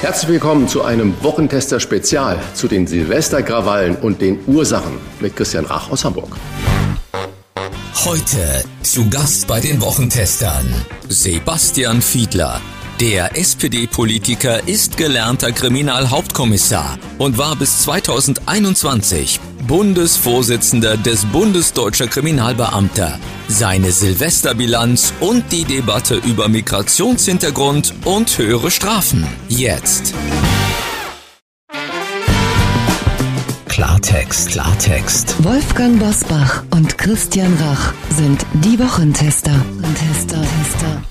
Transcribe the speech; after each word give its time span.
Herzlich 0.00 0.30
willkommen 0.30 0.68
zu 0.68 0.84
einem 0.84 1.12
Wochentester 1.24 1.80
Spezial 1.80 2.38
zu 2.54 2.68
den 2.68 2.86
Silvesterkrawallen 2.86 3.96
und 3.96 4.20
den 4.20 4.38
Ursachen 4.46 4.96
mit 5.18 5.34
Christian 5.34 5.64
Rach 5.64 5.90
aus 5.90 6.04
Hamburg. 6.04 6.36
Heute 8.04 8.62
zu 8.84 9.10
Gast 9.10 9.48
bei 9.48 9.58
den 9.58 9.80
Wochentestern 9.80 10.72
Sebastian 11.08 12.00
Fiedler. 12.00 12.60
Der 13.00 13.38
SPD-Politiker 13.38 14.66
ist 14.66 14.96
gelernter 14.96 15.52
Kriminalhauptkommissar 15.52 16.98
und 17.18 17.38
war 17.38 17.54
bis 17.54 17.82
2021 17.82 19.38
Bundesvorsitzender 19.68 20.96
des 20.96 21.24
Bundesdeutscher 21.26 22.08
Kriminalbeamter. 22.08 23.20
Seine 23.46 23.92
Silvesterbilanz 23.92 25.12
und 25.20 25.52
die 25.52 25.62
Debatte 25.62 26.16
über 26.16 26.48
Migrationshintergrund 26.48 27.94
und 28.04 28.36
höhere 28.36 28.72
Strafen. 28.72 29.28
Jetzt. 29.48 30.12
Klartext, 33.68 34.50
Klartext. 34.50 35.44
Wolfgang 35.44 36.00
Bosbach 36.00 36.64
und 36.72 36.98
Christian 36.98 37.56
Rach 37.60 37.92
sind 38.10 38.44
die 38.54 38.76
Wochentester. 38.80 39.54
Tester, 39.94 40.42
Tester. 40.42 41.02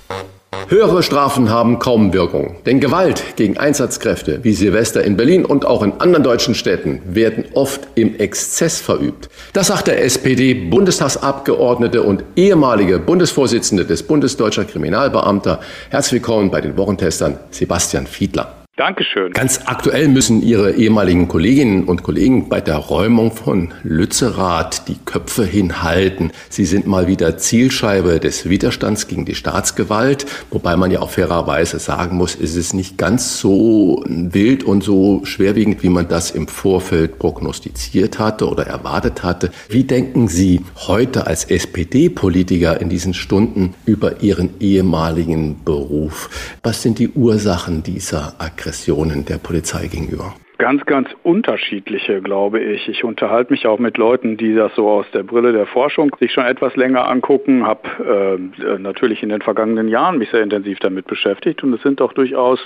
Höhere 0.68 1.04
Strafen 1.04 1.50
haben 1.50 1.80
kaum 1.80 2.14
Wirkung, 2.14 2.58
denn 2.66 2.80
Gewalt 2.80 3.36
gegen 3.36 3.58
Einsatzkräfte 3.58 4.44
wie 4.44 4.54
Silvester 4.54 5.04
in 5.04 5.16
Berlin 5.16 5.46
und 5.46 5.66
auch 5.66 5.84
in 5.84 5.94
anderen 6.00 6.24
deutschen 6.24 6.56
Städten 6.56 7.02
werden 7.06 7.46
oft 7.54 7.82
im 7.96 8.20
Exzess 8.20 8.82
verübt. 8.82 9.30
Das 9.54 9.68
sagt 9.68 9.88
der 9.88 10.04
SPD-Bundestagsabgeordnete 10.04 12.04
und 12.04 12.24
ehemalige 12.36 13.00
Bundesvorsitzende 13.00 13.86
des 13.86 14.04
Bundesdeutscher 14.04 14.66
Kriminalbeamter. 14.66 15.60
Herzlich 15.90 16.22
willkommen 16.22 16.52
bei 16.52 16.62
den 16.62 16.78
Wochentestern 16.78 17.40
Sebastian 17.52 18.08
Fiedler. 18.08 18.57
Dankeschön. 18.78 19.34
Ganz 19.34 19.62
aktuell 19.66 20.08
müssen 20.08 20.44
Ihre 20.44 20.74
ehemaligen 20.74 21.28
Kolleginnen 21.28 21.86
und 21.86 22.04
Kollegen 22.04 22.48
bei 22.48 22.62
der 22.62 22.76
Räumung 22.76 23.32
von 23.32 23.74
Lützerath 23.82 24.88
die 24.88 24.98
Köpfe 25.04 25.46
hinhalten. 25.46 26.32
Sie 26.50 26.66
sind 26.66 26.86
mal 26.86 27.08
wieder 27.08 27.40
Zielscheibe 27.40 28.20
des 28.20 28.48
Widerstands 28.48 29.08
gegen 29.08 29.26
die 29.26 29.34
Staatsgewalt, 29.34 30.28
wobei 30.52 30.78
man 30.78 30.92
ja 30.92 31.00
auch 31.00 31.10
fairerweise 31.10 31.80
sagen 31.80 32.18
muss, 32.18 32.36
ist 32.36 32.56
es 32.56 32.74
nicht 32.74 33.00
ganz 33.00 33.40
so 33.40 34.04
wild 34.06 34.64
und 34.64 34.84
so 34.84 35.26
schwerwiegend, 35.26 35.82
wie 35.82 35.90
man 35.90 36.08
das 36.08 36.30
im 36.30 36.48
Vorfeld 36.48 37.18
prognostiziert 37.18 38.20
hatte 38.20 38.48
oder 38.48 38.68
erwartet 38.68 39.24
hatte. 39.24 39.50
Wie 39.70 39.86
denken 39.86 40.28
Sie 40.28 40.62
heute 40.86 41.26
als 41.26 41.46
SPD-Politiker 41.46 42.80
in 42.80 42.90
diesen 42.90 43.16
Stunden 43.16 43.74
über 43.88 44.22
Ihren 44.22 44.52
ehemaligen 44.60 45.64
Beruf? 45.66 46.30
Was 46.62 46.84
sind 46.84 47.00
die 47.00 47.10
Ursachen 47.10 47.82
dieser 47.82 48.36
Aggression? 48.38 48.67
Aggressionen 48.68 49.24
der 49.24 49.38
Polizei 49.38 49.88
gegenüber? 49.88 50.36
Ganz, 50.58 50.86
ganz 50.86 51.08
unterschiedliche, 51.24 52.22
glaube 52.22 52.60
ich. 52.60 52.90
Ich 52.90 53.06
unterhalte 53.06 53.54
mich 53.54 53.66
auch 53.66 53.80
mit 53.80 53.98
Leuten, 53.98 54.36
die 54.36 54.54
das 54.56 54.76
so 54.76 54.90
aus 54.90 55.06
der 55.14 55.24
Brille 55.24 55.54
der 55.54 55.68
Forschung 55.68 56.14
sich 56.20 56.34
schon 56.34 56.46
etwas 56.46 56.76
länger 56.76 57.08
angucken, 57.08 57.66
habe 57.66 58.40
äh, 58.60 58.78
natürlich 58.78 59.24
in 59.24 59.30
den 59.30 59.42
vergangenen 59.42 59.88
Jahren 59.88 60.18
mich 60.18 60.32
sehr 60.32 60.42
intensiv 60.42 60.80
damit 60.80 61.08
beschäftigt 61.08 61.64
und 61.64 61.74
es 61.74 61.82
sind 61.82 62.02
auch 62.02 62.12
durchaus 62.12 62.60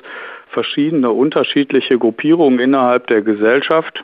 verschiedene 0.47 1.11
unterschiedliche 1.11 1.99
Gruppierungen 1.99 2.59
innerhalb 2.59 3.05
der 3.07 3.21
Gesellschaft, 3.21 4.03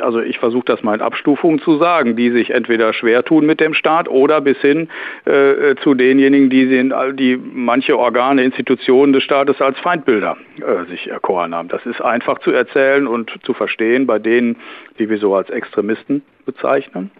also 0.00 0.20
ich 0.20 0.38
versuche 0.38 0.64
das 0.64 0.82
mal 0.82 0.94
in 0.94 1.00
Abstufungen 1.00 1.60
zu 1.60 1.78
sagen, 1.78 2.16
die 2.16 2.30
sich 2.30 2.50
entweder 2.50 2.92
schwer 2.92 3.24
tun 3.24 3.46
mit 3.46 3.60
dem 3.60 3.74
Staat 3.74 4.08
oder 4.08 4.40
bis 4.40 4.58
hin 4.58 4.88
äh, 5.24 5.74
zu 5.82 5.94
denjenigen, 5.94 6.50
die, 6.50 6.68
den, 6.68 6.94
die 7.16 7.36
manche 7.36 7.98
Organe, 7.98 8.42
Institutionen 8.44 9.12
des 9.12 9.22
Staates 9.22 9.60
als 9.60 9.78
Feindbilder 9.80 10.36
äh, 10.58 10.88
sich 10.90 11.08
erkoren 11.08 11.54
haben. 11.54 11.68
Das 11.68 11.84
ist 11.86 12.00
einfach 12.00 12.38
zu 12.40 12.52
erzählen 12.52 13.06
und 13.06 13.32
zu 13.42 13.54
verstehen 13.54 14.06
bei 14.06 14.18
denen, 14.18 14.56
die 14.98 15.08
wir 15.08 15.18
so 15.18 15.34
als 15.34 15.50
Extremisten 15.50 16.22
bezeichnen. 16.46 17.10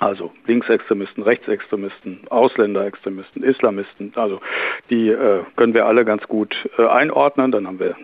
Also 0.00 0.32
Linksextremisten, 0.46 1.22
Rechtsextremisten, 1.22 2.22
Ausländerextremisten, 2.28 3.44
Islamisten, 3.44 4.12
also 4.16 4.40
die 4.90 5.08
äh, 5.08 5.42
können 5.56 5.72
wir 5.72 5.86
alle 5.86 6.04
ganz 6.04 6.26
gut 6.26 6.68
äh, 6.78 6.86
einordnen. 6.86 7.52
Dann 7.52 7.66
haben 7.66 7.78
wir 7.78 7.94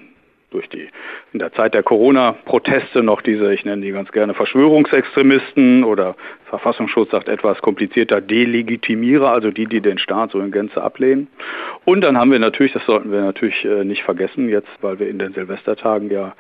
durch 0.51 0.69
die 0.69 0.89
in 1.33 1.39
der 1.39 1.53
Zeit 1.53 1.75
der 1.75 1.83
Corona-Proteste 1.83 3.03
noch 3.03 3.23
diese, 3.23 3.53
ich 3.53 3.65
nenne 3.65 3.83
die 3.83 3.93
ganz 3.93 4.11
gerne 4.13 4.35
Verschwörungsextremisten 4.35 5.85
oder 5.85 6.17
Verfassungsschutz 6.47 7.11
sagt 7.11 7.29
etwas 7.29 7.63
komplizierter 7.63 8.21
Delegitimierer, 8.21 9.31
also 9.31 9.51
die, 9.51 9.67
die 9.67 9.81
den 9.81 9.99
Staat 9.99 10.33
so 10.33 10.41
in 10.41 10.51
Gänze 10.51 10.83
ablehnen. 10.83 11.29
Und 11.85 12.03
dann 12.03 12.19
haben 12.19 12.33
wir 12.33 12.41
natürlich, 12.41 12.73
das 12.73 12.85
sollten 12.87 13.13
wir 13.13 13.21
natürlich 13.21 13.65
äh, 13.65 13.85
nicht 13.85 14.03
vergessen, 14.03 14.49
jetzt, 14.49 14.69
weil 14.81 14.99
wir 14.99 15.09
in 15.09 15.19
den 15.19 15.33
Silvestertagen 15.33 16.11
ja 16.11 16.35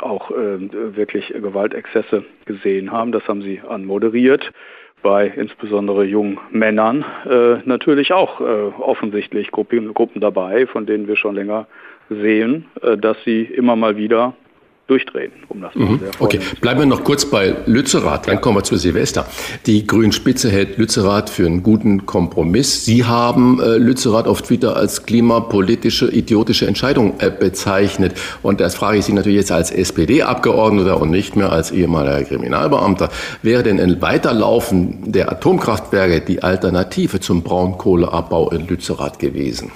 auch 0.00 0.30
äh, 0.30 0.58
wirklich 0.96 1.28
Gewaltexzesse 1.28 2.24
gesehen 2.44 2.92
haben, 2.92 3.12
das 3.12 3.26
haben 3.26 3.42
Sie 3.42 3.60
anmoderiert 3.66 4.52
bei 5.02 5.26
insbesondere 5.28 6.04
jungen 6.04 6.38
Männern 6.50 7.04
äh, 7.30 7.58
natürlich 7.64 8.12
auch 8.12 8.40
äh, 8.40 8.44
offensichtlich 8.44 9.52
Gruppen, 9.52 9.94
Gruppen 9.94 10.20
dabei, 10.20 10.66
von 10.66 10.86
denen 10.86 11.06
wir 11.06 11.16
schon 11.16 11.34
länger 11.34 11.66
sehen, 12.08 12.66
äh, 12.82 12.96
dass 12.96 13.16
sie 13.24 13.42
immer 13.42 13.76
mal 13.76 13.96
wieder 13.96 14.34
durchdrehen, 14.86 15.32
um 15.48 15.60
das 15.60 15.74
mhm. 15.74 15.98
sehr 15.98 16.10
Okay, 16.20 16.38
bleiben 16.60 16.80
wir 16.80 16.86
noch 16.86 17.02
kurz 17.02 17.24
bei 17.28 17.56
Lützerath, 17.66 18.28
dann 18.28 18.40
kommen 18.40 18.58
wir 18.58 18.62
zu 18.62 18.76
Silvester. 18.76 19.26
Die 19.66 19.86
Grünspitze 19.86 20.48
hält 20.48 20.78
Lützerath 20.78 21.28
für 21.28 21.44
einen 21.44 21.64
guten 21.64 22.06
Kompromiss. 22.06 22.84
Sie 22.84 23.04
haben 23.04 23.60
äh, 23.60 23.78
Lützerath 23.78 24.28
auf 24.28 24.42
Twitter 24.42 24.76
als 24.76 25.04
klimapolitische, 25.04 26.08
idiotische 26.08 26.68
Entscheidung 26.68 27.14
äh, 27.18 27.30
bezeichnet. 27.30 28.14
Und 28.42 28.60
das 28.60 28.76
frage 28.76 28.98
ich 28.98 29.04
Sie 29.04 29.12
natürlich 29.12 29.38
jetzt 29.38 29.52
als 29.52 29.72
SPD-Abgeordneter 29.72 31.00
und 31.00 31.10
nicht 31.10 31.34
mehr 31.34 31.50
als 31.50 31.72
ehemaliger 31.72 32.22
Kriminalbeamter. 32.22 33.08
Wäre 33.42 33.64
denn 33.64 33.80
ein 33.80 34.00
Weiterlaufen 34.00 35.10
der 35.10 35.32
Atomkraftwerke 35.32 36.20
die 36.20 36.44
Alternative 36.44 37.18
zum 37.18 37.42
Braunkohleabbau 37.42 38.50
in 38.50 38.68
Lützerath 38.68 39.18
gewesen? 39.18 39.72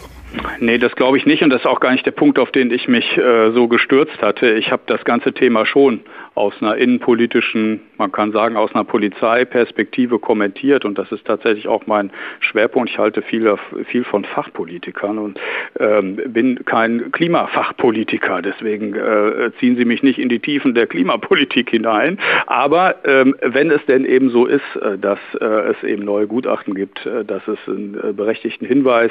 Nee, 0.61 0.79
das 0.79 0.95
glaube 0.95 1.17
ich 1.17 1.27
nicht 1.27 1.43
und 1.43 1.51
das 1.51 1.63
ist 1.63 1.67
auch 1.67 1.81
gar 1.81 1.93
nicht 1.93 2.07
der 2.07 2.13
Punkt, 2.13 2.39
auf 2.39 2.53
den 2.53 2.71
ich 2.71 2.87
mich 2.89 3.17
äh, 3.17 3.51
so 3.53 3.69
gestürzt 3.69 4.23
hatte. 4.23 4.53
Ich 4.53 4.71
habe 4.71 4.83
das 4.87 5.05
ganze 5.05 5.33
Thema 5.33 5.67
schon 5.67 6.01
aus 6.35 6.55
einer 6.61 6.77
innenpolitischen, 6.77 7.81
man 7.99 8.13
kann 8.13 8.33
sagen, 8.33 8.57
aus 8.57 8.75
einer 8.75 8.85
Polizeiperspektive 8.85 10.19
kommentiert. 10.19 10.85
Und 10.85 10.99
das 10.99 11.11
ist 11.13 11.27
tatsächlich 11.27 11.67
auch 11.67 11.87
mein 11.87 12.11
Schwerpunkt. 12.41 12.91
Ich 12.91 12.99
halte 12.99 13.23
viel, 13.23 13.57
viel 13.87 14.05
von 14.05 14.25
Fachpolitikern 14.25 15.19
und 15.19 15.41
ähm, 15.79 16.17
bin 16.29 16.65
kein 16.65 17.11
Klimafachpolitiker. 17.13 18.43
Deswegen 18.43 18.95
äh, 18.95 19.51
ziehen 19.59 19.77
Sie 19.77 19.85
mich 19.85 20.03
nicht 20.03 20.19
in 20.19 20.29
die 20.29 20.39
Tiefen 20.39 20.75
der 20.75 20.87
Klimapolitik 20.87 21.71
hinein. 21.71 22.19
Aber 22.47 22.97
ähm, 23.05 23.35
wenn 23.41 23.71
es 23.71 23.85
denn 23.87 24.05
eben 24.05 24.31
so 24.31 24.47
ist, 24.47 24.63
äh, 24.81 24.99
dass 24.99 25.19
äh, 25.41 25.45
es 25.45 25.83
eben 25.83 26.05
neue 26.05 26.27
Gutachten 26.27 26.75
gibt, 26.75 27.05
äh, 27.07 27.25
dass 27.25 27.47
es 27.49 27.59
einen 27.67 27.99
äh, 28.03 28.13
berechtigten 28.13 28.67
Hinweis 28.67 29.11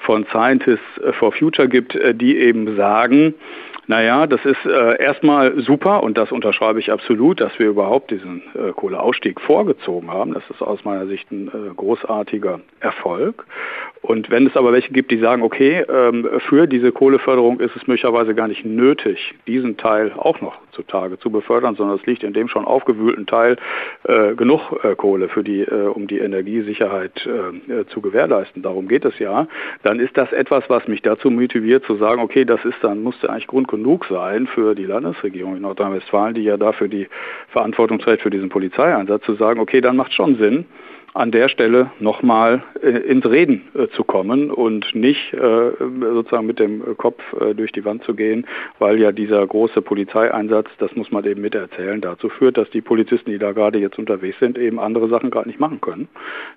von 0.00 0.26
Scientists 0.26 0.84
for 1.18 1.32
Future 1.32 1.68
gibt, 1.68 1.98
die 2.14 2.38
eben 2.38 2.76
sagen, 2.76 3.34
naja, 3.88 4.26
das 4.26 4.44
ist 4.44 4.66
äh, 4.66 5.02
erstmal 5.02 5.58
super 5.62 6.02
und 6.02 6.18
das 6.18 6.30
unterschreibe 6.30 6.78
ich 6.78 6.92
absolut, 6.92 7.40
dass 7.40 7.58
wir 7.58 7.68
überhaupt 7.68 8.10
diesen 8.10 8.42
äh, 8.54 8.72
Kohleausstieg 8.72 9.40
vorgezogen 9.40 10.10
haben. 10.10 10.34
Das 10.34 10.42
ist 10.50 10.60
aus 10.60 10.84
meiner 10.84 11.06
Sicht 11.06 11.32
ein 11.32 11.48
äh, 11.48 11.74
großartiger 11.74 12.60
Erfolg. 12.80 13.46
Und 14.02 14.30
wenn 14.30 14.46
es 14.46 14.56
aber 14.56 14.72
welche 14.72 14.92
gibt, 14.92 15.10
die 15.10 15.18
sagen, 15.18 15.42
okay, 15.42 15.84
ähm, 15.88 16.28
für 16.48 16.66
diese 16.66 16.92
Kohleförderung 16.92 17.60
ist 17.60 17.74
es 17.76 17.86
möglicherweise 17.86 18.34
gar 18.34 18.46
nicht 18.46 18.64
nötig, 18.64 19.34
diesen 19.46 19.76
Teil 19.78 20.12
auch 20.16 20.40
noch 20.40 20.58
zutage 20.72 21.18
zu 21.18 21.30
befördern, 21.30 21.74
sondern 21.74 21.96
es 21.98 22.06
liegt 22.06 22.22
in 22.22 22.32
dem 22.32 22.48
schon 22.48 22.64
aufgewühlten 22.64 23.26
Teil 23.26 23.56
äh, 24.04 24.34
genug 24.34 24.84
äh, 24.84 24.94
Kohle 24.94 25.28
für 25.28 25.42
die, 25.42 25.62
äh, 25.62 25.88
um 25.88 26.06
die 26.06 26.18
Energiesicherheit 26.18 27.28
zu 27.88 28.00
gewährleisten. 28.00 28.62
Darum 28.62 28.88
geht 28.88 29.04
es 29.04 29.18
ja. 29.18 29.46
Dann 29.82 29.98
ist 29.98 30.16
das 30.16 30.32
etwas, 30.32 30.64
was 30.68 30.86
mich 30.88 31.02
dazu 31.02 31.30
motiviert 31.30 31.84
zu 31.84 31.96
sagen, 31.96 32.20
okay, 32.20 32.44
das 32.44 32.64
ist 32.64 32.76
dann 32.82 33.02
musste 33.02 33.30
eigentlich 33.30 33.46
Grund 33.46 33.68
genug 33.78 34.06
sein 34.06 34.46
für 34.46 34.74
die 34.74 34.84
Landesregierung 34.84 35.56
in 35.56 35.62
Nordrhein-Westfalen, 35.62 36.34
die 36.34 36.42
ja 36.42 36.56
dafür 36.56 36.88
die 36.88 37.08
Verantwortung 37.48 37.98
trägt 37.98 38.22
für 38.22 38.30
diesen 38.30 38.48
Polizeieinsatz, 38.48 39.24
zu 39.24 39.34
sagen, 39.34 39.60
okay, 39.60 39.80
dann 39.80 39.96
macht 39.96 40.12
schon 40.12 40.36
Sinn, 40.36 40.66
an 41.14 41.30
der 41.30 41.48
Stelle 41.48 41.90
nochmal 41.98 42.62
äh, 42.82 42.90
ins 42.90 43.26
Reden 43.26 43.62
äh, 43.74 43.88
zu 43.88 44.04
kommen 44.04 44.50
und 44.50 44.94
nicht 44.94 45.32
äh, 45.32 45.70
sozusagen 45.78 46.46
mit 46.46 46.58
dem 46.58 46.96
Kopf 46.96 47.20
äh, 47.40 47.54
durch 47.54 47.72
die 47.72 47.84
Wand 47.84 48.04
zu 48.04 48.14
gehen, 48.14 48.46
weil 48.78 49.00
ja 49.00 49.10
dieser 49.10 49.44
große 49.46 49.82
Polizeieinsatz, 49.82 50.68
das 50.78 50.94
muss 50.94 51.10
man 51.10 51.24
eben 51.24 51.40
miterzählen, 51.40 52.00
dazu 52.00 52.28
führt, 52.28 52.56
dass 52.56 52.70
die 52.70 52.82
Polizisten, 52.82 53.30
die 53.30 53.38
da 53.38 53.52
gerade 53.52 53.78
jetzt 53.78 53.98
unterwegs 53.98 54.38
sind, 54.38 54.58
eben 54.58 54.78
andere 54.78 55.08
Sachen 55.08 55.30
gerade 55.30 55.48
nicht 55.48 55.60
machen 55.60 55.80
können. 55.80 56.08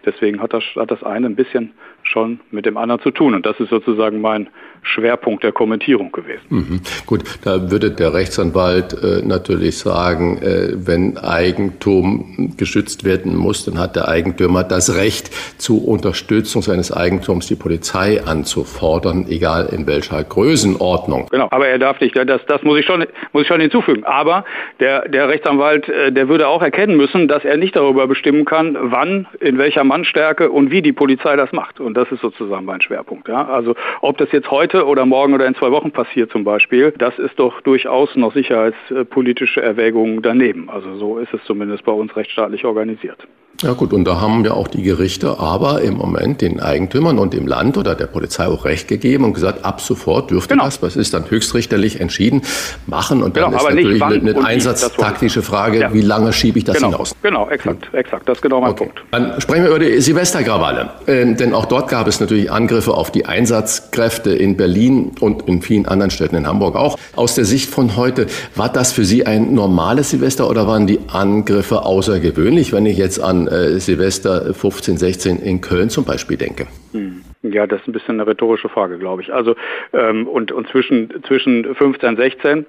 Deswegen 0.06 0.42
hat 0.42 0.54
das, 0.54 0.64
hat 0.76 0.92
das 0.92 1.04
eine 1.04 1.28
ein 1.28 1.36
bisschen 1.36 1.72
schon 2.12 2.40
mit 2.52 2.66
dem 2.66 2.78
anderen 2.78 3.02
zu 3.02 3.12
tun. 3.12 3.34
Und 3.34 3.46
das 3.46 3.60
ist 3.60 3.70
sozusagen 3.70 4.22
mein 4.22 4.50
Schwerpunkt 4.84 5.44
der 5.44 5.52
Kommentierung 5.52 6.12
gewesen. 6.12 6.42
Mhm. 6.50 6.82
Gut, 7.06 7.24
da 7.44 7.70
würde 7.70 7.92
der 7.92 8.14
Rechtsanwalt 8.14 8.94
äh, 8.94 9.22
natürlich 9.26 9.78
sagen, 9.78 10.40
äh, 10.40 10.74
wenn 10.74 11.18
Eigentum 11.18 12.56
geschützt 12.58 13.04
werden 13.04 13.36
muss, 13.36 13.66
dann 13.66 13.78
hat 13.78 13.96
der 13.96 14.08
Eigentümer 14.08 14.64
das 14.64 14.96
Recht, 14.96 15.30
zu 15.58 15.86
Unterstützung 15.86 16.62
seines 16.62 16.92
Eigentums 16.92 17.48
die 17.48 17.56
Polizei 17.56 18.24
anzufordern, 18.26 19.28
egal 19.30 19.70
in 19.72 19.86
welcher 19.86 20.24
Größenordnung. 20.24 21.28
Genau, 21.30 21.48
aber 21.52 21.68
er 21.68 21.78
darf 21.78 22.02
nicht, 22.02 22.16
das, 22.16 22.42
das 22.48 22.64
muss, 22.64 22.80
ich 22.80 22.86
schon, 22.86 23.06
muss 23.34 23.44
ich 23.44 23.48
schon 23.48 23.62
hinzufügen. 23.62 24.04
Aber 24.04 24.46
der, 24.80 25.08
der 25.08 25.30
Rechtsanwalt, 25.30 25.88
äh, 25.90 26.12
der 26.12 26.28
würde 26.28 26.48
auch 26.48 26.64
erkennen 26.64 26.98
müssen, 26.98 27.28
dass 27.28 27.46
er 27.46 27.58
nicht 27.58 27.76
darüber 27.76 28.08
bestimmen 28.08 28.46
kann, 28.46 28.76
wann, 28.80 29.28
in 29.40 29.58
welcher 29.60 29.84
Mannstärke 29.84 30.50
und 30.50 30.72
wie 30.72 30.82
die 30.82 30.94
Polizei 30.94 31.36
das 31.36 31.52
macht. 31.52 31.80
Und 31.80 31.94
das 32.02 32.12
ist 32.12 32.22
sozusagen 32.22 32.66
mein 32.66 32.82
Schwerpunkt. 32.82 33.28
Ja? 33.28 33.48
Also 33.48 33.76
ob 34.02 34.18
das 34.18 34.32
jetzt 34.32 34.50
heute 34.50 34.86
oder 34.86 35.06
morgen 35.06 35.34
oder 35.34 35.46
in 35.46 35.56
zwei 35.56 35.72
Wochen 35.72 35.92
passiert 35.92 36.32
zum 36.32 36.44
Beispiel, 36.44 36.92
das 36.98 37.18
ist 37.20 37.38
doch 37.38 37.62
durchaus 37.62 38.16
noch 38.16 38.34
sicherheitspolitische 38.34 39.62
Erwägungen 39.62 40.22
daneben. 40.22 40.70
Also 40.70 40.96
so 40.96 41.18
ist 41.20 41.34
es 41.34 41.44
zumindest 41.46 41.84
bei 41.86 41.92
uns 41.92 42.16
rechtsstaatlich 42.16 42.66
organisiert. 42.66 43.28
Ja 43.62 43.74
gut, 43.74 43.94
und 43.94 44.06
da 44.06 44.20
haben 44.20 44.44
ja 44.44 44.54
auch 44.54 44.68
die 44.68 44.82
Gerichte 44.82 45.40
aber 45.40 45.82
im 45.82 45.96
Moment 45.96 46.42
den 46.42 46.60
Eigentümern 46.60 47.20
und 47.20 47.34
dem 47.34 47.46
Land 47.46 47.78
oder 47.78 47.94
der 47.94 48.08
Polizei 48.08 48.48
auch 48.48 48.66
Recht 48.66 48.88
gegeben 48.88 49.24
und 49.24 49.34
gesagt, 49.34 49.64
ab 49.64 49.82
sofort 49.82 50.32
dürfte 50.32 50.56
genau. 50.56 50.66
das, 50.66 50.82
was 50.82 50.96
ist 50.96 51.14
dann 51.14 51.30
höchstrichterlich 51.30 52.00
entschieden, 52.00 52.42
machen. 52.88 53.22
Und 53.22 53.38
dann 53.38 53.52
genau, 53.52 53.58
ist 53.58 53.70
natürlich 53.70 54.04
eine, 54.04 54.32
eine 54.32 54.46
einsatztaktische 54.46 55.44
Frage, 55.44 55.80
ja. 55.80 55.94
wie 55.94 56.02
lange 56.02 56.34
schiebe 56.34 56.58
ich 56.58 56.66
das 56.66 56.78
genau. 56.78 56.92
hinaus? 56.92 57.16
Genau, 57.22 57.50
exakt, 57.50 57.94
exakt. 57.94 58.28
Das 58.28 58.40
ist 58.40 58.42
genau 58.42 58.62
mein 58.62 58.72
okay. 58.72 58.86
Punkt. 58.86 59.04
Dann 59.12 59.40
sprechen 59.40 59.64
wir 59.64 59.70
über 59.70 59.80
die 59.80 60.02
Silvesterkrawalle. 60.02 60.90
Ähm, 61.08 61.38
denn 61.38 61.54
auch 61.54 61.66
dort 61.66 61.88
gab 61.88 62.08
es 62.08 62.20
natürlich 62.20 62.52
Angriffe 62.52 62.96
auf 62.96 63.12
die 63.12 63.28
Einsatzkräfte 63.28 64.32
in 64.32 64.58
Berlin 64.58 65.12
und 65.20 65.48
in 65.48 65.62
vielen 65.62 65.86
anderen 65.86 66.10
Städten 66.10 66.36
in 66.36 66.48
Hamburg 66.48 66.76
auch. 66.76 66.98
Aus 67.16 67.36
der 67.36 67.46
Sicht 67.46 67.70
von 67.70 67.96
heute, 67.96 68.26
war 68.56 68.70
das 68.70 68.92
für 68.92 69.06
Sie 69.06 69.26
ein 69.26 69.54
normales 69.54 70.10
Silvester 70.10 70.50
oder 70.50 70.66
waren 70.68 70.88
die 70.88 71.00
Angriffe 71.08 71.86
außergewöhnlich, 71.86 72.74
wenn 72.74 72.88
ich 72.88 72.98
jetzt 72.98 73.22
an 73.22 73.48
äh, 73.52 73.80
Silvester 73.80 74.54
15, 74.54 74.98
16 74.98 75.38
in 75.38 75.62
Köln 75.62 75.90
zum 75.90 76.06
Beispiel 76.06 76.38
denke? 76.38 76.68
Hm. 76.92 77.22
Ja, 77.44 77.66
das 77.66 77.82
ist 77.82 77.88
ein 77.88 77.92
bisschen 77.92 78.20
eine 78.20 78.28
rhetorische 78.28 78.70
Frage, 78.70 79.00
glaube 79.00 79.24
ich. 79.24 79.34
Also 79.34 79.56
ähm, 79.94 80.28
und, 80.28 80.52
und 80.52 80.68
zwischen, 80.70 81.24
zwischen 81.28 81.76
15, 81.76 82.16
16 82.16 82.66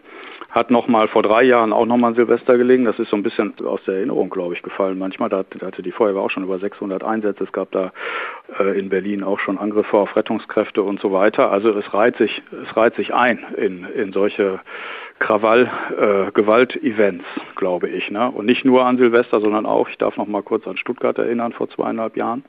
hat 0.52 0.70
noch 0.70 0.86
mal 0.86 1.08
vor 1.08 1.22
drei 1.22 1.42
Jahren 1.42 1.72
auch 1.72 1.86
noch 1.86 1.96
mal 1.96 2.08
ein 2.08 2.14
Silvester 2.14 2.58
gelegen. 2.58 2.84
Das 2.84 2.98
ist 2.98 3.08
so 3.08 3.16
ein 3.16 3.22
bisschen 3.22 3.54
aus 3.64 3.80
der 3.86 3.94
Erinnerung, 3.96 4.28
glaube 4.28 4.54
ich, 4.54 4.62
gefallen. 4.62 4.98
Manchmal 4.98 5.30
da 5.30 5.44
hatte 5.62 5.82
die 5.82 5.92
Feuerwehr 5.92 6.20
auch 6.20 6.30
schon 6.30 6.44
über 6.44 6.58
600 6.58 7.02
Einsätze. 7.02 7.44
Es 7.44 7.52
gab 7.52 7.70
da 7.72 7.90
äh, 8.60 8.78
in 8.78 8.90
Berlin 8.90 9.24
auch 9.24 9.40
schon 9.40 9.56
Angriffe 9.58 9.96
auf 9.96 10.14
Rettungskräfte 10.14 10.82
und 10.82 11.00
so 11.00 11.10
weiter. 11.10 11.50
Also 11.50 11.70
es 11.70 11.92
reiht 11.94 12.16
sich, 12.16 12.42
es 12.68 12.76
reiht 12.76 12.94
sich 12.96 13.14
ein 13.14 13.38
in, 13.56 13.84
in 13.84 14.12
solche 14.12 14.60
Krawall, 15.22 15.70
äh, 16.00 16.32
Gewaltevents, 16.32 17.24
glaube 17.54 17.88
ich. 17.88 18.10
Ne? 18.10 18.28
Und 18.28 18.46
nicht 18.46 18.64
nur 18.64 18.84
an 18.84 18.98
Silvester, 18.98 19.40
sondern 19.40 19.66
auch, 19.66 19.88
ich 19.88 19.96
darf 19.96 20.16
noch 20.16 20.26
mal 20.26 20.42
kurz 20.42 20.66
an 20.66 20.76
Stuttgart 20.76 21.16
erinnern, 21.16 21.52
vor 21.52 21.70
zweieinhalb 21.70 22.16
Jahren, 22.16 22.42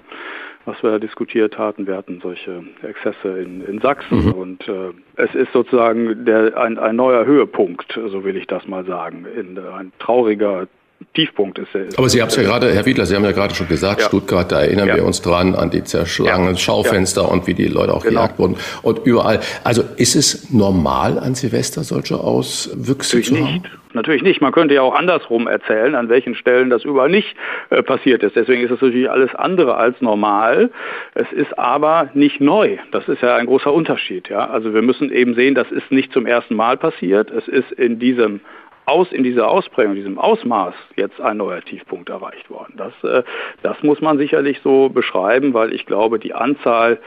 was 0.65 0.81
wir 0.81 0.89
da 0.89 0.97
diskutiert 0.97 1.59
hatten. 1.59 1.85
Wir 1.85 1.95
hatten 1.95 2.19
solche 2.23 2.63
Exzesse 2.81 3.39
in, 3.39 3.63
in 3.63 3.79
Sachsen 3.79 4.25
mhm. 4.25 4.31
und 4.31 4.67
äh, 4.67 4.89
es 5.17 5.35
ist 5.35 5.53
sozusagen 5.53 6.25
der, 6.25 6.57
ein, 6.57 6.79
ein 6.79 6.95
neuer 6.95 7.25
Höhepunkt, 7.25 7.93
so 7.93 8.23
will 8.23 8.35
ich 8.35 8.47
das 8.47 8.67
mal 8.67 8.83
sagen, 8.85 9.27
in, 9.37 9.59
ein 9.59 9.91
trauriger 9.99 10.67
Tiefpunkt 11.13 11.59
ist. 11.59 11.73
ist 11.75 11.97
Aber 11.97 12.09
Sie 12.09 12.21
haben 12.21 12.29
es 12.29 12.35
ja 12.35 12.43
gerade, 12.43 12.73
Herr 12.73 12.85
Wiedler, 12.85 13.05
Sie 13.05 13.15
haben 13.15 13.23
ja 13.23 13.31
gerade 13.31 13.55
schon 13.55 13.67
gesagt, 13.67 14.01
ja. 14.01 14.07
Stuttgart, 14.07 14.51
da 14.51 14.61
erinnern 14.61 14.87
ja. 14.87 14.95
wir 14.95 15.05
uns 15.05 15.21
dran 15.21 15.55
an 15.55 15.69
die 15.69 15.83
zerschlagenen 15.83 16.53
ja. 16.53 16.59
Schaufenster 16.59 17.29
und 17.29 17.47
wie 17.47 17.53
die 17.53 17.67
Leute 17.67 17.93
auch 17.93 18.03
genau. 18.03 18.21
gejagt 18.21 18.39
wurden 18.39 18.57
und 18.81 19.05
überall. 19.05 19.39
Also 19.63 19.83
ist 19.97 20.15
es 20.15 20.51
normal 20.51 21.19
an 21.19 21.35
Silvester 21.35 21.83
solche 21.83 22.19
Auswüchse 22.19 23.17
Natürlich 23.17 23.27
zu 23.27 23.35
haben? 23.35 23.53
Nicht. 23.53 23.69
Natürlich 23.93 24.23
nicht. 24.23 24.41
Man 24.41 24.51
könnte 24.51 24.73
ja 24.73 24.81
auch 24.81 24.95
andersrum 24.95 25.47
erzählen, 25.47 25.93
an 25.95 26.09
welchen 26.09 26.35
Stellen 26.35 26.69
das 26.69 26.83
überall 26.83 27.09
nicht 27.09 27.35
äh, 27.69 27.83
passiert 27.83 28.23
ist. 28.23 28.35
Deswegen 28.35 28.63
ist 28.63 28.71
es 28.71 28.81
natürlich 28.81 29.09
alles 29.09 29.33
andere 29.35 29.75
als 29.75 30.01
normal. 30.01 30.71
Es 31.13 31.31
ist 31.31 31.57
aber 31.59 32.09
nicht 32.13 32.41
neu. 32.41 32.77
Das 32.91 33.07
ist 33.07 33.21
ja 33.21 33.35
ein 33.35 33.45
großer 33.45 33.71
Unterschied. 33.71 34.29
Ja? 34.29 34.49
Also 34.49 34.73
wir 34.73 34.81
müssen 34.81 35.11
eben 35.11 35.35
sehen, 35.35 35.53
das 35.53 35.71
ist 35.71 35.91
nicht 35.91 36.11
zum 36.11 36.25
ersten 36.25 36.55
Mal 36.55 36.77
passiert. 36.77 37.29
Es 37.29 37.47
ist 37.47 37.71
in 37.73 37.99
diesem 37.99 38.41
aus, 38.85 39.11
in 39.11 39.23
dieser 39.23 39.49
Ausprägung, 39.49 39.95
diesem 39.95 40.19
Ausmaß 40.19 40.73
jetzt 40.95 41.21
ein 41.21 41.37
neuer 41.37 41.61
Tiefpunkt 41.61 42.09
erreicht 42.09 42.49
worden. 42.49 42.73
Das, 42.77 42.93
äh, 43.03 43.23
das 43.61 43.81
muss 43.83 44.01
man 44.01 44.17
sicherlich 44.17 44.59
so 44.63 44.89
beschreiben, 44.89 45.53
weil 45.53 45.73
ich 45.73 45.85
glaube, 45.85 46.19
die 46.19 46.33
Anzahl 46.33 46.99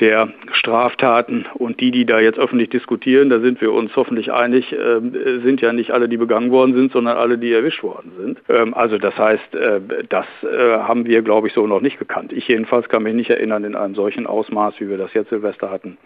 der 0.00 0.28
Straftaten 0.52 1.46
und 1.54 1.80
die, 1.80 1.90
die 1.90 2.04
da 2.04 2.20
jetzt 2.20 2.38
öffentlich 2.38 2.70
diskutieren, 2.70 3.30
da 3.30 3.40
sind 3.40 3.60
wir 3.60 3.72
uns 3.72 3.94
hoffentlich 3.96 4.32
einig, 4.32 4.72
äh, 4.72 5.00
sind 5.42 5.60
ja 5.60 5.72
nicht 5.72 5.92
alle, 5.92 6.08
die 6.08 6.16
begangen 6.16 6.50
worden 6.50 6.74
sind, 6.74 6.92
sondern 6.92 7.16
alle, 7.16 7.38
die 7.38 7.52
erwischt 7.52 7.82
worden 7.82 8.12
sind. 8.18 8.42
Ähm, 8.48 8.74
also 8.74 8.98
das 8.98 9.16
heißt, 9.16 9.54
äh, 9.54 9.80
das 10.08 10.26
äh, 10.42 10.78
haben 10.78 11.06
wir, 11.06 11.22
glaube 11.22 11.48
ich, 11.48 11.54
so 11.54 11.66
noch 11.66 11.80
nicht 11.80 11.98
gekannt. 11.98 12.32
Ich 12.32 12.48
jedenfalls 12.48 12.88
kann 12.88 13.02
mich 13.02 13.14
nicht 13.14 13.30
erinnern 13.30 13.64
in 13.64 13.74
einem 13.74 13.94
solchen 13.94 14.26
Ausmaß, 14.26 14.74
wie 14.80 14.88
wir 14.88 14.98
das 14.98 15.14
jetzt 15.14 15.30
Silvester 15.30 15.70
hatten, 15.70 15.96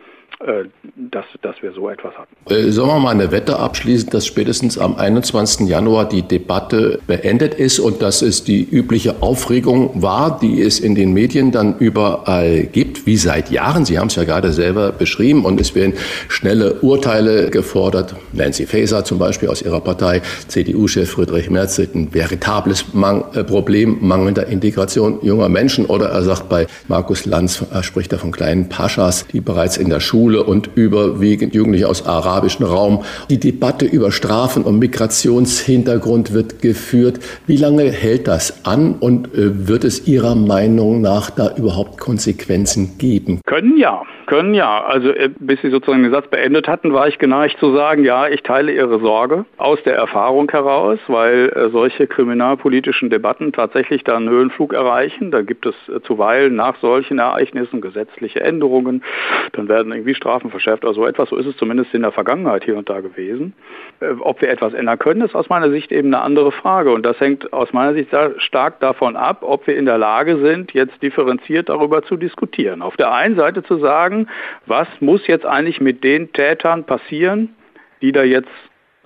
dass, 0.97 1.25
dass 1.43 1.61
wir 1.63 1.73
so 1.73 1.89
etwas 1.89 2.15
hatten. 2.15 2.37
Äh, 2.49 2.71
sollen 2.71 2.89
wir 2.89 2.99
mal 3.01 3.11
eine 3.11 3.33
Wette 3.33 3.59
abschließen, 3.59 4.11
dass 4.11 4.25
spätestens 4.25 4.79
am 4.79 4.95
21. 4.95 5.69
Januar 5.69 6.09
die 6.09 6.23
Debatte 6.23 7.01
beendet 7.09 7.55
ist 7.55 7.81
und 7.81 8.03
dass 8.03 8.23
es 8.23 8.45
die 8.45 8.63
übliche 8.63 9.21
Aufregung 9.21 10.01
war, 10.01 10.39
die 10.39 10.63
es 10.63 10.79
in 10.79 10.95
den 10.95 11.13
Medien 11.13 11.51
dann 11.51 11.77
überall 11.79 12.65
gibt, 12.65 13.05
wie 13.05 13.17
seit 13.17 13.51
Jahren. 13.51 13.85
Sie 13.85 13.99
haben 13.99 14.07
es 14.07 14.15
ja 14.15 14.23
gerade 14.23 14.53
selber 14.53 14.93
beschrieben 14.93 15.45
und 15.45 15.61
es 15.61 15.75
werden 15.75 15.95
schnelle 16.29 16.75
Urteile 16.83 17.51
gefordert. 17.51 18.15
Nancy 18.33 18.67
Faeser 18.67 19.05
zum 19.05 19.19
Beispiel 19.19 19.49
aus 19.49 19.63
ihrer 19.63 19.81
Partei, 19.81 20.23
CDU-Chef 20.47 21.11
Friedrich 21.11 21.51
Merz, 21.51 21.79
ein 21.81 22.13
veritables 22.13 22.95
Man 22.95 23.25
äh, 23.35 23.43
Problem 23.43 23.99
mangelnder 24.03 24.47
Integration 24.47 25.19
junger 25.23 25.49
Menschen. 25.49 25.87
Oder 25.87 26.11
er 26.11 26.23
sagt 26.23 26.49
bei 26.49 26.69
Markus 26.87 27.27
Lanz, 27.27 27.65
er 27.73 27.83
spricht 27.83 28.13
er 28.13 28.21
von 28.21 28.31
kleinen 28.31 28.69
Paschas, 28.69 29.27
die 29.33 29.41
bereits 29.41 29.77
in 29.77 29.89
der 29.89 29.99
Schule 29.99 30.18
Schule 30.19 30.43
und 30.43 30.71
überwiegend 30.75 31.55
Jugendliche 31.55 31.89
aus 31.89 32.05
arabischem 32.05 32.67
Raum. 32.67 33.05
Die 33.31 33.39
Debatte 33.39 33.85
über 33.85 34.11
Strafen 34.11 34.65
und 34.65 34.81
Migrationshintergrund 34.81 36.35
wird 36.35 36.61
geführt. 36.61 37.21
Wie 37.47 37.57
lange 37.57 37.85
hält 37.85 38.27
das 38.27 38.67
an 38.67 38.97
und 38.99 39.33
äh, 39.35 39.69
wird 39.69 39.85
es 39.85 40.09
Ihrer 40.09 40.35
Meinung 40.35 41.01
nach 41.01 41.31
da 41.31 41.55
überhaupt 41.57 42.01
Konsequenzen 42.01 42.99
geben? 42.99 43.41
Können 43.47 43.79
ja, 43.79 44.03
können 44.27 44.55
ja. 44.55 44.83
Also 44.85 45.11
äh, 45.11 45.31
bis 45.39 45.61
Sie 45.63 45.71
sozusagen 45.71 46.03
den 46.03 46.11
Satz 46.11 46.27
beendet 46.29 46.67
hatten, 46.67 46.93
war 46.93 47.07
ich 47.07 47.19
geneigt 47.19 47.59
zu 47.61 47.73
sagen, 47.73 48.05
ja, 48.05 48.27
ich 48.27 48.43
teile 48.43 48.73
Ihre 48.73 48.99
Sorge 48.99 49.45
aus 49.57 49.81
der 49.85 49.95
Erfahrung 49.95 50.51
heraus, 50.51 50.99
weil 51.07 51.53
äh, 51.55 51.71
solche 51.71 52.09
kriminalpolitischen 52.09 53.09
Debatten 53.09 53.53
tatsächlich 53.53 54.03
dann 54.03 54.29
Höhenflug 54.29 54.73
erreichen. 54.73 55.31
Da 55.31 55.43
gibt 55.43 55.65
es 55.65 55.75
zuweilen 56.05 56.57
nach 56.57 56.77
solchen 56.81 57.21
Ereignissen 57.21 57.81
gesetzliche 57.81 58.41
Änderungen. 58.41 59.05
Dann 59.53 59.69
werden 59.69 59.93
irgendwie 59.93 60.08
Strafen 60.15 60.51
verschärft 60.51 60.85
oder 60.85 60.95
so 60.95 61.07
etwas. 61.07 61.29
So 61.29 61.37
ist 61.37 61.47
es 61.47 61.57
zumindest 61.57 61.95
in 61.95 62.03
der 62.03 62.13
Vergangenheit 62.13 62.65
hier 62.65 62.77
und 62.77 62.89
da 62.89 63.01
gewesen. 63.01 63.55
Äh, 64.01 64.11
ob 64.21 64.41
wir 64.41 64.51
etwas 64.51 64.75
ändern 64.75 64.99
können, 64.99 65.23
ist 65.23 65.35
aus 65.35 65.49
meiner 65.49 65.71
Sicht 65.71 65.93
eben 65.93 66.15
eine 66.15 66.23
andere 66.23 66.53
Frage. 66.53 66.93
Und 66.93 67.05
das 67.05 67.19
hängt 67.21 67.53
aus 67.53 67.73
meiner 67.73 67.95
Sicht 67.95 68.11
stark 68.39 68.81
davon 68.81 69.17
ab, 69.17 69.39
ob 69.43 69.67
wir 69.67 69.77
in 69.77 69.87
der 69.87 69.99
Lage 69.99 70.39
sind, 70.39 70.73
jetzt 70.73 71.03
differenziert 71.03 71.69
darüber 71.69 72.03
zu 72.03 72.17
diskutieren. 72.17 72.83
Auf 72.83 72.97
der 72.97 73.13
einen 73.13 73.37
Seite 73.37 73.63
zu 73.63 73.79
sagen, 73.79 74.29
was 74.67 74.89
muss 75.01 75.27
jetzt 75.27 75.47
eigentlich 75.47 75.81
mit 75.81 76.05
den 76.05 76.33
Tätern 76.33 76.85
passieren, 76.85 77.55
die 78.01 78.13
da 78.13 78.23
jetzt 78.23 78.49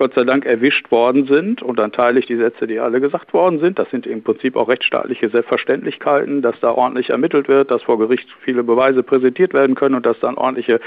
Gott 0.03 0.15
sei 0.15 0.25
Dank 0.25 0.45
erwischt 0.45 0.91
worden 0.91 1.27
sind. 1.27 1.61
Und 1.61 1.79
dann 1.79 1.93
teile 1.93 2.19
ich 2.19 2.25
die 2.25 2.35
Sätze, 2.35 2.67
die 2.67 2.77
alle 2.77 2.99
gesagt 2.99 3.33
worden 3.33 3.61
sind. 3.61 3.79
Das 3.79 3.89
sind 3.89 4.05
im 4.05 4.21
Prinzip 4.21 4.57
auch 4.57 4.67
rechtsstaatliche 4.67 5.29
Selbstverständlichkeiten, 5.29 6.41
dass 6.41 6.59
da 6.59 6.71
ordentlich 6.71 7.11
ermittelt 7.11 7.47
wird, 7.47 7.71
dass 7.71 7.83
vor 7.83 7.97
Gericht 7.97 8.27
viele 8.41 8.65
Beweise 8.65 9.01
präsentiert 9.01 9.53
werden 9.53 9.75
können 9.75 9.95
und 9.95 10.05
dass 10.05 10.19
dann 10.19 10.35
ordentliche 10.35 10.81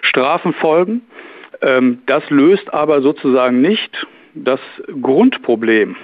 Strafen 0.00 0.54
folgen. 0.54 1.02
Ähm, 1.60 1.98
das 2.06 2.22
löst 2.30 2.72
aber 2.72 3.02
sozusagen 3.02 3.60
nicht 3.60 4.06
das 4.32 4.60
Grundproblem 5.02 5.94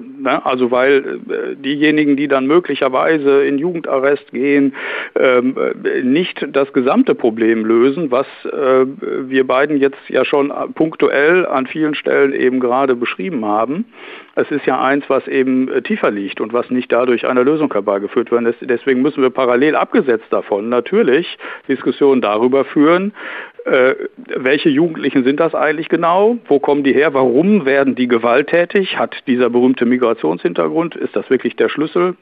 ne? 0.00 0.44
Also 0.44 0.70
weil 0.70 1.20
äh, 1.28 1.56
diejenigen, 1.56 2.16
die 2.16 2.28
dann 2.28 2.46
möglicherweise 2.46 3.44
in 3.44 3.58
Jugendarrest 3.58 4.30
gehen, 4.32 4.74
ähm, 5.14 5.56
nicht 6.02 6.46
das 6.50 6.72
gesamte 6.72 7.14
Problem 7.14 7.64
lösen, 7.64 8.10
was 8.10 8.26
äh, 8.44 8.86
wir 9.28 9.46
beiden 9.46 9.78
jetzt 9.78 9.98
ja 10.08 10.24
schon 10.24 10.52
punktuell 10.74 11.46
an 11.46 11.66
vielen 11.66 11.94
Stellen 11.94 12.32
eben 12.32 12.60
gerade 12.60 12.96
beschrieben 12.96 13.44
haben. 13.44 13.86
Es 14.34 14.50
ist 14.50 14.66
ja 14.66 14.82
eins, 14.82 15.04
was 15.08 15.26
eben 15.28 15.70
tiefer 15.84 16.10
liegt 16.10 16.40
und 16.40 16.52
was 16.52 16.70
nicht 16.70 16.92
dadurch 16.92 17.26
einer 17.26 17.44
Lösung 17.44 17.72
herbeigeführt 17.72 18.30
wird. 18.30 18.54
Deswegen 18.60 19.02
müssen 19.02 19.22
wir 19.22 19.30
parallel 19.30 19.76
abgesetzt 19.76 20.26
davon 20.30 20.68
natürlich 20.68 21.38
Diskussionen 21.68 22.20
darüber 22.20 22.64
führen, 22.64 23.12
äh, 23.12 23.55
welche 23.66 24.68
Jugendlichen 24.68 25.24
sind 25.24 25.40
das 25.40 25.54
eigentlich 25.54 25.88
genau? 25.88 26.38
Wo 26.46 26.60
kommen 26.60 26.84
die 26.84 26.92
her? 26.92 27.14
Warum 27.14 27.66
werden 27.66 27.96
die 27.96 28.06
gewalttätig? 28.06 28.96
Hat 28.98 29.16
dieser 29.26 29.50
berühmte 29.50 29.86
Migrationshintergrund, 29.86 30.94
ist 30.94 31.16
das 31.16 31.28
wirklich 31.30 31.56
der 31.56 31.68
Schlüssel? 31.68 32.16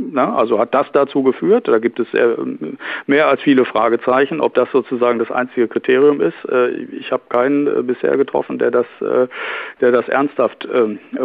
Na, 0.00 0.36
also 0.36 0.60
hat 0.60 0.74
das 0.74 0.86
dazu 0.92 1.24
geführt? 1.24 1.66
Da 1.66 1.78
gibt 1.78 1.98
es 1.98 2.06
mehr 3.06 3.26
als 3.26 3.42
viele 3.42 3.64
Fragezeichen, 3.64 4.40
ob 4.40 4.54
das 4.54 4.70
sozusagen 4.70 5.18
das 5.18 5.30
einzige 5.32 5.66
Kriterium 5.66 6.20
ist. 6.20 6.36
Äh, 6.48 6.68
ich 6.98 7.10
habe 7.10 7.24
keinen 7.28 7.66
äh, 7.66 7.82
bisher 7.82 8.16
getroffen, 8.16 8.58
der 8.58 8.70
das, 8.70 8.86
äh, 9.00 9.26
der 9.80 9.92
das 9.92 10.08
ernsthaft 10.08 10.68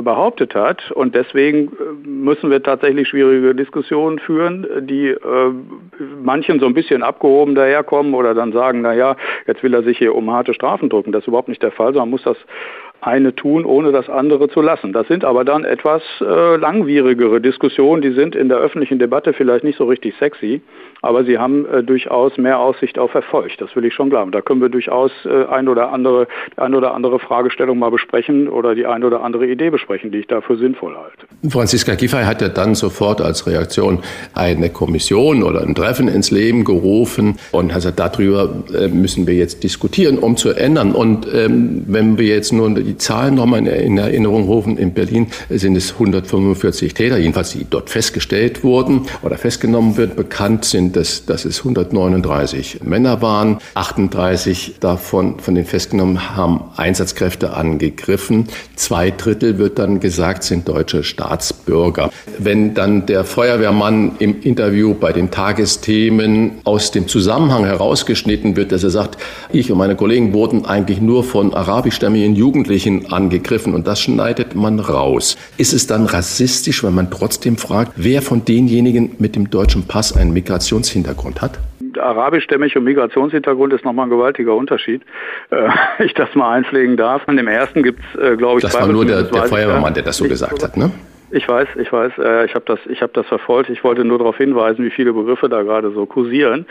behauptet 0.02 0.56
hat. 0.56 0.92
Und 0.92 1.14
deswegen 1.16 1.72
müssen 2.04 2.50
wir 2.50 2.64
tatsächlich 2.64 3.08
schwierige 3.08 3.54
Diskussionen 3.54 4.20
führen, 4.20 4.66
die 4.88 5.16
manchen 6.24 6.60
so 6.60 6.66
ein 6.66 6.74
bisschen 6.74 7.04
abgehoben 7.04 7.56
daherkommen 7.56 8.14
oder 8.14 8.34
dann 8.34 8.52
sagen, 8.54 8.82
na 8.82 8.94
ja, 8.94 9.16
jetzt 9.48 9.64
will 9.64 9.74
er 9.74 9.84
sich 9.84 9.98
hier 9.98 10.16
um 10.16 10.32
harte 10.32 10.54
Strafen 10.54 10.90
drücken. 10.90 11.12
Das 11.12 11.24
ist 11.24 11.28
überhaupt 11.28 11.50
nicht 11.50 11.62
der 11.62 11.72
Fall, 11.72 11.94
sondern 11.94 12.10
muss 12.10 12.24
das 12.24 12.38
eine 13.06 13.36
tun, 13.36 13.66
ohne 13.66 13.92
das 13.92 14.10
andere 14.10 14.50
zu 14.50 14.62
lassen. 14.62 14.94
Das 14.94 15.08
sind 15.08 15.26
aber 15.26 15.44
dann 15.44 15.66
etwas 15.66 16.02
äh, 16.22 16.56
langwierigere 16.56 17.42
Diskussionen, 17.42 18.02
die 18.02 18.12
sind 18.12 18.36
in 18.36 18.50
der 18.50 18.58
öffentlichen 18.58 19.00
Debatte 19.00 19.34
vielleicht 19.34 19.64
nicht 19.64 19.78
so 19.78 19.86
richtig 19.86 20.16
sexy, 20.20 20.62
aber 21.02 21.26
sie 21.26 21.38
haben 21.38 21.66
äh, 21.66 21.84
durchaus 21.84 22.38
mehr 22.38 22.60
Aussicht 22.60 22.98
auf 22.98 23.14
Erfolg. 23.14 23.52
Das 23.58 23.76
will 23.76 23.84
ich 23.86 23.94
schon 23.94 24.10
glauben. 24.10 24.32
Da 24.32 24.42
können 24.42 24.62
wir 24.62 24.70
durchaus 24.70 25.12
äh, 25.26 25.46
ein 25.46 25.68
oder 25.68 25.92
andere, 25.92 26.28
ein 26.56 26.74
oder 26.74 26.94
andere 26.94 27.20
Fragestellung 27.20 27.78
mal 27.78 27.92
besprechen 27.92 28.48
oder 28.48 28.74
die 28.74 28.86
ein 28.86 29.04
oder 29.04 29.22
andere 29.22 29.48
Idee 29.48 29.70
besprechen, 29.70 30.12
die 30.12 30.20
ich 30.20 30.28
dafür 30.28 30.56
sinnvoll 30.58 30.96
halte. 30.96 31.28
Franziska 31.50 31.96
Giffey 31.96 32.24
hat 32.24 32.42
ja 32.42 32.48
dann 32.48 32.74
sofort 32.74 33.20
als 33.20 33.46
Reaktion 33.48 34.00
eine 34.34 34.70
Kommission 34.70 35.44
oder 35.44 35.62
ein 35.62 35.76
Treffen 35.76 36.08
ins 36.08 36.32
Leben 36.32 36.64
gerufen 36.64 37.38
und 37.52 37.74
hat 37.74 37.84
gesagt, 37.84 38.00
darüber 38.00 38.50
äh, 38.74 38.88
müssen 38.88 39.28
wir 39.28 39.34
jetzt 39.34 39.64
diskutieren, 39.64 40.18
um 40.18 40.38
zu 40.38 40.52
ändern. 40.52 40.94
Und 40.94 41.28
ähm, 41.34 41.84
wenn 41.88 42.18
wir 42.18 42.28
jetzt 42.28 42.54
nur 42.54 42.70
die 42.70 42.93
Zahlen 42.98 43.36
nochmal 43.36 43.66
in 43.68 43.98
Erinnerung 43.98 44.46
rufen, 44.46 44.78
in 44.78 44.94
Berlin 44.94 45.28
sind 45.50 45.76
es 45.76 45.94
145 45.94 46.94
Täter, 46.94 47.18
jedenfalls 47.18 47.52
die 47.52 47.66
dort 47.70 47.90
festgestellt 47.90 48.64
wurden 48.64 49.04
oder 49.22 49.38
festgenommen 49.38 49.98
wird. 49.98 50.16
Bekannt 50.16 50.66
sind, 50.66 50.96
dass, 50.96 51.26
dass 51.26 51.46
es 51.46 51.60
139 51.60 52.82
Männer 52.84 53.22
waren. 53.22 53.60
38 53.76 54.76
davon 54.80 55.40
von 55.40 55.56
den 55.56 55.66
Festgenommen 55.66 56.36
haben 56.36 56.66
Einsatzkräfte 56.76 57.54
angegriffen. 57.54 58.48
Zwei 58.76 59.12
Drittel 59.12 59.58
wird 59.58 59.80
dann 59.80 60.00
gesagt, 60.00 60.44
sind 60.44 60.68
deutsche 60.68 61.04
Staatsbürger. 61.04 62.10
Wenn 62.38 62.74
dann 62.74 63.06
der 63.06 63.24
Feuerwehrmann 63.24 64.14
im 64.20 64.42
Interview 64.42 64.94
bei 64.94 65.14
den 65.14 65.32
Tagesthemen 65.32 66.52
aus 66.64 66.92
dem 66.92 67.08
Zusammenhang 67.08 67.66
herausgeschnitten 67.66 68.56
wird, 68.56 68.72
dass 68.72 68.84
er 68.84 68.90
sagt, 68.90 69.18
ich 69.52 69.72
und 69.72 69.78
meine 69.78 69.96
Kollegen 69.96 70.34
wurden 70.34 70.66
eigentlich 70.66 71.00
nur 71.00 71.24
von 71.24 71.54
arabischstämmigen 71.54 72.36
Jugendlichen 72.36 72.83
Jugendlichen 72.84 73.12
angegriffen 73.12 73.74
und 73.74 73.88
das 73.88 74.02
schneidet 74.02 74.56
man 74.56 74.80
raus. 74.80 75.38
Ist 75.58 75.74
es 75.74 75.88
dann 75.88 76.06
rassistisch, 76.06 76.84
wenn 76.84 76.94
man 76.94 77.10
trotzdem 77.10 77.58
fragt, 77.58 77.94
wer 77.96 78.22
von 78.22 78.46
denjenigen 78.46 79.16
mit 79.20 79.36
dem 79.36 79.50
deutschen 79.50 79.88
Pass 79.88 80.16
einen 80.16 80.34
Migrationshintergrund 80.34 81.42
hat? 81.42 81.60
arabischstämmig 81.96 82.76
und 82.76 82.86
Migrationshintergrund 82.86 83.72
ist 83.72 83.86
nochmal 83.86 84.08
ein 84.08 84.10
gewaltiger 84.10 84.56
Unterschied. 84.56 85.04
Äh, 85.52 85.70
ich 86.04 86.16
das 86.16 86.34
mal 86.34 86.52
einpflegen 86.54 86.98
darf. 86.98 87.22
An 87.28 87.38
dem 87.38 87.48
ersten 87.48 87.84
gibt 87.84 88.00
es, 88.00 88.20
äh, 88.20 88.36
glaube 88.36 88.58
ich, 88.58 88.64
Das 88.64 88.74
war 88.74 88.88
nur 88.88 89.06
der, 89.06 89.22
der 89.22 89.44
Feuerwehrmann, 89.44 89.94
der 89.94 90.02
das 90.02 90.18
so 90.18 90.28
gesagt 90.28 90.64
hat, 90.64 90.76
ne? 90.76 90.90
Ich 91.36 91.50
weiß, 91.50 91.68
ich 91.80 91.92
weiß, 91.92 92.12
äh, 92.20 92.46
ich 92.46 92.54
habe 92.54 92.66
das, 92.66 92.80
ich 92.86 93.02
habe 93.02 93.12
das 93.14 93.26
verfolgt. 93.26 93.72
Ich 93.72 93.84
wollte 93.84 94.06
nur 94.06 94.20
darauf 94.20 94.38
hinweisen, 94.38 94.86
wie 94.86 94.92
viele 94.92 95.14
Begriffe 95.14 95.50
da 95.50 95.64
gerade 95.64 95.90
so 95.90 96.06
kursieren. 96.06 96.68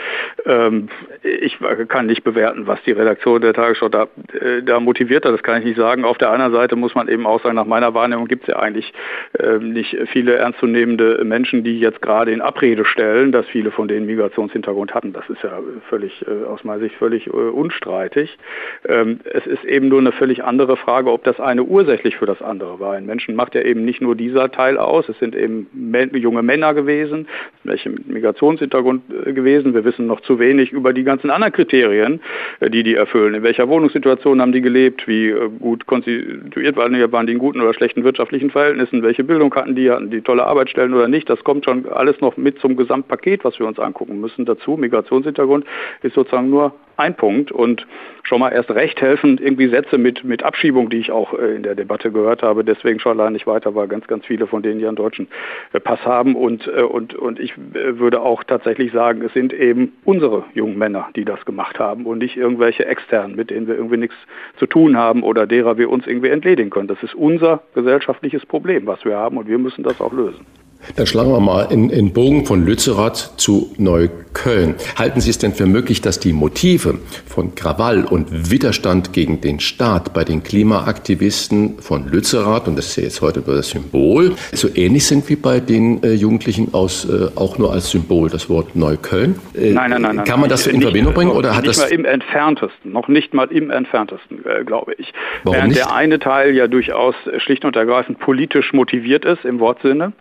Ähm, 0.47 0.89
ich 1.25 1.59
kann 1.89 2.07
nicht 2.07 2.23
bewerten, 2.23 2.69
was 2.69 2.81
die 2.85 2.93
Redaktion 2.93 3.41
der 3.41 3.55
Tagesschau 3.55 3.89
da, 3.89 4.07
äh, 4.33 4.63
da 4.63 4.79
motiviert 4.79 5.25
hat. 5.25 5.35
Das 5.35 5.43
kann 5.43 5.59
ich 5.59 5.65
nicht 5.65 5.79
sagen. 5.79 6.05
Auf 6.05 6.17
der 6.19 6.31
anderen 6.31 6.53
Seite 6.53 6.77
muss 6.77 6.95
man 6.95 7.09
eben 7.09 7.27
auch 7.27 7.43
sagen, 7.43 7.57
nach 7.57 7.67
meiner 7.67 7.93
Wahrnehmung 7.95 8.29
gibt 8.29 8.43
es 8.43 8.55
ja 8.55 8.61
eigentlich 8.61 8.93
äh, 9.37 9.59
nicht 9.59 9.97
viele 10.13 10.35
ernstzunehmende 10.35 11.25
Menschen, 11.25 11.65
die 11.65 11.81
jetzt 11.81 12.01
gerade 12.01 12.31
in 12.31 12.41
Abrede 12.41 12.85
stellen, 12.85 13.33
dass 13.33 13.47
viele 13.47 13.73
von 13.73 13.89
denen 13.89 14.07
Migrationshintergrund 14.07 14.95
hatten. 14.95 15.13
Das 15.13 15.29
ist 15.29 15.43
ja 15.43 15.59
völlig 15.89 16.25
äh, 16.29 16.47
aus 16.47 16.63
meiner 16.63 16.79
Sicht 16.79 16.95
völlig 16.95 17.27
äh, 17.27 17.31
unstreitig. 17.31 18.39
Ähm, 18.89 19.19
es 19.25 19.45
ist 19.45 19.65
eben 19.65 19.89
nur 19.89 19.99
eine 19.99 20.13
völlig 20.13 20.45
andere 20.45 20.77
Frage, 20.77 21.11
ob 21.11 21.25
das 21.25 21.41
eine 21.41 21.65
ursächlich 21.65 22.17
für 22.17 22.27
das 22.27 22.41
andere 22.41 22.79
war. 22.79 22.93
Ein 22.93 23.07
Menschen 23.07 23.35
macht 23.35 23.57
ja 23.57 23.63
eben 23.63 23.85
nicht 23.85 24.01
nur 24.01 24.15
dieser 24.15 24.52
Teil 24.53 24.79
aus. 24.79 25.09
Es 25.09 25.19
sind 25.19 25.35
eben 25.35 25.69
junge 26.15 26.43
Männer 26.43 26.75
gewesen, 26.75 27.27
welche 27.65 27.91
mit 27.91 28.09
Migrationshintergrund 28.09 29.03
äh, 29.27 29.33
gewesen. 29.33 29.75
Wir 29.75 29.85
wissen 29.85 30.07
noch 30.07 30.21
zu 30.21 30.39
wenig 30.39 30.73
über 30.73 30.93
die 30.93 31.05
ganzen 31.05 31.31
anderen 31.31 31.53
Kriterien, 31.53 32.21
äh, 32.61 32.71
die 32.71 32.83
die 32.83 32.95
erfüllen. 32.95 33.35
In 33.35 33.43
welcher 33.43 33.69
Wohnungssituation 33.69 34.41
haben 34.41 34.53
die 34.53 34.61
gelebt? 34.61 35.09
Wie 35.09 35.31
äh, 35.31 35.49
gut 35.59 35.87
konstituiert 35.87 36.77
waren 36.77 36.93
die? 36.93 37.13
Waren 37.13 37.27
die 37.27 37.33
in 37.33 37.39
guten 37.39 37.61
oder 37.61 37.75
schlechten 37.75 38.05
wirtschaftlichen 38.05 38.51
Verhältnissen? 38.51 39.03
Welche 39.03 39.25
Bildung 39.25 39.55
hatten 39.55 39.75
die? 39.75 39.91
Hatten 39.91 40.11
die 40.11 40.21
tolle 40.21 40.45
Arbeitsstellen 40.47 40.95
oder 40.95 41.09
nicht? 41.09 41.29
Das 41.29 41.43
kommt 41.45 41.65
schon 41.65 41.89
alles 41.89 42.21
noch 42.21 42.37
mit 42.37 42.59
zum 42.61 42.77
Gesamtpaket, 42.77 43.45
was 43.45 43.59
wir 43.59 43.67
uns 43.67 43.79
angucken 43.79 44.21
müssen. 44.21 44.45
Dazu 44.45 44.77
Migrationshintergrund 44.77 45.65
ist 46.03 46.15
sozusagen 46.15 46.51
nur 46.51 46.73
ein 46.97 47.15
Punkt 47.15 47.53
und 47.53 47.87
schon 48.23 48.41
mal 48.41 48.51
erst 48.51 48.71
recht 48.71 49.01
helfen, 49.01 49.39
irgendwie 49.39 49.69
Sätze 49.69 49.99
mit, 49.99 50.25
mit 50.25 50.43
Abschiebung, 50.43 50.91
die 50.91 50.99
ich 50.99 51.11
auch 51.11 51.35
äh, 51.35 51.57
in 51.57 51.63
der 51.63 51.75
Debatte 51.75 52.13
gehört 52.13 52.43
habe, 52.43 52.65
deswegen 52.65 53.01
schon 53.01 53.19
allein 53.19 53.33
nicht 53.33 53.47
weiter, 53.47 53.75
weil 53.75 53.89
ganz, 53.89 54.07
ganz 54.07 54.25
viele 54.27 54.47
von 54.47 54.63
denen 54.63 54.81
ja 54.81 54.89
einen 54.89 54.97
deutschen 54.97 55.29
äh, 55.73 55.81
Pass 55.81 56.05
haben 56.05 56.37
und, 56.37 56.67
äh, 56.67 56.83
und, 56.83 57.15
und 57.15 57.41
ich 57.41 57.55
würde 57.75 58.21
auch 58.21 58.45
tatsächlich 58.45 58.93
sagen, 58.93 59.23
es 59.23 59.33
sind 59.33 59.53
eben 59.53 59.93
unsere 60.05 60.45
jungen 60.55 60.79
Männer, 60.79 61.09
die 61.17 61.25
das 61.25 61.45
gemacht 61.45 61.79
haben 61.79 62.07
und 62.07 62.19
nicht 62.19 62.37
irgendwelche 62.37 62.87
externen, 62.87 63.37
mit 63.37 63.51
denen 63.51 63.67
wir 63.67 63.75
irgendwie 63.75 63.97
nichts 63.97 64.17
zu 64.59 64.67
tun 64.67 64.97
haben 64.97 65.23
oder 65.23 65.47
derer 65.47 65.79
wir 65.79 65.91
uns 65.91 66.07
irgendwie 66.07 66.29
entledigen 66.29 66.71
können. 66.71 66.89
Das 66.89 67.03
ist 67.03 67.15
unser 67.15 67.63
gesellschaftliches 67.75 68.47
Problem, 68.47 68.87
was 68.87 69.05
wir 69.05 69.17
haben 69.17 69.37
und 69.37 69.49
wir 69.49 69.59
müssen 69.59 69.83
das 69.83 70.01
auch 70.01 70.13
lösen. 70.13 70.47
Dann 70.97 71.07
schlagen 71.07 71.31
wir 71.31 71.41
mal 71.41 71.63
in, 71.71 72.13
Bogen 72.13 72.45
von 72.45 72.67
Lützerath 72.67 73.35
zu 73.37 73.73
Neukölln. 73.79 74.75
Halten 74.97 75.21
Sie 75.21 75.31
es 75.31 75.39
denn 75.39 75.55
für 75.55 75.67
möglich, 75.67 76.01
dass 76.01 76.19
die 76.21 76.33
Motive 76.33 76.99
von 77.27 77.55
Krawall 77.55 78.05
und 78.05 78.51
Widerstand 78.51 79.13
gegen 79.13 79.41
den 79.41 79.61
Staat 79.61 80.13
bei 80.13 80.25
den 80.25 80.43
Klimaaktivisten 80.43 81.79
von 81.79 82.09
Lützerath, 82.09 82.69
und 82.69 82.77
das 82.77 82.89
ist 82.89 82.97
ja 82.97 83.03
jetzt 83.05 83.23
heute 83.23 83.43
nur 83.47 83.57
das 83.57 83.71
Symbol, 83.71 84.35
so 84.53 84.69
ähnlich 84.75 85.07
sind 85.07 85.29
wie 85.29 85.37
bei 85.37 85.61
den 85.61 86.03
äh, 86.03 86.13
Jugendlichen 86.13 86.75
aus, 86.75 87.09
äh, 87.09 87.29
auch 87.37 87.59
nur 87.59 87.73
als 87.73 87.91
Symbol, 87.91 88.29
das 88.29 88.51
Wort 88.51 88.77
Neukölln? 88.77 89.37
Äh, 89.55 89.71
nein, 89.71 89.91
nein, 89.91 90.03
nein. 90.03 90.25
Kann 90.25 90.41
man 90.41 90.51
das 90.51 90.67
in 90.67 90.83
Verbindung 90.83 91.15
bringen? 91.15 91.31
Oder 91.31 91.57
hat 91.57 91.63
nicht 91.63 91.79
das 91.79 91.91
mal 91.91 91.95
im 91.95 92.05
entferntesten, 92.05 92.93
noch 92.93 93.09
nicht 93.09 93.35
mal 93.35 93.51
im 93.51 93.71
entferntesten, 93.71 94.45
äh, 94.45 94.65
glaube 94.65 94.95
ich. 94.99 95.13
Warum 95.45 95.57
Während 95.57 95.69
nicht? 95.71 95.81
der 95.81 95.95
eine 95.95 96.19
Teil 96.19 96.55
ja 96.55 96.67
durchaus 96.67 97.15
schlicht 97.39 97.65
und 97.65 97.77
ergreifend 97.77 98.19
politisch 98.19 98.73
motiviert 98.73 99.25
ist, 99.25 99.45
im 99.45 99.61
Wortsinne, 99.61 100.13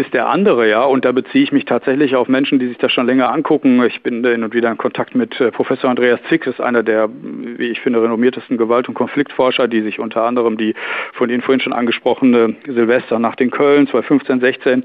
ist 0.00 0.14
der 0.14 0.28
andere, 0.28 0.68
ja, 0.68 0.82
und 0.84 1.04
da 1.04 1.12
beziehe 1.12 1.44
ich 1.44 1.52
mich 1.52 1.66
tatsächlich 1.66 2.16
auf 2.16 2.28
Menschen, 2.28 2.58
die 2.58 2.68
sich 2.68 2.78
das 2.78 2.90
schon 2.90 3.06
länger 3.06 3.30
angucken. 3.30 3.82
Ich 3.84 4.02
bin 4.02 4.24
hin 4.24 4.42
und 4.42 4.54
wieder 4.54 4.70
in 4.70 4.78
Kontakt 4.78 5.14
mit 5.14 5.38
äh, 5.40 5.50
Professor 5.50 5.90
Andreas 5.90 6.20
Zick, 6.28 6.46
ist 6.46 6.60
einer 6.60 6.82
der, 6.82 7.08
wie 7.12 7.68
ich 7.68 7.80
finde, 7.80 8.02
renommiertesten 8.02 8.56
Gewalt- 8.56 8.88
und 8.88 8.94
Konfliktforscher, 8.94 9.68
die 9.68 9.82
sich 9.82 9.98
unter 9.98 10.22
anderem 10.22 10.56
die 10.56 10.74
von 11.12 11.28
Ihnen 11.28 11.42
vorhin 11.42 11.60
schon 11.60 11.72
angesprochene 11.72 12.56
Silvester 12.66 13.18
nach 13.18 13.36
den 13.36 13.50
Köln 13.50 13.86
2015, 13.88 14.40
16 14.40 14.84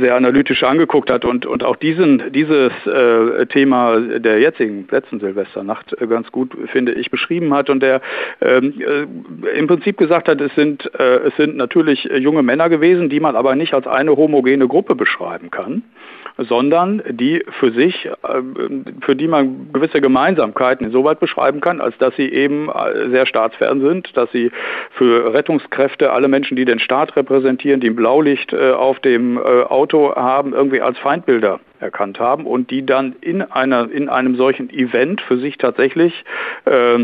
sehr 0.00 0.14
analytisch 0.14 0.62
angeguckt 0.62 1.10
hat. 1.10 1.24
Und, 1.24 1.44
und 1.44 1.64
auch 1.64 1.76
diesen, 1.76 2.32
dieses 2.32 2.72
äh, 2.86 3.46
Thema 3.46 3.98
der 4.00 4.38
jetzigen 4.38 4.86
letzten 4.90 5.18
Silvesternacht 5.18 6.00
äh, 6.00 6.06
ganz 6.06 6.30
gut, 6.30 6.56
finde 6.70 6.92
ich, 6.92 7.10
beschrieben 7.10 7.52
hat. 7.52 7.68
Und 7.68 7.82
der 7.82 8.00
ähm, 8.40 8.74
äh, 8.80 9.58
im 9.58 9.66
Prinzip 9.66 9.96
gesagt 9.96 10.28
hat, 10.28 10.40
es 10.40 10.54
sind, 10.54 10.88
äh, 10.98 11.16
es 11.26 11.36
sind 11.36 11.56
natürlich 11.56 12.04
junge 12.04 12.42
Männer 12.42 12.68
gewesen, 12.68 13.08
die 13.08 13.20
man 13.20 13.34
aber 13.34 13.56
nicht 13.56 13.74
als 13.74 13.86
eine 13.86 14.12
homogene 14.16 14.51
Gruppe 14.60 14.82
Gruppe 14.82 14.96
beschreiben 14.96 15.50
kann, 15.50 15.82
sondern 16.36 17.02
die 17.08 17.44
für 17.60 17.72
sich, 17.72 18.06
äh, 18.06 18.12
für 19.00 19.14
die 19.14 19.28
man 19.28 19.72
gewisse 19.72 20.00
Gemeinsamkeiten 20.00 20.86
insoweit 20.86 21.20
beschreiben 21.20 21.60
kann, 21.60 21.80
als 21.80 21.96
dass 21.98 22.16
sie 22.16 22.28
eben 22.32 22.68
äh, 22.68 23.10
sehr 23.10 23.26
staatsfern 23.26 23.80
sind, 23.80 24.16
dass 24.16 24.30
sie 24.32 24.50
für 24.92 25.32
Rettungskräfte 25.32 26.10
alle 26.10 26.28
Menschen, 26.28 26.56
die 26.56 26.64
den 26.64 26.78
Staat 26.78 27.14
repräsentieren, 27.16 27.80
die 27.80 27.90
ein 27.90 27.96
Blaulicht 27.96 28.52
äh, 28.52 28.72
auf 28.72 28.98
dem 29.00 29.38
Auto 29.38 30.14
haben, 30.14 30.52
irgendwie 30.52 30.80
als 30.80 30.98
Feindbilder 30.98 31.60
erkannt 31.82 32.18
haben 32.20 32.46
und 32.46 32.70
die 32.70 32.86
dann 32.86 33.16
in 33.20 33.42
einer 33.42 33.90
in 33.90 34.08
einem 34.08 34.36
solchen 34.36 34.70
Event 34.70 35.20
für 35.20 35.38
sich 35.38 35.58
tatsächlich 35.58 36.24
äh, 36.64 36.98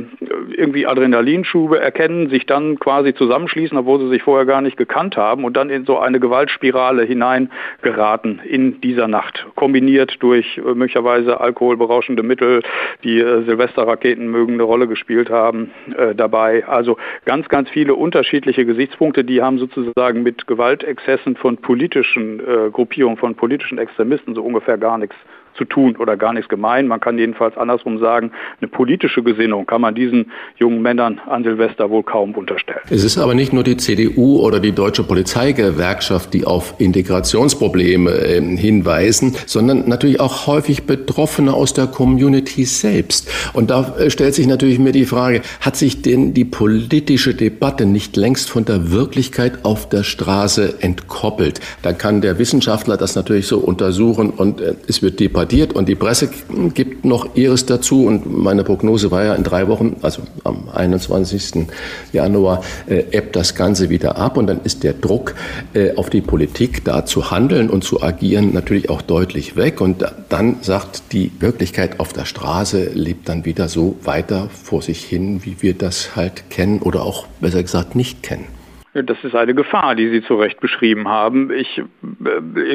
irgendwie 0.51 0.87
Adrenalinschube 0.87 1.81
erkennen, 1.81 2.31
sich 2.31 2.47
dann 2.47 2.79
quasi 2.79 3.15
zusammenschließen, 3.15 3.77
obwohl 3.77 4.01
sie 4.01 4.09
sich 4.09 4.23
vorher 4.23 4.47
gar 4.47 4.61
nicht 4.61 4.77
gekannt 4.77 5.17
haben 5.17 5.45
und 5.45 5.57
dann 5.57 5.71
in 5.71 5.85
so 5.85 5.99
eine 5.99 6.21
Gewaltspirale 6.21 7.03
hineingeraten 7.05 8.41
in 8.45 8.81
dieser 8.81 9.09
Nacht, 9.09 9.47
kombiniert 9.57 10.17
durch 10.21 10.59
äh, 10.59 10.61
möglicherweise 10.61 11.41
alkoholberauschende 11.41 12.23
Mittel, 12.23 12.63
die 13.05 13.19
äh, 13.19 13.45
Silvesterraketen 13.45 14.29
mögen 14.29 14.55
eine 14.55 14.63
Rolle 14.63 14.87
gespielt 14.87 15.31
haben 15.31 15.71
äh, 15.97 16.15
dabei. 16.15 16.67
Also 16.67 16.97
ganz, 17.25 17.49
ganz 17.49 17.69
viele 17.71 17.95
unterschiedliche 17.95 18.65
Gesichtspunkte, 18.65 19.25
die 19.25 19.43
haben 19.43 19.59
sozusagen 19.59 20.23
mit 20.23 20.47
Gewaltexzessen 20.47 21.37
von 21.37 21.57
politischen 21.57 22.41
äh, 22.41 22.71
Gruppierungen, 22.71 23.17
von 23.17 23.35
politischen 23.35 23.79
Extremisten 23.79 24.35
so 24.35 24.43
ungefähr 24.43 24.68
gar 24.77 24.99
nichts 24.99 25.17
zu 25.59 25.65
tun 25.65 25.97
oder 25.97 26.17
gar 26.17 26.33
nichts 26.33 26.49
gemein. 26.49 26.87
Man 26.87 27.01
kann 27.01 27.19
jedenfalls 27.19 27.57
andersrum 27.57 27.99
sagen, 27.99 28.31
eine 28.61 28.69
politische 28.69 29.23
Gesinnung 29.23 29.67
kann 29.67 29.81
man 29.81 29.95
diesen 29.95 30.31
jungen 30.57 30.81
Männern 30.81 31.21
an 31.27 31.43
Silvester 31.43 31.91
wohl 31.91 32.05
kaum 32.05 32.33
unterstellen. 32.33 32.81
Es 32.89 33.05
ist 33.05 33.19
aber 33.19 33.35
nicht 33.35 33.53
nur 33.53 33.65
die 33.65 33.77
CDU 33.77 34.39
oder 34.41 34.61
die 34.61 34.73
Deutsche 34.73 35.03
Polizeigewerkschaft, 35.03 36.33
die 36.33 36.47
auf 36.47 36.77
Integrationsprobleme 36.79 38.11
äh, 38.11 38.57
hinweisen, 38.57 39.37
sondern 39.47 39.89
natürlich 39.89 40.21
auch 40.21 40.47
häufig 40.47 40.85
Betroffene 40.85 41.53
aus 41.53 41.75
der 41.75 41.89
Community 41.89 42.65
selbst. 42.65 43.31
Und 43.53 43.71
da 43.71 43.97
äh, 43.99 44.11
stellt 44.11 44.35
sich 44.35 44.47
natürlich 44.47 44.79
mir 44.79 44.93
die 44.93 45.07
Frage, 45.07 45.43
hat 45.61 45.77
sich 45.77 46.03
denn 46.03 46.35
die 46.35 46.45
politische 46.45 47.35
Debatte 47.35 47.85
nicht 47.85 48.17
längst 48.17 48.49
von 48.49 48.65
der 48.65 48.93
Wirklichkeit 48.93 49.65
auf 49.65 49.89
der 49.89 50.05
Straße 50.05 50.77
entkoppelt? 50.81 51.61
Da 51.83 51.93
kann 51.93 52.21
der 52.21 52.39
Wissenschaftler 52.39 52.97
das 52.97 53.17
natürlich 53.17 53.49
so 53.49 53.59
untersuchen 53.59 54.31
und 54.31 54.61
äh, 54.61 54.75
es 54.87 55.03
wird 55.03 55.19
debattiert 55.19 55.48
bombardiert 55.49 55.73
und 55.73 55.89
die 55.89 55.95
Presse 55.95 56.29
gibt 56.75 57.05
noch 57.05 57.35
ihres 57.35 57.67
dazu. 57.67 58.07
Und 58.07 58.27
meine 58.39 58.65
Prognose 58.65 59.11
war 59.11 59.25
ja 59.25 59.35
in 59.35 59.45
drei 59.45 59.69
Wochen, 59.69 59.97
also 60.03 60.23
am 60.45 60.69
21. 60.73 61.67
Januar, 62.13 62.63
äh, 62.87 63.05
ebbt 63.11 63.35
das 63.35 63.55
Ganze 63.55 63.89
wieder 63.89 64.17
ab. 64.17 64.37
Und 64.37 64.47
dann 64.47 64.61
ist 64.65 64.85
der 64.85 64.93
Druck 64.93 65.35
äh, 65.75 65.95
auf 65.97 66.11
die 66.11 66.21
Politik, 66.21 66.85
da 66.85 67.07
zu 67.07 67.31
handeln 67.31 67.71
und 67.71 67.83
zu 67.83 68.03
agieren, 68.03 68.53
natürlich 68.53 68.91
auch 68.91 69.03
deutlich 69.03 69.57
weg. 69.57 69.81
Und 69.81 70.05
dann 70.29 70.57
sagt 70.61 71.13
die 71.13 71.33
Wirklichkeit 71.41 71.99
auf 72.01 72.13
der 72.13 72.27
Straße, 72.27 72.91
lebt 72.95 73.29
dann 73.29 73.45
wieder 73.45 73.69
so 73.69 73.97
weiter 74.05 74.49
vor 74.51 74.83
sich 74.83 75.05
hin, 75.05 75.41
wie 75.45 75.57
wir 75.61 75.75
das 75.75 76.15
halt 76.17 76.51
kennen 76.51 76.81
oder 76.81 77.03
auch 77.03 77.27
besser 77.41 77.63
gesagt 77.63 77.95
nicht 77.95 78.23
kennen. 78.23 78.58
Das 78.95 79.23
ist 79.23 79.35
eine 79.35 79.55
Gefahr, 79.55 79.95
die 79.95 80.09
Sie 80.09 80.23
zu 80.23 80.37
Recht 80.37 80.61
beschrieben 80.61 81.09
haben. 81.09 81.51
Ich 81.51 81.79
äh, 81.79 81.85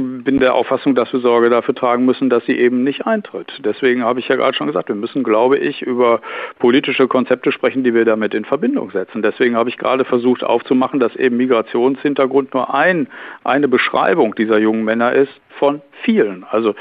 bin 0.01 0.39
der 0.39 0.53
Auffassung, 0.53 0.93
dass 0.93 1.11
wir 1.11 1.21
Sorge 1.21 1.49
dafür 1.49 1.73
tragen 1.73 2.05
müssen, 2.05 2.29
dass 2.29 2.45
sie 2.45 2.57
eben 2.57 2.83
nicht 2.83 3.07
eintritt. 3.07 3.51
Deswegen 3.65 4.03
habe 4.03 4.19
ich 4.19 4.27
ja 4.27 4.35
gerade 4.35 4.55
schon 4.55 4.67
gesagt, 4.67 4.89
wir 4.89 4.95
müssen, 4.95 5.23
glaube 5.23 5.57
ich, 5.57 5.81
über 5.81 6.21
politische 6.59 7.07
Konzepte 7.07 7.51
sprechen, 7.51 7.83
die 7.83 7.95
wir 7.95 8.05
damit 8.05 8.35
in 8.35 8.45
Verbindung 8.45 8.91
setzen. 8.91 9.23
Deswegen 9.23 9.55
habe 9.55 9.69
ich 9.69 9.77
gerade 9.77 10.05
versucht 10.05 10.43
aufzumachen, 10.43 10.99
dass 10.99 11.15
eben 11.15 11.37
Migrationshintergrund 11.37 12.53
nur 12.53 12.73
ein, 12.73 13.07
eine 13.43 13.67
Beschreibung 13.67 14.35
dieser 14.35 14.59
jungen 14.59 14.83
Männer 14.83 15.13
ist 15.13 15.33
von 15.57 15.81
vielen. 16.03 16.43
Also 16.43 16.75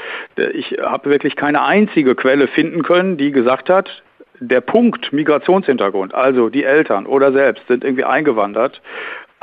ich 0.53 0.77
habe 0.81 1.09
wirklich 1.09 1.35
keine 1.35 1.63
einzige 1.63 2.15
Quelle 2.15 2.47
finden 2.47 2.83
können, 2.83 3.17
die 3.17 3.31
gesagt 3.31 3.69
hat, 3.69 4.03
der 4.47 4.61
Punkt 4.61 5.13
Migrationshintergrund, 5.13 6.13
also 6.13 6.49
die 6.49 6.63
Eltern 6.63 7.05
oder 7.05 7.31
selbst 7.31 7.67
sind 7.67 7.83
irgendwie 7.83 8.03
eingewandert 8.03 8.81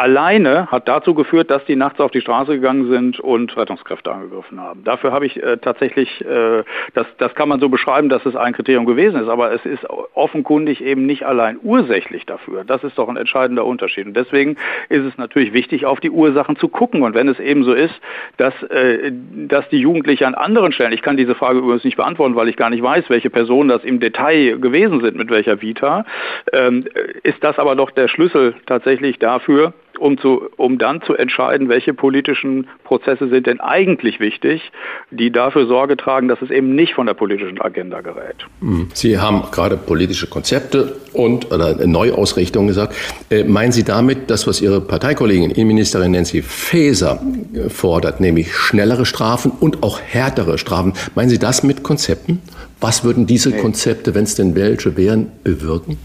alleine 0.00 0.66
hat 0.68 0.88
dazu 0.88 1.14
geführt, 1.14 1.50
dass 1.50 1.62
die 1.66 1.76
nachts 1.76 2.00
auf 2.00 2.10
die 2.10 2.22
Straße 2.22 2.52
gegangen 2.52 2.90
sind 2.90 3.20
und 3.20 3.54
Rettungskräfte 3.54 4.10
angegriffen 4.10 4.58
haben. 4.58 4.82
Dafür 4.82 5.12
habe 5.12 5.26
ich 5.26 5.42
äh, 5.42 5.58
tatsächlich, 5.58 6.24
äh, 6.24 6.64
das, 6.94 7.06
das 7.18 7.34
kann 7.34 7.50
man 7.50 7.60
so 7.60 7.68
beschreiben, 7.68 8.08
dass 8.08 8.24
es 8.24 8.34
ein 8.34 8.54
Kriterium 8.54 8.86
gewesen 8.86 9.20
ist, 9.20 9.28
aber 9.28 9.52
es 9.52 9.64
ist 9.66 9.86
offenkundig 10.14 10.82
eben 10.82 11.04
nicht 11.04 11.26
allein 11.26 11.58
ursächlich 11.62 12.24
dafür. 12.24 12.64
Das 12.64 12.82
ist 12.82 12.96
doch 12.96 13.10
ein 13.10 13.18
entscheidender 13.18 13.66
Unterschied. 13.66 14.06
Und 14.06 14.16
deswegen 14.16 14.56
ist 14.88 15.04
es 15.04 15.18
natürlich 15.18 15.52
wichtig, 15.52 15.84
auf 15.84 16.00
die 16.00 16.10
Ursachen 16.10 16.56
zu 16.56 16.68
gucken. 16.68 17.02
Und 17.02 17.14
wenn 17.14 17.28
es 17.28 17.38
eben 17.38 17.62
so 17.64 17.74
ist, 17.74 17.94
dass, 18.38 18.54
äh, 18.64 19.12
dass 19.12 19.68
die 19.68 19.80
Jugendlichen 19.80 20.24
an 20.24 20.34
anderen 20.34 20.72
Stellen, 20.72 20.92
ich 20.92 21.02
kann 21.02 21.18
diese 21.18 21.34
Frage 21.34 21.58
übrigens 21.58 21.84
nicht 21.84 21.98
beantworten, 21.98 22.36
weil 22.36 22.48
ich 22.48 22.56
gar 22.56 22.70
nicht 22.70 22.82
weiß, 22.82 23.10
welche 23.10 23.28
Personen 23.28 23.68
das 23.68 23.84
im 23.84 24.00
Detail 24.00 24.58
gewesen 24.58 25.02
sind, 25.02 25.18
mit 25.18 25.30
welcher 25.30 25.60
Vita, 25.60 26.06
ähm, 26.54 26.86
ist 27.22 27.44
das 27.44 27.58
aber 27.58 27.76
doch 27.76 27.90
der 27.90 28.08
Schlüssel 28.08 28.54
tatsächlich 28.64 29.18
dafür, 29.18 29.74
um, 30.00 30.18
zu, 30.18 30.42
um 30.56 30.78
dann 30.78 31.02
zu 31.02 31.14
entscheiden, 31.14 31.68
welche 31.68 31.94
politischen 31.94 32.66
Prozesse 32.84 33.28
sind 33.28 33.46
denn 33.46 33.60
eigentlich 33.60 34.18
wichtig, 34.18 34.72
die 35.10 35.30
dafür 35.30 35.66
Sorge 35.66 35.96
tragen, 35.96 36.28
dass 36.28 36.40
es 36.42 36.50
eben 36.50 36.74
nicht 36.74 36.94
von 36.94 37.06
der 37.06 37.14
politischen 37.14 37.60
Agenda 37.60 38.00
gerät. 38.00 38.46
Mhm. 38.60 38.88
Sie 38.94 39.18
haben 39.18 39.42
gerade 39.52 39.76
politische 39.76 40.26
Konzepte 40.26 40.96
und 41.12 41.52
oder 41.52 41.86
Neuausrichtung 41.86 42.66
gesagt. 42.66 42.94
Äh, 43.30 43.44
meinen 43.44 43.72
Sie 43.72 43.84
damit 43.84 44.30
das, 44.30 44.46
was 44.46 44.60
Ihre 44.60 44.80
Parteikollegin 44.80 45.50
Innenministerin 45.50 46.12
Nancy 46.12 46.42
Faeser 46.42 47.20
äh, 47.54 47.68
fordert, 47.68 48.20
nämlich 48.20 48.54
schnellere 48.54 49.04
Strafen 49.04 49.52
und 49.60 49.82
auch 49.82 50.00
härtere 50.00 50.58
Strafen? 50.58 50.94
Meinen 51.14 51.28
Sie 51.28 51.38
das 51.38 51.62
mit 51.62 51.82
Konzepten? 51.82 52.40
Was 52.80 53.04
würden 53.04 53.26
diese 53.26 53.50
nee. 53.50 53.58
Konzepte, 53.58 54.14
wenn 54.14 54.24
es 54.24 54.34
denn 54.34 54.54
welche 54.54 54.96
wären, 54.96 55.30
bewirken? 55.44 55.98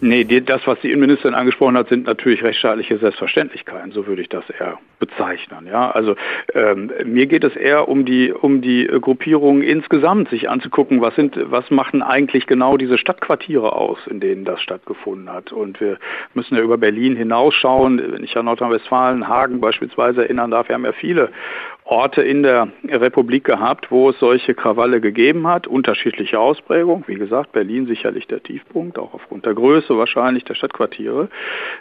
Nee, 0.00 0.24
das, 0.24 0.66
was 0.66 0.78
die 0.80 0.88
Innenministerin 0.92 1.34
angesprochen 1.34 1.76
hat, 1.76 1.88
sind 1.88 2.06
natürlich 2.06 2.42
rechtsstaatliche 2.42 2.98
Selbstverständlichkeiten, 2.98 3.92
so 3.92 4.06
würde 4.06 4.22
ich 4.22 4.28
das 4.28 4.48
eher 4.50 4.78
bezeichnen. 4.98 5.66
Ja, 5.66 5.90
also 5.90 6.16
ähm, 6.54 6.90
mir 7.04 7.26
geht 7.26 7.44
es 7.44 7.54
eher 7.56 7.88
um 7.88 8.04
die 8.04 8.32
um 8.32 8.60
die 8.60 8.86
Gruppierungen 8.86 9.62
insgesamt, 9.62 10.28
sich 10.30 10.48
anzugucken, 10.48 11.00
was 11.00 11.14
sind, 11.14 11.38
was 11.50 11.70
machen 11.70 12.02
eigentlich 12.02 12.46
genau 12.46 12.76
diese 12.76 12.98
Stadtquartiere 12.98 13.74
aus, 13.74 13.98
in 14.06 14.20
denen 14.20 14.44
das 14.44 14.60
stattgefunden 14.60 15.32
hat. 15.32 15.52
Und 15.52 15.80
wir 15.80 15.98
müssen 16.34 16.56
ja 16.56 16.62
über 16.62 16.78
Berlin 16.78 17.16
hinausschauen. 17.16 18.00
Wenn 18.12 18.24
ich 18.24 18.36
an 18.36 18.46
Nordrhein-Westfalen, 18.46 19.28
Hagen 19.28 19.60
beispielsweise 19.60 20.22
erinnern 20.22 20.50
darf, 20.50 20.68
wir 20.68 20.74
haben 20.74 20.84
ja 20.84 20.92
viele 20.92 21.30
Orte 21.88 22.20
in 22.20 22.42
der 22.42 22.68
Republik 22.86 23.44
gehabt, 23.44 23.90
wo 23.90 24.10
es 24.10 24.18
solche 24.18 24.54
Krawalle 24.54 25.00
gegeben 25.00 25.46
hat, 25.46 25.66
unterschiedliche 25.66 26.38
Ausprägung. 26.38 27.04
Wie 27.06 27.14
gesagt, 27.14 27.52
Berlin 27.52 27.86
sicherlich 27.86 28.26
der 28.26 28.42
Tiefpunkt, 28.42 28.98
auch 28.98 29.14
aufgrund 29.14 29.46
der 29.46 29.54
Größe 29.54 29.96
wahrscheinlich 29.96 30.44
der 30.44 30.54
Stadtquartiere. 30.54 31.28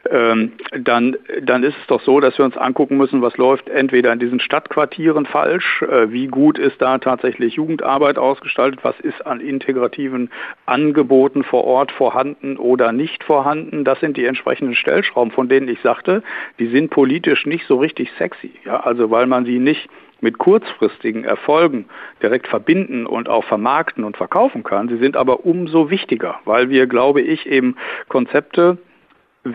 Ähm, 0.10 0.54
dann, 0.80 1.18
dann 1.42 1.64
ist 1.64 1.76
es 1.82 1.88
doch 1.88 2.02
so, 2.02 2.22
dass 2.22 2.38
wir 2.38 2.46
uns 2.46 2.56
angucken 2.56 2.96
müssen, 2.96 3.07
was 3.13 3.38
läuft 3.38 3.70
entweder 3.70 4.12
in 4.13 4.20
diesen 4.20 4.39
Stadtquartieren 4.39 5.26
falsch, 5.26 5.82
äh, 5.82 6.12
wie 6.12 6.28
gut 6.28 6.58
ist 6.60 6.82
da 6.82 6.98
tatsächlich 6.98 7.56
Jugendarbeit 7.56 8.17
ausgestaltet, 8.17 8.84
was 8.84 9.00
ist 9.00 9.26
an 9.26 9.39
integrativen 9.39 10.30
Angeboten 10.65 11.43
vor 11.43 11.63
Ort 11.63 11.91
vorhanden 11.91 12.58
oder 12.58 12.91
nicht 12.91 13.24
vorhanden. 13.24 13.84
Das 13.84 14.00
sind 14.00 14.17
die 14.17 14.26
entsprechenden 14.26 14.76
Stellschrauben, 14.76 15.32
von 15.32 15.50
denen 15.50 15.67
ich 15.67 15.80
sagte, 15.82 16.24
die 16.60 16.67
sind 16.67 16.89
politisch 16.89 17.46
nicht 17.46 17.65
so 17.67 17.78
richtig 17.78 18.12
sexy. 18.17 18.52
Ja? 18.65 18.82
Also 18.82 19.12
weil 19.12 19.28
man 19.28 19.46
sie 19.46 19.60
nicht 19.60 19.89
mit 20.22 20.38
kurzfristigen 20.38 21.24
Erfolgen 21.24 21.86
direkt 22.22 22.48
verbinden 22.48 23.06
und 23.06 23.30
auch 23.30 23.43
vermarkten 23.43 24.04
und 24.04 24.17
verkaufen 24.17 24.63
kann. 24.63 24.89
Sie 24.89 24.98
sind 24.98 25.15
aber 25.15 25.46
umso 25.46 25.89
wichtiger, 25.89 26.39
weil 26.46 26.70
wir, 26.70 26.88
glaube 26.88 27.22
ich, 27.22 27.46
eben 27.46 27.76
Konzepte 28.08 28.78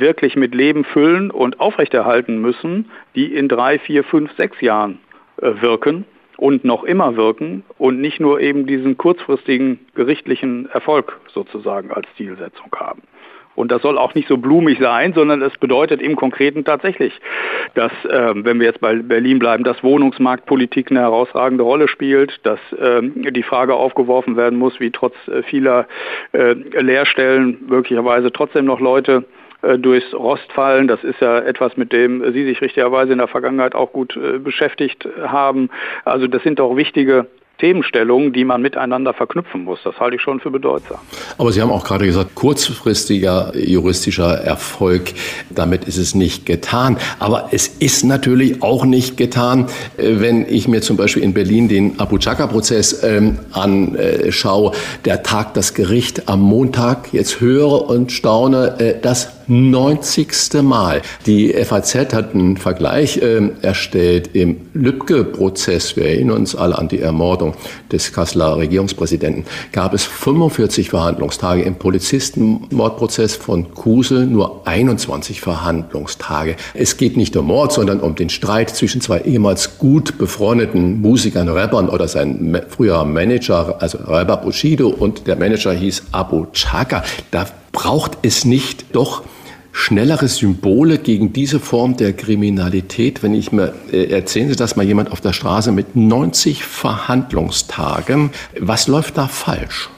wirklich 0.01 0.37
mit 0.37 0.55
Leben 0.55 0.85
füllen 0.85 1.31
und 1.31 1.61
aufrechterhalten 1.61 2.41
müssen, 2.41 2.91
die 3.15 3.35
in 3.35 3.49
drei, 3.49 3.79
vier, 3.79 4.05
fünf, 4.05 4.33
sechs 4.37 4.61
Jahren 4.61 4.99
äh, 5.41 5.61
wirken 5.61 6.05
und 6.37 6.65
noch 6.65 6.85
immer 6.85 7.17
wirken 7.17 7.63
und 7.79 8.01
nicht 8.01 8.21
nur 8.21 8.41
eben 8.41 8.67
diesen 8.67 8.99
kurzfristigen 8.99 9.79
gerichtlichen 9.95 10.69
Erfolg 10.71 11.21
sozusagen 11.33 11.91
als 11.93 12.07
Zielsetzung 12.17 12.71
haben. 12.75 13.03
Und 13.55 13.71
das 13.71 13.83
soll 13.83 13.99
auch 13.99 14.15
nicht 14.15 14.29
so 14.29 14.39
blumig 14.39 14.79
sein, 14.81 15.13
sondern 15.13 15.43
es 15.43 15.57
bedeutet 15.59 16.01
im 16.01 16.17
Konkreten 16.17 16.65
tatsächlich, 16.65 17.13
dass, 17.75 17.93
äh, 18.07 18.33
wenn 18.35 18.59
wir 18.59 18.67
jetzt 18.67 18.81
bei 18.81 18.95
Berlin 18.97 19.39
bleiben, 19.39 19.63
dass 19.63 19.83
Wohnungsmarktpolitik 19.83 20.91
eine 20.91 21.01
herausragende 21.01 21.63
Rolle 21.63 21.89
spielt, 21.89 22.41
dass 22.45 22.59
äh, 22.73 23.03
die 23.03 23.43
Frage 23.43 23.75
aufgeworfen 23.75 24.37
werden 24.37 24.59
muss, 24.59 24.81
wie 24.81 24.91
trotz 24.91 25.15
äh, 25.29 25.43
vieler 25.43 25.87
äh, 26.33 26.55
Lehrstellen 26.81 27.59
möglicherweise 27.69 28.33
trotzdem 28.33 28.65
noch 28.65 28.81
Leute 28.81 29.25
durchs 29.79 30.13
Rost 30.13 30.51
fallen. 30.53 30.89
Das 30.89 31.03
ist 31.05 31.21
ja 31.21 31.39
etwas, 31.39 31.77
mit 31.77 31.93
dem 31.93 32.33
Sie 32.33 32.45
sich 32.45 32.61
richtigerweise 32.61 33.13
in 33.13 33.19
der 33.19 33.29
Vergangenheit 33.29 33.75
auch 33.75 33.93
gut 33.93 34.17
äh, 34.17 34.39
beschäftigt 34.39 35.09
haben. 35.23 35.71
Also 36.05 36.27
das 36.27 36.43
sind 36.43 36.59
doch 36.59 36.77
wichtige 36.77 37.27
Themenstellungen, 37.63 38.33
die 38.33 38.45
man 38.45 38.61
miteinander 38.61 39.15
verknüpfen 39.15 39.63
muss. 39.63 39.79
Das 39.85 39.99
halte 40.01 40.17
ich 40.17 40.23
schon 40.23 40.41
für 40.41 40.51
bedeutsam. 40.51 40.99
Aber 41.39 41.53
Sie 41.53 41.63
haben 41.63 41.71
auch 41.71 41.85
gerade 41.85 42.07
gesagt, 42.07 42.35
kurzfristiger 42.35 43.53
juristischer 43.57 44.35
Erfolg, 44.35 45.13
damit 45.49 45.85
ist 45.85 45.97
es 45.97 46.17
nicht 46.17 46.45
getan. 46.45 46.99
Aber 47.21 47.51
es 47.53 47.69
ist 47.69 48.05
natürlich 48.05 48.63
auch 48.63 48.85
nicht 48.85 49.17
getan, 49.17 49.69
äh, 49.97 50.15
wenn 50.17 50.45
ich 50.49 50.67
mir 50.67 50.83
zum 50.83 50.97
Beispiel 50.97 51.23
in 51.23 51.35
Berlin 51.35 51.69
den 51.69 52.01
Abu 52.01 52.19
Chaka-Prozess 52.19 53.05
ähm, 53.05 53.39
anschaue. 53.53 54.73
Der 55.05 55.23
tagt 55.23 55.57
das 55.57 55.75
Gericht 55.75 56.29
am 56.29 56.41
Montag. 56.41 57.13
Jetzt 57.13 57.41
höre 57.41 57.89
und 57.89 58.11
staune, 58.11 58.75
äh, 58.81 58.95
das 59.01 59.42
90. 59.47 60.63
Mal. 60.63 61.03
Die 61.27 61.53
FAZ 61.53 61.95
hat 62.13 62.35
einen 62.35 62.57
Vergleich 62.57 63.19
äh, 63.19 63.51
erstellt 63.63 64.31
im 64.35 64.61
Lübcke-Prozess. 64.75 65.97
Wir 65.97 66.07
erinnern 66.07 66.39
uns 66.39 66.55
alle 66.55 66.79
an 66.79 66.89
die 66.89 67.01
Ermordung 67.01 67.55
des 67.91 68.13
Kasseler 68.13 68.57
Regierungspräsidenten. 68.57 69.45
Gab 69.73 69.95
es 69.95 70.05
45 70.05 70.91
Verhandlungstage. 70.91 71.63
Im 71.63 71.77
Polizistenmordprozess 71.77 73.37
von 73.37 73.75
Kusel 73.75 74.27
nur 74.27 74.67
21 74.67 75.41
Verhandlungstage. 75.41 76.57
Es 76.75 76.97
geht 76.97 77.17
nicht 77.17 77.37
um 77.37 77.47
Mord, 77.47 77.73
sondern 77.73 78.01
um 78.01 78.15
den 78.15 78.29
Streit 78.29 78.71
zwischen 78.71 79.01
zwei 79.01 79.21
ehemals 79.21 79.79
gut 79.79 80.19
befreundeten 80.19 81.01
Musikern, 81.01 81.49
Rappern 81.49 81.89
oder 81.89 82.09
sein 82.09 82.61
früherer 82.69 83.05
Manager, 83.05 83.77
also 83.81 83.99
Rapper 83.99 84.39
Bushido 84.39 84.89
und 84.89 85.27
der 85.27 85.37
Manager 85.37 85.73
hieß 85.73 86.05
Abu 86.13 86.47
Chaka. 86.53 87.05
Da 87.31 87.47
braucht 87.73 88.19
es 88.23 88.45
nicht 88.45 88.95
doch 88.95 89.25
schnellere 89.73 90.29
Symbole 90.29 90.99
gegen 90.99 91.33
diese 91.33 91.59
Form 91.59 91.97
der 91.97 92.13
Kriminalität, 92.13 93.23
wenn 93.23 93.35
ich 93.35 93.53
mir, 93.53 93.73
äh, 93.91 94.11
erzählen 94.13 94.49
Sie 94.49 94.57
das 94.57 94.77
mal 94.77 94.85
jemand 94.85 95.11
auf 95.11 95.21
der 95.21 95.33
Straße 95.33 95.73
mit 95.73 95.97
90 95.97 96.63
Verhandlungstagen. 96.63 98.31
Was 98.61 98.87
läuft 98.87 99.17
da 99.17 99.27
falsch? 99.27 99.89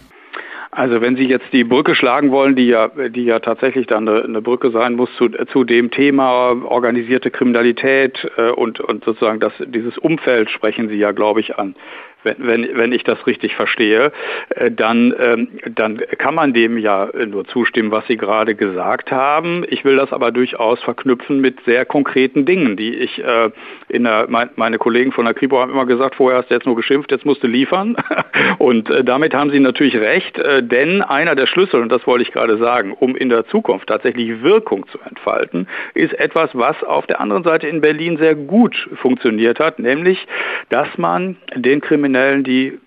Also 0.70 1.00
wenn 1.00 1.16
Sie 1.16 1.24
jetzt 1.24 1.52
die 1.52 1.62
Brücke 1.62 1.94
schlagen 1.94 2.32
wollen, 2.32 2.56
die 2.56 2.66
ja, 2.66 2.88
die 2.88 3.24
ja 3.24 3.38
tatsächlich 3.38 3.86
dann 3.86 4.08
eine, 4.08 4.24
eine 4.24 4.42
Brücke 4.42 4.72
sein 4.72 4.94
muss 4.94 5.08
zu, 5.16 5.28
zu 5.28 5.62
dem 5.62 5.92
Thema 5.92 6.56
organisierte 6.64 7.30
Kriminalität 7.30 8.28
äh, 8.36 8.50
und, 8.50 8.80
und 8.80 9.04
sozusagen 9.04 9.38
das, 9.38 9.52
dieses 9.66 9.98
Umfeld 9.98 10.50
sprechen 10.50 10.88
Sie 10.88 10.96
ja, 10.96 11.12
glaube 11.12 11.40
ich, 11.40 11.58
an 11.58 11.76
wenn, 12.24 12.36
wenn, 12.38 12.76
wenn 12.76 12.92
ich 12.92 13.04
das 13.04 13.26
richtig 13.26 13.54
verstehe, 13.54 14.12
äh, 14.50 14.70
dann, 14.70 15.14
ähm, 15.18 15.48
dann 15.74 15.98
kann 16.18 16.34
man 16.34 16.52
dem 16.52 16.78
ja 16.78 17.08
nur 17.26 17.46
zustimmen, 17.46 17.90
was 17.90 18.06
Sie 18.06 18.16
gerade 18.16 18.54
gesagt 18.54 19.12
haben. 19.12 19.64
Ich 19.68 19.84
will 19.84 19.96
das 19.96 20.12
aber 20.12 20.32
durchaus 20.32 20.82
verknüpfen 20.82 21.40
mit 21.40 21.60
sehr 21.64 21.84
konkreten 21.84 22.44
Dingen, 22.44 22.76
die 22.76 22.94
ich 22.94 23.22
äh, 23.22 23.50
in 23.88 24.04
der, 24.04 24.26
meine 24.28 24.78
Kollegen 24.78 25.12
von 25.12 25.24
der 25.24 25.34
Kripo 25.34 25.58
haben 25.58 25.70
immer 25.70 25.86
gesagt, 25.86 26.16
vorher 26.16 26.38
hast 26.38 26.50
du 26.50 26.54
jetzt 26.54 26.66
nur 26.66 26.76
geschimpft, 26.76 27.10
jetzt 27.10 27.26
musst 27.26 27.42
du 27.42 27.46
liefern. 27.46 27.96
Und 28.58 28.90
äh, 28.90 29.04
damit 29.04 29.34
haben 29.34 29.50
Sie 29.50 29.60
natürlich 29.60 29.96
recht, 29.96 30.40
denn 30.60 31.02
einer 31.02 31.34
der 31.34 31.46
Schlüssel, 31.46 31.80
und 31.80 31.90
das 31.90 32.06
wollte 32.06 32.22
ich 32.22 32.32
gerade 32.32 32.56
sagen, 32.58 32.92
um 32.92 33.16
in 33.16 33.28
der 33.28 33.46
Zukunft 33.46 33.88
tatsächlich 33.88 34.42
Wirkung 34.42 34.86
zu 34.88 34.98
entfalten, 35.08 35.68
ist 35.94 36.14
etwas, 36.14 36.50
was 36.54 36.82
auf 36.84 37.06
der 37.06 37.20
anderen 37.20 37.44
Seite 37.44 37.68
in 37.68 37.80
Berlin 37.80 38.16
sehr 38.16 38.34
gut 38.34 38.88
funktioniert 38.96 39.60
hat, 39.60 39.78
nämlich, 39.78 40.26
dass 40.70 40.88
man 40.96 41.36
den 41.54 41.80
Kriminellen 41.80 42.13
Kriminellen 42.14 42.44
die, 42.44 42.78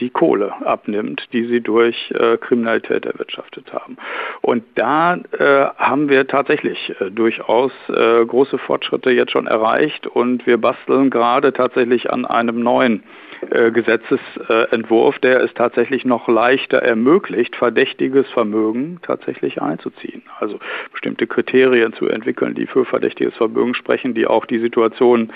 die 0.00 0.10
Kohle 0.10 0.52
abnimmt, 0.64 1.28
die 1.32 1.46
sie 1.46 1.60
durch 1.60 2.12
äh, 2.12 2.36
Kriminalität 2.36 3.06
erwirtschaftet 3.06 3.72
haben. 3.72 3.96
Und 4.40 4.64
da 4.74 5.14
äh, 5.16 5.66
haben 5.76 6.08
wir 6.08 6.26
tatsächlich 6.26 6.94
äh, 7.00 7.10
durchaus 7.10 7.72
äh, 7.88 8.24
große 8.24 8.58
Fortschritte 8.58 9.10
jetzt 9.10 9.32
schon 9.32 9.46
erreicht 9.46 10.06
und 10.06 10.46
wir 10.46 10.58
basteln 10.58 11.10
gerade 11.10 11.52
tatsächlich 11.52 12.10
an 12.10 12.24
einem 12.24 12.62
neuen 12.62 13.02
äh, 13.50 13.70
Gesetzesentwurf, 13.70 15.18
der 15.18 15.40
es 15.42 15.52
tatsächlich 15.54 16.04
noch 16.04 16.28
leichter 16.28 16.78
ermöglicht, 16.78 17.56
verdächtiges 17.56 18.28
Vermögen 18.30 18.98
tatsächlich 19.02 19.60
einzuziehen. 19.60 20.22
Also 20.40 20.58
bestimmte 20.92 21.26
Kriterien 21.26 21.92
zu 21.92 22.08
entwickeln, 22.08 22.54
die 22.54 22.66
für 22.66 22.84
verdächtiges 22.84 23.34
Vermögen 23.34 23.74
sprechen, 23.74 24.14
die 24.14 24.26
auch 24.26 24.46
die 24.46 24.58
Situation 24.58 25.32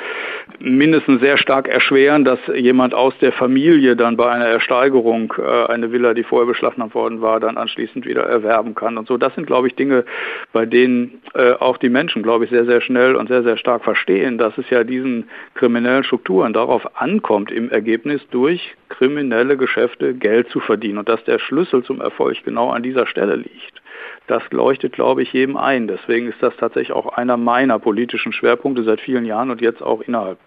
mindestens 0.58 1.20
sehr 1.20 1.36
stark 1.36 1.68
erschweren, 1.68 2.24
dass 2.24 2.38
jemand 2.54 2.94
aus 2.94 3.14
der 3.18 3.32
Familie 3.32 3.79
dann 3.96 4.16
bei 4.16 4.30
einer 4.30 4.46
Ersteigerung 4.46 5.34
äh, 5.38 5.66
eine 5.66 5.92
Villa, 5.92 6.14
die 6.14 6.22
vorher 6.22 6.46
beschlagnahmt 6.46 6.94
worden 6.94 7.20
war, 7.20 7.40
dann 7.40 7.56
anschließend 7.56 8.06
wieder 8.06 8.24
erwerben 8.24 8.74
kann 8.74 8.98
und 8.98 9.08
so. 9.08 9.16
Das 9.16 9.34
sind, 9.34 9.46
glaube 9.46 9.68
ich, 9.68 9.74
Dinge, 9.74 10.04
bei 10.52 10.66
denen 10.66 11.22
äh, 11.34 11.52
auch 11.52 11.78
die 11.78 11.88
Menschen, 11.88 12.22
glaube 12.22 12.44
ich, 12.44 12.50
sehr, 12.50 12.64
sehr 12.64 12.80
schnell 12.80 13.16
und 13.16 13.28
sehr, 13.28 13.42
sehr 13.42 13.56
stark 13.56 13.84
verstehen, 13.84 14.38
dass 14.38 14.56
es 14.58 14.68
ja 14.70 14.84
diesen 14.84 15.28
kriminellen 15.54 16.04
Strukturen 16.04 16.52
darauf 16.52 17.00
ankommt, 17.00 17.50
im 17.50 17.70
Ergebnis 17.70 18.20
durch 18.30 18.74
kriminelle 18.88 19.56
Geschäfte 19.56 20.14
Geld 20.14 20.48
zu 20.50 20.60
verdienen 20.60 20.98
und 20.98 21.08
dass 21.08 21.22
der 21.24 21.38
Schlüssel 21.38 21.82
zum 21.82 22.00
Erfolg 22.00 22.36
genau 22.44 22.70
an 22.70 22.82
dieser 22.82 23.06
Stelle 23.06 23.36
liegt. 23.36 23.80
Das 24.26 24.42
leuchtet, 24.50 24.92
glaube 24.92 25.22
ich, 25.22 25.32
jedem 25.32 25.56
ein. 25.56 25.88
Deswegen 25.88 26.28
ist 26.28 26.40
das 26.40 26.56
tatsächlich 26.56 26.92
auch 26.92 27.16
einer 27.16 27.36
meiner 27.36 27.78
politischen 27.78 28.32
Schwerpunkte 28.32 28.84
seit 28.84 29.00
vielen 29.00 29.24
Jahren 29.24 29.50
und 29.50 29.60
jetzt 29.60 29.82
auch 29.82 30.02
innerhalb 30.02 30.38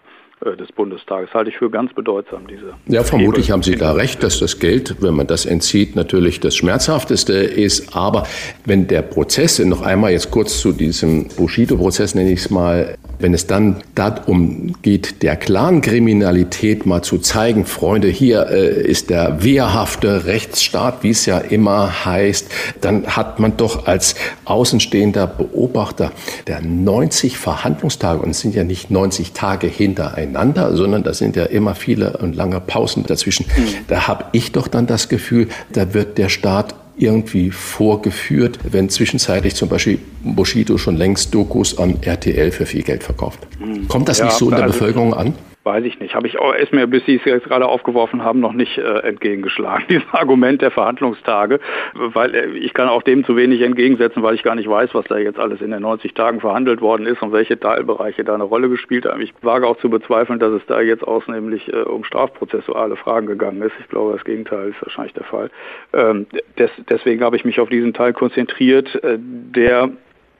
des 0.58 0.70
Bundestages. 0.72 1.32
Halte 1.32 1.50
ich 1.50 1.56
für 1.56 1.70
ganz 1.70 1.92
bedeutsam, 1.94 2.46
diese. 2.46 2.74
Ja, 2.86 3.02
vermutlich 3.02 3.50
haben 3.50 3.62
Sie 3.62 3.76
da 3.76 3.92
recht, 3.92 4.22
dass 4.22 4.40
das 4.40 4.58
Geld, 4.58 4.96
wenn 5.00 5.14
man 5.14 5.26
das 5.26 5.46
entzieht, 5.46 5.96
natürlich 5.96 6.40
das 6.40 6.56
Schmerzhafteste 6.56 7.32
ist. 7.32 7.96
Aber 7.96 8.26
wenn 8.64 8.86
der 8.86 9.02
Prozess, 9.02 9.58
noch 9.58 9.82
einmal 9.82 10.12
jetzt 10.12 10.30
kurz 10.30 10.60
zu 10.60 10.72
diesem 10.72 11.28
Bushido-Prozess 11.28 12.14
nenne 12.14 12.32
ich 12.32 12.40
es 12.40 12.50
mal, 12.50 12.96
wenn 13.18 13.32
es 13.32 13.46
dann 13.46 13.76
darum 13.94 14.74
geht, 14.82 15.22
der 15.22 15.36
Clankriminalität 15.36 16.84
mal 16.84 17.02
zu 17.02 17.18
zeigen, 17.18 17.64
Freunde, 17.64 18.08
hier 18.08 18.48
äh, 18.50 18.82
ist 18.82 19.08
der 19.08 19.42
wehrhafte 19.42 20.26
Rechtsstaat, 20.26 21.02
wie 21.02 21.10
es 21.10 21.24
ja 21.24 21.38
immer 21.38 22.04
heißt, 22.04 22.50
dann 22.80 23.06
hat 23.06 23.38
man 23.38 23.56
doch 23.56 23.86
als 23.86 24.16
außenstehender 24.44 25.26
Beobachter 25.26 26.12
der 26.48 26.60
90 26.60 27.38
Verhandlungstage, 27.38 28.20
und 28.20 28.30
es 28.30 28.40
sind 28.40 28.54
ja 28.54 28.64
nicht 28.64 28.90
90 28.90 29.32
Tage 29.32 29.68
hintereinander, 29.68 30.23
hintereinander, 30.24 30.76
sondern 30.76 31.02
da 31.02 31.14
sind 31.14 31.36
ja 31.36 31.44
immer 31.44 31.74
viele 31.74 32.16
und 32.18 32.34
lange 32.34 32.60
Pausen 32.60 33.04
dazwischen. 33.06 33.46
Mhm. 33.46 33.68
Da 33.88 34.08
habe 34.08 34.26
ich 34.32 34.52
doch 34.52 34.68
dann 34.68 34.86
das 34.86 35.08
Gefühl, 35.08 35.48
da 35.72 35.94
wird 35.94 36.18
der 36.18 36.28
Staat 36.28 36.74
irgendwie 36.96 37.50
vorgeführt, 37.50 38.58
wenn 38.70 38.88
zwischenzeitlich 38.88 39.54
zum 39.54 39.68
Beispiel 39.68 39.98
Bushido 40.22 40.78
schon 40.78 40.96
längst 40.96 41.34
Dokus 41.34 41.78
an 41.78 41.98
RTL 42.02 42.50
für 42.52 42.66
viel 42.66 42.82
Geld 42.82 43.02
verkauft. 43.02 43.40
Mhm. 43.58 43.88
Kommt 43.88 44.08
das 44.08 44.18
ja, 44.18 44.26
nicht 44.26 44.36
so 44.36 44.46
in 44.46 44.52
der 44.52 44.64
also 44.64 44.78
Bevölkerung 44.78 45.14
an? 45.14 45.34
Weiß 45.64 45.82
ich 45.86 45.98
nicht. 45.98 46.14
Habe 46.14 46.26
ich 46.26 46.38
auch, 46.38 46.54
ist 46.54 46.74
mir, 46.74 46.86
bis 46.86 47.06
Sie 47.06 47.16
es 47.16 47.24
jetzt 47.24 47.46
gerade 47.46 47.66
aufgeworfen 47.66 48.22
haben, 48.22 48.38
noch 48.38 48.52
nicht 48.52 48.76
äh, 48.76 48.98
entgegengeschlagen, 48.98 49.86
dieses 49.88 50.04
Argument 50.12 50.60
der 50.60 50.70
Verhandlungstage, 50.70 51.58
weil 51.94 52.34
äh, 52.34 52.48
ich 52.58 52.74
kann 52.74 52.88
auch 52.90 53.02
dem 53.02 53.24
zu 53.24 53.34
wenig 53.34 53.62
entgegensetzen, 53.62 54.22
weil 54.22 54.34
ich 54.34 54.42
gar 54.42 54.56
nicht 54.56 54.68
weiß, 54.68 54.90
was 54.92 55.06
da 55.06 55.16
jetzt 55.16 55.38
alles 55.38 55.62
in 55.62 55.70
den 55.70 55.80
90 55.80 56.12
Tagen 56.12 56.40
verhandelt 56.40 56.82
worden 56.82 57.06
ist 57.06 57.22
und 57.22 57.32
welche 57.32 57.58
Teilbereiche 57.58 58.24
da 58.24 58.34
eine 58.34 58.44
Rolle 58.44 58.68
gespielt 58.68 59.06
haben. 59.06 59.22
Ich 59.22 59.32
wage 59.40 59.66
auch 59.66 59.78
zu 59.78 59.88
bezweifeln, 59.88 60.38
dass 60.38 60.52
es 60.52 60.66
da 60.66 60.82
jetzt 60.82 61.02
ausnehmlich 61.02 61.72
äh, 61.72 61.76
um 61.76 62.04
strafprozessuale 62.04 62.96
Fragen 62.96 63.26
gegangen 63.26 63.62
ist. 63.62 63.72
Ich 63.80 63.88
glaube, 63.88 64.12
das 64.12 64.24
Gegenteil 64.24 64.68
ist 64.68 64.82
wahrscheinlich 64.82 65.14
der 65.14 65.24
Fall. 65.24 65.50
Ähm, 65.94 66.26
des, 66.58 66.70
deswegen 66.90 67.24
habe 67.24 67.36
ich 67.36 67.46
mich 67.46 67.58
auf 67.58 67.70
diesen 67.70 67.94
Teil 67.94 68.12
konzentriert, 68.12 69.02
äh, 69.02 69.16
der 69.18 69.92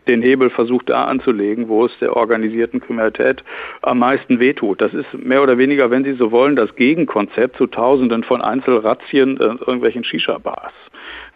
den 0.08 0.22
Hebel 0.22 0.50
versucht 0.50 0.90
da 0.90 1.04
anzulegen, 1.04 1.68
wo 1.68 1.86
es 1.86 1.98
der 2.00 2.16
organisierten 2.16 2.80
Kriminalität 2.80 3.42
am 3.82 3.98
meisten 3.98 4.38
wehtut. 4.38 4.80
Das 4.80 4.92
ist 4.94 5.12
mehr 5.14 5.42
oder 5.42 5.58
weniger, 5.58 5.90
wenn 5.90 6.04
Sie 6.04 6.14
so 6.14 6.30
wollen, 6.30 6.56
das 6.56 6.74
Gegenkonzept 6.76 7.56
zu 7.56 7.66
Tausenden 7.66 8.24
von 8.24 8.42
Einzelrazzien 8.42 9.38
äh, 9.38 9.44
irgendwelchen 9.44 10.04
Shisha-Bars. 10.04 10.72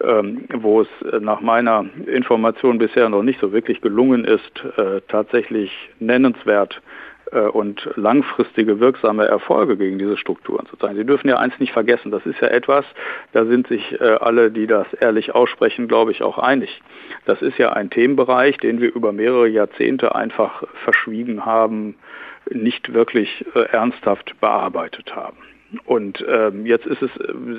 Ähm, 0.00 0.44
wo 0.54 0.83
es 0.83 0.88
äh, 1.12 1.18
nach 1.18 1.40
meiner 1.40 1.85
Information 2.07 2.78
bisher 2.78 3.09
noch 3.09 3.24
nicht 3.24 3.40
so 3.40 3.52
wirklich 3.52 3.81
gelungen 3.81 4.24
ist, 4.24 4.64
äh, 4.76 5.00
tatsächlich 5.09 5.72
nennenswert 5.98 6.81
und 7.37 7.88
langfristige 7.97 8.81
wirksame 8.81 9.27
Erfolge 9.27 9.77
gegen 9.77 9.99
diese 9.99 10.17
Strukturen 10.17 10.67
zu 10.67 10.77
zeigen. 10.77 10.97
Sie 10.97 11.05
dürfen 11.05 11.29
ja 11.29 11.38
eins 11.38 11.59
nicht 11.59 11.73
vergessen, 11.73 12.11
das 12.11 12.25
ist 12.27 12.41
ja 12.41 12.49
etwas, 12.49 12.85
da 13.33 13.45
sind 13.45 13.67
sich 13.69 14.01
äh, 14.01 14.05
alle, 14.05 14.51
die 14.51 14.67
das 14.67 14.87
ehrlich 14.95 15.35
aussprechen, 15.35 15.88
glaube 15.88 16.12
ich, 16.12 16.23
auch 16.23 16.38
einig. 16.38 16.81
Das 17.25 17.43
ist 17.43 17.59
ja 17.59 17.73
ein 17.73 17.91
Themenbereich, 17.91 18.59
den 18.59 18.81
wir 18.81 18.95
über 18.95 19.12
mehrere 19.12 19.49
Jahrzehnte 19.49 20.14
einfach 20.14 20.64
verschwiegen 20.85 21.45
haben, 21.45 21.97
nicht 22.51 22.95
wirklich 22.95 23.45
äh, 23.55 23.61
ernsthaft 23.71 24.41
bearbeitet 24.41 25.14
haben. 25.14 25.37
Und 25.85 26.24
ähm, 26.26 26.64
jetzt 26.64 26.87
ist 26.87 27.02
es 27.02 27.11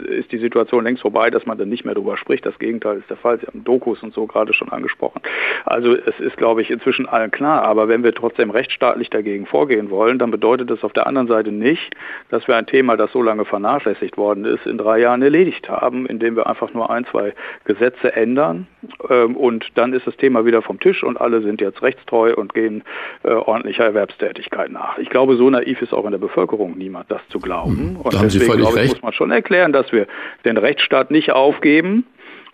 ist 0.09 0.31
die 0.31 0.39
Situation 0.39 0.83
längst 0.83 1.03
vorbei, 1.03 1.29
dass 1.29 1.45
man 1.45 1.57
dann 1.57 1.69
nicht 1.69 1.85
mehr 1.85 1.93
darüber 1.93 2.17
spricht. 2.17 2.45
Das 2.45 2.57
Gegenteil 2.57 2.97
ist 2.97 3.09
der 3.09 3.17
Fall. 3.17 3.39
Sie 3.39 3.45
haben 3.45 3.63
Dokus 3.63 4.01
und 4.01 4.13
so 4.13 4.25
gerade 4.25 4.53
schon 4.53 4.69
angesprochen. 4.69 5.21
Also 5.65 5.95
es 5.95 6.19
ist, 6.19 6.35
glaube 6.37 6.61
ich, 6.63 6.71
inzwischen 6.71 7.07
allen 7.07 7.29
klar. 7.29 7.63
Aber 7.63 7.87
wenn 7.87 8.03
wir 8.03 8.13
trotzdem 8.13 8.49
rechtsstaatlich 8.49 9.11
dagegen 9.11 9.45
vorgehen 9.45 9.91
wollen, 9.91 10.17
dann 10.17 10.31
bedeutet 10.31 10.71
das 10.71 10.83
auf 10.83 10.93
der 10.93 11.05
anderen 11.05 11.27
Seite 11.27 11.51
nicht, 11.51 11.95
dass 12.29 12.47
wir 12.47 12.55
ein 12.55 12.65
Thema, 12.65 12.97
das 12.97 13.11
so 13.11 13.21
lange 13.21 13.45
vernachlässigt 13.45 14.17
worden 14.17 14.45
ist, 14.45 14.65
in 14.65 14.79
drei 14.79 14.99
Jahren 14.99 15.21
erledigt 15.21 15.69
haben, 15.69 16.07
indem 16.07 16.35
wir 16.35 16.47
einfach 16.47 16.73
nur 16.73 16.89
ein, 16.89 17.05
zwei 17.05 17.33
Gesetze 17.65 18.15
ändern 18.15 18.67
ähm, 19.09 19.35
und 19.35 19.67
dann 19.75 19.93
ist 19.93 20.07
das 20.07 20.17
Thema 20.17 20.45
wieder 20.45 20.61
vom 20.61 20.79
Tisch 20.79 21.03
und 21.03 21.19
alle 21.19 21.41
sind 21.41 21.61
jetzt 21.61 21.81
rechtstreu 21.81 22.33
und 22.35 22.53
gehen 22.53 22.83
äh, 23.23 23.31
ordentlicher 23.31 23.85
Erwerbstätigkeit 23.85 24.71
nach. 24.71 24.97
Ich 24.97 25.09
glaube, 25.09 25.35
so 25.35 25.49
naiv 25.49 25.81
ist 25.81 25.93
auch 25.93 26.05
in 26.05 26.11
der 26.11 26.17
Bevölkerung 26.17 26.77
niemand, 26.77 27.11
das 27.11 27.21
zu 27.29 27.39
glauben. 27.39 27.98
Und 28.03 28.13
da 28.13 28.21
deswegen 28.21 28.57
glaube 28.57 28.81
ich, 28.81 28.91
muss 28.93 29.01
man 29.01 29.13
schon 29.13 29.31
erklären, 29.31 29.73
dass 29.73 29.91
wir 29.91 30.07
den 30.45 30.57
Rechtsstaat 30.57 31.11
nicht 31.11 31.31
aufgeben 31.31 32.05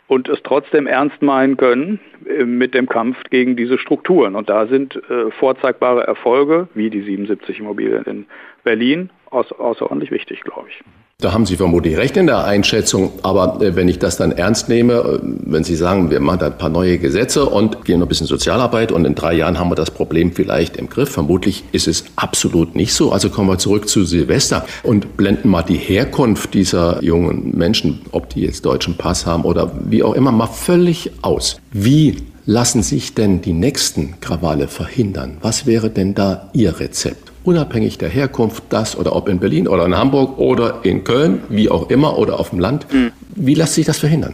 und 0.08 0.30
es 0.30 0.40
trotzdem 0.44 0.88
ernst 0.88 1.22
meinen 1.22 1.58
können 1.58 2.00
äh, 2.28 2.44
mit 2.44 2.74
dem 2.74 2.88
Kampf 2.88 3.18
gegen 3.30 3.56
diese 3.56 3.78
Strukturen. 3.78 4.36
Und 4.36 4.50
da 4.50 4.68
sind 4.68 4.96
äh, 5.10 5.32
vorzeigbare 5.32 6.06
Erfolge, 6.06 6.68
wie 6.74 6.90
die 6.90 7.02
77 7.02 7.60
Immobilien 7.60 8.04
in 8.04 8.26
Berlin, 8.64 9.10
außerordentlich 9.30 10.12
wichtig, 10.12 10.42
glaube 10.42 10.68
ich. 10.70 10.82
Da 11.22 11.32
haben 11.32 11.46
Sie 11.46 11.56
vermutlich 11.56 11.96
recht 11.96 12.18
in 12.18 12.28
der 12.28 12.44
Einschätzung. 12.44 13.14
Aber 13.24 13.62
äh, 13.62 13.76
wenn 13.78 13.88
ich 13.88 14.00
das 14.00 14.18
dann 14.18 14.34
ernst 14.34 14.68
nehme, 14.68 14.96
äh, 14.96 15.20
wenn 15.46 15.64
Sie 15.64 15.78
sagen, 15.78 16.12
wir 16.12 16.20
machen 16.20 16.40
da 16.40 16.48
ein 16.48 16.58
paar 16.58 16.70
neue 16.70 16.98
Gesetze 16.98 17.46
und 17.46 17.86
gehen 17.86 18.00
noch 18.00 18.06
ein 18.06 18.10
bisschen 18.10 18.28
Sozialarbeit 18.28 18.92
und 18.92 19.06
in 19.06 19.16
drei 19.16 19.34
Jahren 19.34 19.58
haben 19.58 19.70
wir 19.70 19.76
das 19.76 19.92
Problem 19.92 20.34
vielleicht 20.34 20.76
im 20.76 20.90
Griff. 20.90 21.10
Vermutlich 21.10 21.64
ist 21.72 21.88
es 21.88 22.04
absolut 22.18 22.76
nicht 22.76 22.94
so. 22.94 23.14
Also 23.14 23.30
kommen 23.30 23.48
wir 23.48 23.58
zurück 23.58 23.88
zu 23.88 24.04
Silvester 24.04 24.66
und 24.84 25.16
blenden 25.16 25.48
mal 25.48 25.64
die 25.64 25.78
Herkunft 25.78 26.54
dieser 26.54 27.02
jungen 27.02 27.56
Menschen, 27.56 28.02
ob 28.12 28.30
die 28.30 28.42
jetzt 28.42 28.66
deutschen 28.66 28.98
Pass 28.98 29.26
haben 29.26 29.46
oder 29.46 29.72
wie 29.86 30.04
auch 30.04 30.16
immer, 30.16 30.34
mal 30.34 30.48
völlig 30.48 31.12
aus. 31.22 31.62
Wie 31.72 32.18
lassen 32.46 32.84
sich 32.84 33.16
denn 33.16 33.42
die 33.42 33.54
nächsten 33.54 34.20
Krawalle 34.20 34.68
verhindern? 34.68 35.38
Was 35.42 35.66
wäre 35.66 35.90
denn 35.90 36.14
da 36.14 36.50
Ihr 36.52 36.78
Rezept? 36.78 37.25
Unabhängig 37.46 37.98
der 37.98 38.10
Herkunft, 38.10 38.64
das 38.70 38.98
oder 38.98 39.16
ob 39.16 39.30
in 39.30 39.40
Berlin 39.40 39.68
oder 39.68 39.86
in 39.86 39.98
Hamburg 39.98 40.38
oder 40.38 40.80
in 40.84 41.04
Köln, 41.04 41.42
wie 41.50 41.70
auch 41.70 41.90
immer, 41.90 42.18
oder 42.18 42.40
auf 42.40 42.50
dem 42.50 42.60
Land. 42.60 42.92
Mhm. 42.92 43.12
Wie 43.36 43.54
lässt 43.54 43.76
sich 43.76 43.86
das 43.86 43.98
verhindern? 43.98 44.34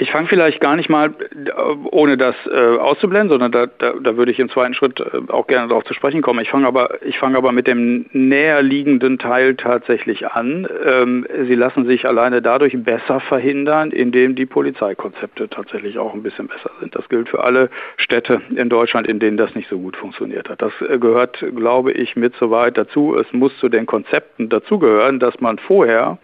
Ich 0.00 0.12
fange 0.12 0.28
vielleicht 0.28 0.60
gar 0.60 0.76
nicht 0.76 0.88
mal, 0.88 1.08
äh, 1.08 1.50
ohne 1.90 2.16
das 2.16 2.34
äh, 2.46 2.78
auszublenden, 2.78 3.28
sondern 3.28 3.52
da, 3.52 3.66
da, 3.66 3.92
da 4.02 4.16
würde 4.16 4.32
ich 4.32 4.38
im 4.38 4.48
zweiten 4.48 4.72
Schritt 4.72 4.98
äh, 4.98 5.30
auch 5.30 5.46
gerne 5.46 5.68
darauf 5.68 5.84
zu 5.84 5.92
sprechen 5.92 6.22
kommen. 6.22 6.40
Ich 6.40 6.48
fange 6.48 6.66
aber, 6.66 7.02
ich 7.02 7.20
aber 7.22 7.52
mit 7.52 7.66
dem 7.66 8.06
näher 8.12 8.62
liegenden 8.62 9.18
Teil 9.18 9.56
tatsächlich 9.56 10.26
an. 10.26 10.66
Ähm, 10.86 11.26
sie 11.46 11.54
lassen 11.54 11.84
sich 11.84 12.06
alleine 12.06 12.40
dadurch 12.40 12.82
besser 12.82 13.20
verhindern, 13.20 13.90
indem 13.90 14.36
die 14.36 14.46
Polizeikonzepte 14.46 15.50
tatsächlich 15.50 15.98
auch 15.98 16.14
ein 16.14 16.22
bisschen 16.22 16.48
besser 16.48 16.70
sind. 16.80 16.94
Das 16.94 17.06
gilt 17.10 17.28
für 17.28 17.44
alle 17.44 17.68
Städte 17.98 18.40
in 18.56 18.70
Deutschland, 18.70 19.06
in 19.06 19.18
denen 19.18 19.36
das 19.36 19.54
nicht 19.54 19.68
so 19.68 19.78
gut 19.78 19.98
funktioniert 19.98 20.48
hat. 20.48 20.62
Das 20.62 20.72
äh, 20.80 20.98
gehört, 20.98 21.44
glaube 21.54 21.92
ich, 21.92 22.16
mit 22.16 22.34
so 22.36 22.50
weit 22.50 22.78
dazu. 22.78 23.14
Es 23.18 23.30
muss 23.34 23.54
zu 23.58 23.68
den 23.68 23.84
Konzepten 23.84 24.48
dazugehören, 24.48 25.18
dass 25.18 25.38
man 25.42 25.58
vorher 25.58 26.16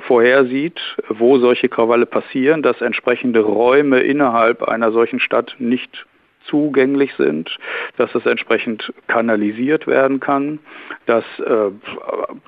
vorhersieht, 0.00 0.80
wo 1.08 1.38
solche 1.38 1.68
Krawalle 1.68 2.06
passieren, 2.06 2.62
dass 2.62 2.80
entsprechende 2.80 3.40
Räume 3.40 4.00
innerhalb 4.00 4.62
einer 4.62 4.92
solchen 4.92 5.20
Stadt 5.20 5.56
nicht 5.58 6.06
zugänglich 6.46 7.14
sind, 7.16 7.56
dass 7.96 8.14
es 8.14 8.26
entsprechend 8.26 8.92
kanalisiert 9.06 9.86
werden 9.86 10.20
kann. 10.20 10.58
Dass 11.06 11.24
äh, 11.38 11.70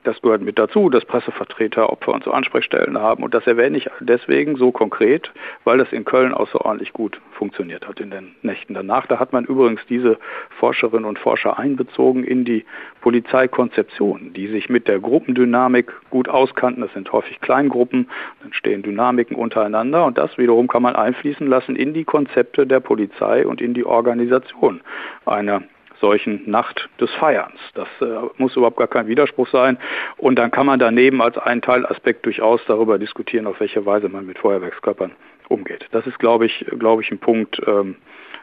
das 0.04 0.20
gehört 0.22 0.42
mit 0.42 0.58
dazu, 0.58 0.88
dass 0.88 1.04
Pressevertreter 1.04 1.90
Opfer 1.90 2.12
und 2.12 2.24
so 2.24 2.30
Ansprechstellen 2.30 2.98
haben. 2.98 3.22
Und 3.22 3.34
das 3.34 3.46
erwähne 3.46 3.76
ich 3.76 3.88
deswegen 4.00 4.56
so 4.56 4.72
konkret, 4.72 5.32
weil 5.64 5.78
das 5.78 5.92
in 5.92 6.04
Köln 6.04 6.32
außerordentlich 6.32 6.92
gut 6.92 7.20
funktioniert 7.32 7.86
hat 7.86 8.00
in 8.00 8.10
den 8.10 8.34
Nächten 8.42 8.74
danach. 8.74 9.06
Da 9.06 9.18
hat 9.18 9.32
man 9.32 9.44
übrigens 9.44 9.80
diese 9.88 10.18
Forscherinnen 10.58 11.04
und 11.04 11.18
Forscher 11.18 11.58
einbezogen 11.58 12.24
in 12.24 12.44
die 12.44 12.64
Polizeikonzeption, 13.02 14.32
die 14.32 14.48
sich 14.48 14.68
mit 14.68 14.88
der 14.88 15.00
Gruppendynamik 15.00 15.92
gut 16.10 16.28
auskannten. 16.28 16.82
Das 16.82 16.92
sind 16.92 17.12
häufig 17.12 17.40
Kleingruppen, 17.40 18.08
dann 18.42 18.52
stehen 18.52 18.82
Dynamiken 18.82 19.36
untereinander 19.36 20.04
und 20.06 20.18
das 20.18 20.38
wiederum 20.38 20.68
kann 20.68 20.82
man 20.82 20.96
einfließen 20.96 21.46
lassen 21.46 21.76
in 21.76 21.94
die 21.94 22.04
Konzepte 22.04 22.66
der 22.66 22.80
Polizei 22.80 23.46
und 23.46 23.60
in 23.60 23.74
die 23.74 23.84
Organisation 23.84 24.80
einer 25.26 25.62
solchen 26.00 26.50
Nacht 26.50 26.88
des 27.00 27.10
Feierns. 27.14 27.58
Das 27.74 27.88
äh, 28.00 28.06
muss 28.36 28.56
überhaupt 28.56 28.76
gar 28.76 28.88
kein 28.88 29.06
Widerspruch 29.06 29.48
sein. 29.48 29.78
Und 30.16 30.36
dann 30.38 30.50
kann 30.50 30.66
man 30.66 30.78
daneben 30.78 31.22
als 31.22 31.38
einen 31.38 31.62
Teilaspekt 31.62 32.26
durchaus 32.26 32.60
darüber 32.66 32.98
diskutieren, 32.98 33.46
auf 33.46 33.60
welche 33.60 33.84
Weise 33.86 34.08
man 34.08 34.26
mit 34.26 34.38
Feuerwerkskörpern 34.38 35.12
umgeht. 35.48 35.86
Das 35.92 36.06
ist, 36.06 36.18
glaube 36.18 36.46
ich, 36.46 36.66
glaube 36.78 37.02
ich, 37.02 37.10
ein 37.10 37.18
Punkt, 37.18 37.60
ähm, 37.66 37.96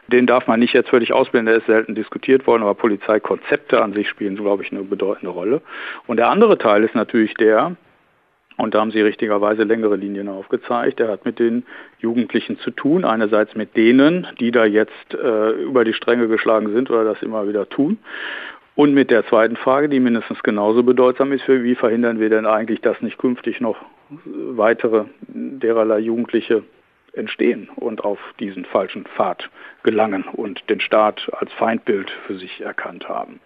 den 0.08 0.26
darf 0.26 0.46
man 0.46 0.60
nicht 0.60 0.74
jetzt 0.74 0.90
völlig 0.90 1.12
ausblenden, 1.12 1.46
der 1.46 1.60
ist 1.60 1.66
selten 1.66 1.94
diskutiert 1.94 2.46
worden, 2.46 2.62
aber 2.62 2.74
Polizeikonzepte 2.74 3.82
an 3.82 3.94
sich 3.94 4.08
spielen, 4.08 4.36
glaube 4.36 4.62
ich, 4.62 4.70
eine 4.70 4.82
bedeutende 4.82 5.32
Rolle. 5.32 5.62
Und 6.06 6.18
der 6.18 6.28
andere 6.28 6.58
Teil 6.58 6.84
ist 6.84 6.94
natürlich 6.94 7.34
der, 7.34 7.76
und 8.56 8.74
da 8.74 8.80
haben 8.80 8.92
Sie 8.92 9.00
richtigerweise 9.00 9.64
längere 9.64 9.96
Linien 9.96 10.28
aufgezeigt. 10.28 11.00
Er 11.00 11.08
hat 11.08 11.24
mit 11.24 11.38
den 11.38 11.64
Jugendlichen 11.98 12.58
zu 12.58 12.70
tun. 12.70 13.04
Einerseits 13.04 13.54
mit 13.56 13.76
denen, 13.76 14.28
die 14.38 14.52
da 14.52 14.64
jetzt 14.64 15.14
äh, 15.14 15.50
über 15.50 15.84
die 15.84 15.92
Stränge 15.92 16.28
geschlagen 16.28 16.72
sind 16.72 16.90
oder 16.90 17.04
das 17.04 17.20
immer 17.22 17.48
wieder 17.48 17.68
tun. 17.68 17.98
Und 18.76 18.94
mit 18.94 19.10
der 19.10 19.26
zweiten 19.26 19.56
Frage, 19.56 19.88
die 19.88 20.00
mindestens 20.00 20.42
genauso 20.42 20.82
bedeutsam 20.82 21.32
ist, 21.32 21.42
für 21.42 21.62
wie 21.62 21.74
verhindern 21.74 22.20
wir 22.20 22.28
denn 22.28 22.46
eigentlich, 22.46 22.80
dass 22.80 23.00
nicht 23.02 23.18
künftig 23.18 23.60
noch 23.60 23.76
weitere 24.08 25.04
dererlei 25.28 25.98
Jugendliche 26.00 26.62
entstehen 27.12 27.68
und 27.76 28.04
auf 28.04 28.18
diesen 28.40 28.64
falschen 28.64 29.04
Pfad 29.04 29.48
gelangen 29.84 30.24
und 30.24 30.68
den 30.68 30.80
Staat 30.80 31.30
als 31.32 31.52
Feindbild 31.52 32.10
für 32.26 32.36
sich 32.36 32.60
erkannt 32.60 33.08
haben. 33.08 33.40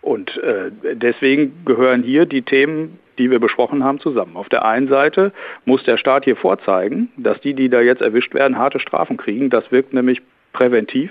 Und 0.00 0.36
äh, 0.38 0.70
deswegen 0.94 1.64
gehören 1.64 2.02
hier 2.02 2.26
die 2.26 2.42
Themen 2.42 2.98
die 3.18 3.30
wir 3.30 3.38
besprochen 3.38 3.84
haben, 3.84 4.00
zusammen. 4.00 4.36
Auf 4.36 4.48
der 4.48 4.64
einen 4.64 4.88
Seite 4.88 5.32
muss 5.64 5.84
der 5.84 5.96
Staat 5.96 6.24
hier 6.24 6.36
vorzeigen, 6.36 7.10
dass 7.16 7.40
die, 7.40 7.54
die 7.54 7.68
da 7.68 7.80
jetzt 7.80 8.02
erwischt 8.02 8.34
werden, 8.34 8.58
harte 8.58 8.80
Strafen 8.80 9.16
kriegen. 9.16 9.50
Das 9.50 9.70
wirkt 9.72 9.92
nämlich 9.92 10.22
präventiv 10.52 11.10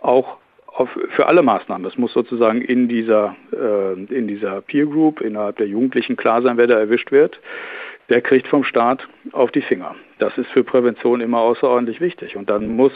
auch 0.00 0.38
auf, 0.66 0.88
für 1.10 1.26
alle 1.26 1.42
Maßnahmen. 1.42 1.86
Es 1.86 1.98
muss 1.98 2.12
sozusagen 2.12 2.62
in 2.62 2.88
dieser, 2.88 3.34
äh, 3.52 3.94
in 4.14 4.28
dieser 4.28 4.60
Peer 4.60 4.86
Group, 4.86 5.20
innerhalb 5.20 5.56
der 5.56 5.66
Jugendlichen 5.66 6.16
klar 6.16 6.42
sein, 6.42 6.56
wer 6.56 6.66
da 6.66 6.78
erwischt 6.78 7.10
wird. 7.10 7.40
Der 8.08 8.20
kriegt 8.20 8.46
vom 8.46 8.64
Staat 8.64 9.06
auf 9.32 9.50
die 9.50 9.60
Finger. 9.60 9.94
Das 10.18 10.36
ist 10.36 10.50
für 10.50 10.64
Prävention 10.64 11.20
immer 11.20 11.38
außerordentlich 11.38 12.00
wichtig. 12.00 12.36
Und 12.36 12.50
dann 12.50 12.76
muss 12.76 12.92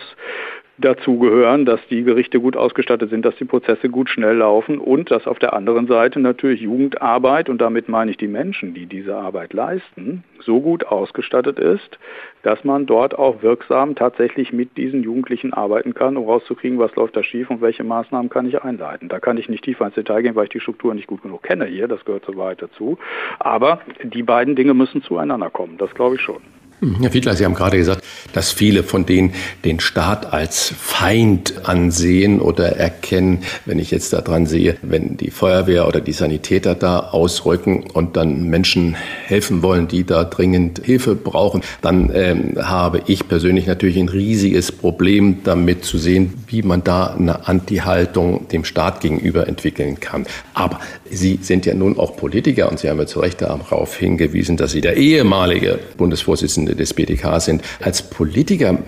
dazu 0.79 1.19
gehören, 1.19 1.65
dass 1.65 1.81
die 1.89 2.03
Gerichte 2.03 2.41
gut 2.41 2.57
ausgestattet 2.57 3.11
sind, 3.11 3.25
dass 3.25 3.37
die 3.37 3.45
Prozesse 3.45 3.89
gut 3.89 4.09
schnell 4.09 4.37
laufen 4.37 4.79
und 4.79 5.11
dass 5.11 5.27
auf 5.27 5.39
der 5.39 5.53
anderen 5.53 5.87
Seite 5.87 6.19
natürlich 6.19 6.61
Jugendarbeit, 6.61 7.49
und 7.49 7.61
damit 7.61 7.89
meine 7.89 8.11
ich 8.11 8.17
die 8.17 8.29
Menschen, 8.29 8.75
die 8.75 8.87
diese 8.87 9.17
Arbeit 9.17 9.53
leisten, 9.53 10.25
so 10.41 10.61
gut 10.61 10.87
ausgestattet 10.87 11.59
ist, 11.59 11.99
dass 12.43 12.65
man 12.65 12.87
dort 12.87 13.17
auch 13.17 13.43
wirksam 13.43 13.95
tatsächlich 13.95 14.53
mit 14.53 14.77
diesen 14.77 15.03
Jugendlichen 15.03 15.53
arbeiten 15.53 15.95
kann, 15.95 16.17
um 16.17 16.25
rauszukriegen, 16.25 16.79
was 16.79 16.95
läuft 16.97 17.17
da 17.17 17.23
schief 17.23 17.51
und 17.51 17.61
welche 17.61 17.85
Maßnahmen 17.85 18.31
kann 18.31 18.47
ich 18.47 18.63
einleiten. 18.63 19.09
Da 19.09 19.21
kann 19.21 19.37
ich 19.37 19.49
nicht 19.49 19.65
tiefer 19.65 19.87
ins 19.87 19.95
Detail 19.95 20.23
gehen, 20.23 20.35
weil 20.35 20.45
ich 20.45 20.51
die 20.51 20.61
Struktur 20.61 20.95
nicht 20.95 21.07
gut 21.07 21.23
genug 21.23 21.43
kenne 21.43 21.67
hier, 21.67 21.87
das 21.87 22.05
gehört 22.05 22.25
so 22.25 22.37
weit 22.37 22.63
dazu. 22.63 22.99
Aber 23.39 23.81
die 24.03 24.23
beiden 24.23 24.57
Dinge 24.57 24.75
müssen 24.75 25.03
zueinander 25.03 25.51
kommen, 25.51 25.79
das 25.79 25.95
glaube 25.95 26.17
ich 26.17 26.21
schon. 26.21 26.43
Herr 27.01 27.13
Fiedler, 27.13 27.37
Sie 27.37 27.45
haben 27.45 27.55
gerade 27.55 27.77
gesagt, 27.77 28.03
dass 28.33 28.51
viele 28.51 28.83
von 28.83 29.07
denen 29.07 29.35
den 29.65 29.79
Staat 29.79 30.33
als 30.33 30.75
Feind 30.77 31.69
ansehen 31.69 32.41
oder 32.41 32.77
erkennen. 32.77 33.45
Wenn 33.67 33.79
ich 33.79 33.93
jetzt 33.93 34.13
daran 34.13 34.47
sehe, 34.47 34.77
wenn 34.83 35.17
die 35.17 35.31
Feuerwehr 35.31 35.87
oder 35.87 36.01
die 36.01 36.13
Sanitäter 36.13 36.75
da 36.75 36.99
ausrücken 36.99 37.85
und 37.93 38.17
dann 38.17 38.49
Menschen 38.49 38.97
helfen 39.27 39.63
wollen, 39.63 39.87
die 39.87 40.03
da 40.03 40.25
dringend 40.25 40.85
Hilfe 40.85 41.15
brauchen, 41.15 41.63
dann 41.83 42.11
ähm, 42.13 42.55
habe 42.61 43.03
ich 43.07 43.29
persönlich 43.29 43.69
natürlich 43.69 43.97
ein 43.97 44.09
riesiges 44.09 44.73
Problem 44.73 45.45
damit 45.45 45.85
zu 45.85 45.99
sehen, 45.99 46.35
wie 46.49 46.63
man 46.63 46.83
da 46.83 47.15
eine 47.15 47.47
Anti-Haltung 47.47 48.49
dem 48.49 48.65
Staat 48.65 49.01
gegenüber 49.03 49.47
entwickeln 49.47 50.01
kann. 50.01 50.27
Aber 50.53 50.81
Sie 51.09 51.39
sind 51.43 51.65
ja 51.65 51.75
nun 51.75 51.97
auch 51.97 52.17
Politiker 52.17 52.69
und 52.69 52.81
Sie 52.81 52.89
haben 52.89 52.99
ja 52.99 53.07
zu 53.07 53.21
Recht 53.21 53.41
darauf 53.41 53.97
hingewiesen, 53.97 54.57
dass 54.57 54.73
Sie 54.73 54.81
der 54.81 54.97
ehemalige 54.97 55.79
Bundesvorsitzende 55.97 56.72
des 56.75 56.95
BDK 56.95 57.41
sind. 57.41 57.63
Als 57.81 58.03
Politiker, 58.03 58.79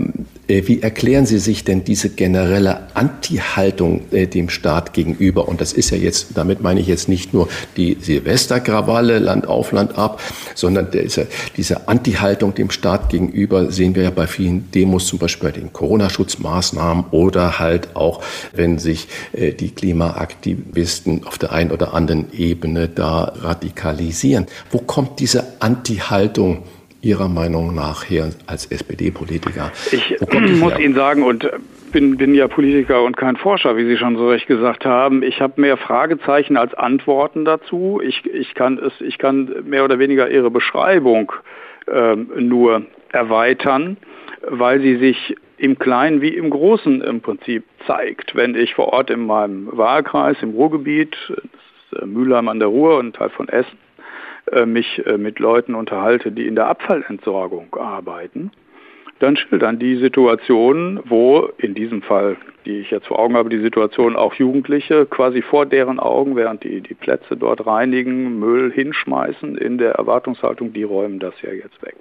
äh, 0.46 0.62
wie 0.66 0.82
erklären 0.82 1.24
Sie 1.24 1.38
sich 1.38 1.64
denn 1.64 1.84
diese 1.84 2.10
generelle 2.10 2.88
Anti-Haltung 2.94 4.02
äh, 4.12 4.26
dem 4.26 4.50
Staat 4.50 4.92
gegenüber? 4.92 5.48
Und 5.48 5.60
das 5.60 5.72
ist 5.72 5.90
ja 5.90 5.96
jetzt, 5.96 6.28
damit 6.34 6.62
meine 6.62 6.80
ich 6.80 6.86
jetzt 6.86 7.08
nicht 7.08 7.32
nur 7.32 7.48
die 7.76 7.96
Silvesterkrawalle, 8.00 9.18
Land 9.18 9.46
auf, 9.48 9.72
Land 9.72 9.96
ab, 9.96 10.20
sondern 10.54 10.90
diese, 10.90 11.26
diese 11.56 11.88
Anti-Haltung 11.88 12.54
dem 12.54 12.70
Staat 12.70 13.08
gegenüber 13.08 13.70
sehen 13.70 13.94
wir 13.94 14.02
ja 14.02 14.10
bei 14.10 14.26
vielen 14.26 14.70
Demos, 14.70 15.06
zum 15.06 15.18
Beispiel 15.18 15.50
bei 15.50 15.58
den 15.58 15.72
Corona-Schutzmaßnahmen 15.72 17.06
oder 17.10 17.58
halt 17.58 17.96
auch, 17.96 18.22
wenn 18.52 18.78
sich 18.78 19.08
äh, 19.32 19.52
die 19.52 19.70
Klimaaktivisten 19.70 21.24
auf 21.24 21.38
der 21.38 21.52
einen 21.52 21.70
oder 21.70 21.94
anderen 21.94 22.26
Ebene 22.32 22.88
da 22.88 23.32
radikalisieren. 23.40 24.46
Wo 24.70 24.78
kommt 24.78 25.20
diese 25.20 25.44
Anti-Haltung 25.60 26.64
Ihrer 27.04 27.28
Meinung 27.28 27.74
nach 27.74 28.08
her 28.08 28.30
als 28.46 28.66
SPD-Politiker? 28.66 29.70
Ich 29.92 30.16
muss? 30.60 30.78
Ihnen 30.78 30.94
sagen, 30.94 31.22
und 31.22 31.48
bin, 31.92 32.16
bin 32.16 32.34
ja 32.34 32.48
Politiker 32.48 33.02
und 33.02 33.16
kein 33.16 33.36
Forscher, 33.36 33.76
wie 33.76 33.84
Sie 33.84 33.96
schon 33.96 34.16
so 34.16 34.28
recht 34.28 34.46
gesagt 34.46 34.84
haben. 34.84 35.22
Ich 35.22 35.40
habe 35.40 35.60
mehr 35.60 35.76
Fragezeichen 35.76 36.56
als 36.56 36.74
Antworten 36.74 37.44
dazu. 37.44 38.00
Ich, 38.02 38.24
ich, 38.26 38.54
kann, 38.54 38.78
es, 38.78 38.92
ich 39.00 39.18
kann 39.18 39.54
mehr 39.64 39.84
oder 39.84 39.98
weniger 39.98 40.28
Ihre 40.28 40.50
Beschreibung 40.50 41.32
ähm, 41.86 42.30
nur 42.36 42.82
erweitern, 43.12 43.96
weil 44.48 44.80
sie 44.80 44.96
sich 44.96 45.36
im 45.56 45.78
Kleinen 45.78 46.20
wie 46.20 46.34
im 46.34 46.50
Großen 46.50 47.00
im 47.00 47.20
Prinzip 47.20 47.64
zeigt. 47.86 48.34
Wenn 48.34 48.54
ich 48.56 48.74
vor 48.74 48.92
Ort 48.92 49.10
in 49.10 49.26
meinem 49.26 49.68
Wahlkreis 49.70 50.36
im 50.42 50.50
Ruhrgebiet, 50.50 51.16
äh, 52.00 52.04
Mülheim 52.04 52.48
an 52.48 52.58
der 52.58 52.68
Ruhr 52.68 52.98
und 52.98 53.06
ein 53.08 53.12
Teil 53.12 53.30
von 53.30 53.48
Essen, 53.48 53.78
mich 54.66 55.04
äh, 55.06 55.18
mit 55.18 55.38
Leuten 55.38 55.74
unterhalte, 55.74 56.32
die 56.32 56.46
in 56.46 56.54
der 56.54 56.66
Abfallentsorgung 56.66 57.74
arbeiten, 57.74 58.50
dann 59.20 59.36
schildern 59.36 59.78
die 59.78 59.96
Situationen, 59.96 61.00
wo 61.04 61.48
in 61.58 61.74
diesem 61.74 62.02
Fall, 62.02 62.36
die 62.66 62.80
ich 62.80 62.90
jetzt 62.90 63.06
vor 63.06 63.18
Augen 63.18 63.36
habe, 63.36 63.48
die 63.48 63.60
Situation 63.60 64.16
auch 64.16 64.34
Jugendliche 64.34 65.06
quasi 65.06 65.40
vor 65.40 65.66
deren 65.66 66.00
Augen, 66.00 66.36
während 66.36 66.64
die 66.64 66.80
die 66.80 66.94
Plätze 66.94 67.36
dort 67.36 67.64
reinigen, 67.66 68.38
Müll 68.38 68.72
hinschmeißen 68.72 69.56
in 69.56 69.78
der 69.78 69.92
Erwartungshaltung, 69.92 70.72
die 70.72 70.82
räumen 70.82 71.20
das 71.20 71.34
ja 71.42 71.52
jetzt 71.52 71.80
weg. 71.82 71.96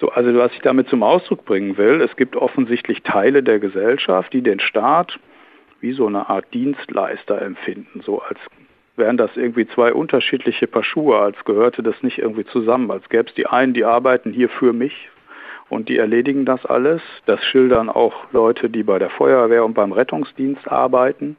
So, 0.00 0.10
also 0.10 0.34
was 0.36 0.52
ich 0.52 0.60
damit 0.60 0.88
zum 0.88 1.02
Ausdruck 1.02 1.44
bringen 1.44 1.76
will, 1.76 2.00
es 2.00 2.16
gibt 2.16 2.34
offensichtlich 2.36 3.02
Teile 3.02 3.42
der 3.42 3.58
Gesellschaft, 3.58 4.32
die 4.32 4.42
den 4.42 4.60
Staat 4.60 5.18
wie 5.80 5.92
so 5.92 6.06
eine 6.06 6.28
Art 6.28 6.46
Dienstleister 6.54 7.40
empfinden, 7.40 8.00
so 8.00 8.20
als 8.20 8.38
wären 8.98 9.16
das 9.16 9.36
irgendwie 9.36 9.66
zwei 9.68 9.92
unterschiedliche 9.92 10.66
Paar 10.66 10.84
Schuhe, 10.84 11.18
als 11.18 11.44
gehörte 11.44 11.82
das 11.82 12.02
nicht 12.02 12.18
irgendwie 12.18 12.44
zusammen, 12.44 12.90
als 12.90 13.08
gäbe 13.08 13.28
es 13.28 13.34
die 13.34 13.46
einen, 13.46 13.74
die 13.74 13.84
arbeiten 13.84 14.32
hier 14.32 14.48
für 14.48 14.72
mich 14.72 15.10
und 15.68 15.88
die 15.88 15.98
erledigen 15.98 16.44
das 16.44 16.64
alles. 16.66 17.02
Das 17.26 17.44
schildern 17.44 17.88
auch 17.88 18.32
Leute, 18.32 18.70
die 18.70 18.82
bei 18.82 18.98
der 18.98 19.10
Feuerwehr 19.10 19.64
und 19.64 19.74
beim 19.74 19.92
Rettungsdienst 19.92 20.70
arbeiten. 20.70 21.36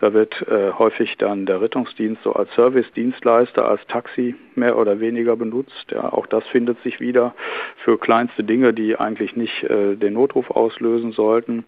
Da 0.00 0.12
wird 0.12 0.46
äh, 0.48 0.72
häufig 0.72 1.16
dann 1.18 1.46
der 1.46 1.60
Rettungsdienst 1.60 2.22
so 2.22 2.32
als 2.32 2.52
Service-Dienstleister, 2.54 3.66
als 3.66 3.86
Taxi 3.86 4.34
mehr 4.54 4.78
oder 4.78 5.00
weniger 5.00 5.36
benutzt. 5.36 5.86
Ja, 5.90 6.12
auch 6.12 6.26
das 6.26 6.46
findet 6.48 6.82
sich 6.82 7.00
wieder 7.00 7.34
für 7.84 7.98
kleinste 7.98 8.44
Dinge, 8.44 8.74
die 8.74 8.96
eigentlich 8.96 9.36
nicht 9.36 9.64
äh, 9.64 9.96
den 9.96 10.14
Notruf 10.14 10.50
auslösen 10.50 11.12
sollten. 11.12 11.64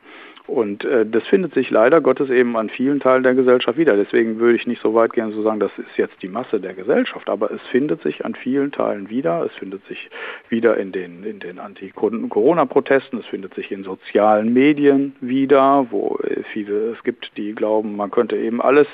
Und 0.48 0.82
äh, 0.86 1.04
das 1.04 1.26
findet 1.26 1.52
sich 1.52 1.68
leider 1.68 2.00
Gottes 2.00 2.30
eben 2.30 2.56
an 2.56 2.70
vielen 2.70 3.00
Teilen 3.00 3.22
der 3.22 3.34
Gesellschaft 3.34 3.76
wieder. 3.76 3.96
Deswegen 3.96 4.38
würde 4.38 4.56
ich 4.56 4.66
nicht 4.66 4.80
so 4.80 4.94
weit 4.94 5.12
gehen 5.12 5.30
zu 5.30 5.42
sagen, 5.42 5.60
das 5.60 5.70
ist 5.76 5.98
jetzt 5.98 6.22
die 6.22 6.28
Masse 6.28 6.58
der 6.58 6.72
Gesellschaft, 6.72 7.28
aber 7.28 7.50
es 7.50 7.60
findet 7.70 8.02
sich 8.02 8.24
an 8.24 8.34
vielen 8.34 8.72
Teilen 8.72 9.10
wieder. 9.10 9.44
Es 9.44 9.52
findet 9.56 9.84
sich 9.86 10.08
wieder 10.48 10.78
in 10.78 10.90
den, 10.90 11.22
in 11.22 11.38
den 11.38 11.58
Anti-Corona-Protesten, 11.58 13.18
es 13.18 13.26
findet 13.26 13.52
sich 13.54 13.70
in 13.70 13.84
sozialen 13.84 14.54
Medien 14.54 15.14
wieder, 15.20 15.86
wo 15.90 16.18
äh, 16.22 16.42
viele 16.50 16.92
es 16.92 17.02
gibt, 17.04 17.36
die 17.36 17.54
glauben, 17.54 17.96
man 17.96 18.10
könnte 18.10 18.38
eben 18.38 18.62
alles 18.62 18.88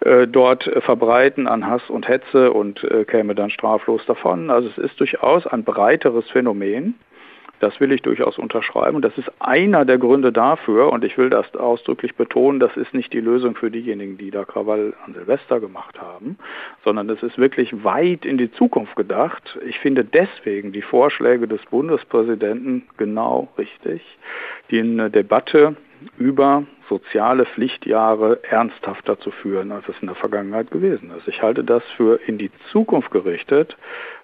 äh, 0.00 0.26
dort 0.26 0.70
verbreiten 0.82 1.48
an 1.48 1.66
Hass 1.66 1.88
und 1.88 2.06
Hetze 2.06 2.52
und 2.52 2.84
äh, 2.84 3.06
käme 3.06 3.34
dann 3.34 3.48
straflos 3.48 4.04
davon. 4.04 4.50
Also 4.50 4.68
es 4.68 4.76
ist 4.76 5.00
durchaus 5.00 5.46
ein 5.46 5.64
breiteres 5.64 6.28
Phänomen. 6.28 6.96
Das 7.62 7.78
will 7.78 7.92
ich 7.92 8.02
durchaus 8.02 8.38
unterschreiben. 8.38 9.02
Das 9.02 9.16
ist 9.16 9.30
einer 9.38 9.84
der 9.84 9.96
Gründe 9.96 10.32
dafür, 10.32 10.92
und 10.92 11.04
ich 11.04 11.16
will 11.16 11.30
das 11.30 11.54
ausdrücklich 11.54 12.16
betonen, 12.16 12.58
das 12.58 12.76
ist 12.76 12.92
nicht 12.92 13.12
die 13.12 13.20
Lösung 13.20 13.54
für 13.54 13.70
diejenigen, 13.70 14.18
die 14.18 14.32
da 14.32 14.44
Krawall 14.44 14.94
an 15.06 15.14
Silvester 15.14 15.60
gemacht 15.60 16.00
haben, 16.00 16.38
sondern 16.84 17.08
es 17.08 17.22
ist 17.22 17.38
wirklich 17.38 17.84
weit 17.84 18.24
in 18.24 18.36
die 18.36 18.50
Zukunft 18.50 18.96
gedacht. 18.96 19.60
Ich 19.64 19.78
finde 19.78 20.04
deswegen 20.04 20.72
die 20.72 20.82
Vorschläge 20.82 21.46
des 21.46 21.64
Bundespräsidenten 21.66 22.82
genau 22.96 23.48
richtig, 23.56 24.02
die 24.72 24.80
eine 24.80 25.08
Debatte 25.08 25.76
über 26.18 26.64
soziale 26.88 27.46
Pflichtjahre 27.46 28.42
ernsthafter 28.42 29.20
zu 29.20 29.30
führen, 29.30 29.70
als 29.70 29.88
es 29.88 29.94
in 30.00 30.08
der 30.08 30.16
Vergangenheit 30.16 30.72
gewesen 30.72 31.12
ist. 31.16 31.28
Ich 31.28 31.42
halte 31.42 31.62
das 31.62 31.84
für 31.96 32.18
in 32.26 32.38
die 32.38 32.50
Zukunft 32.72 33.12
gerichtet 33.12 33.76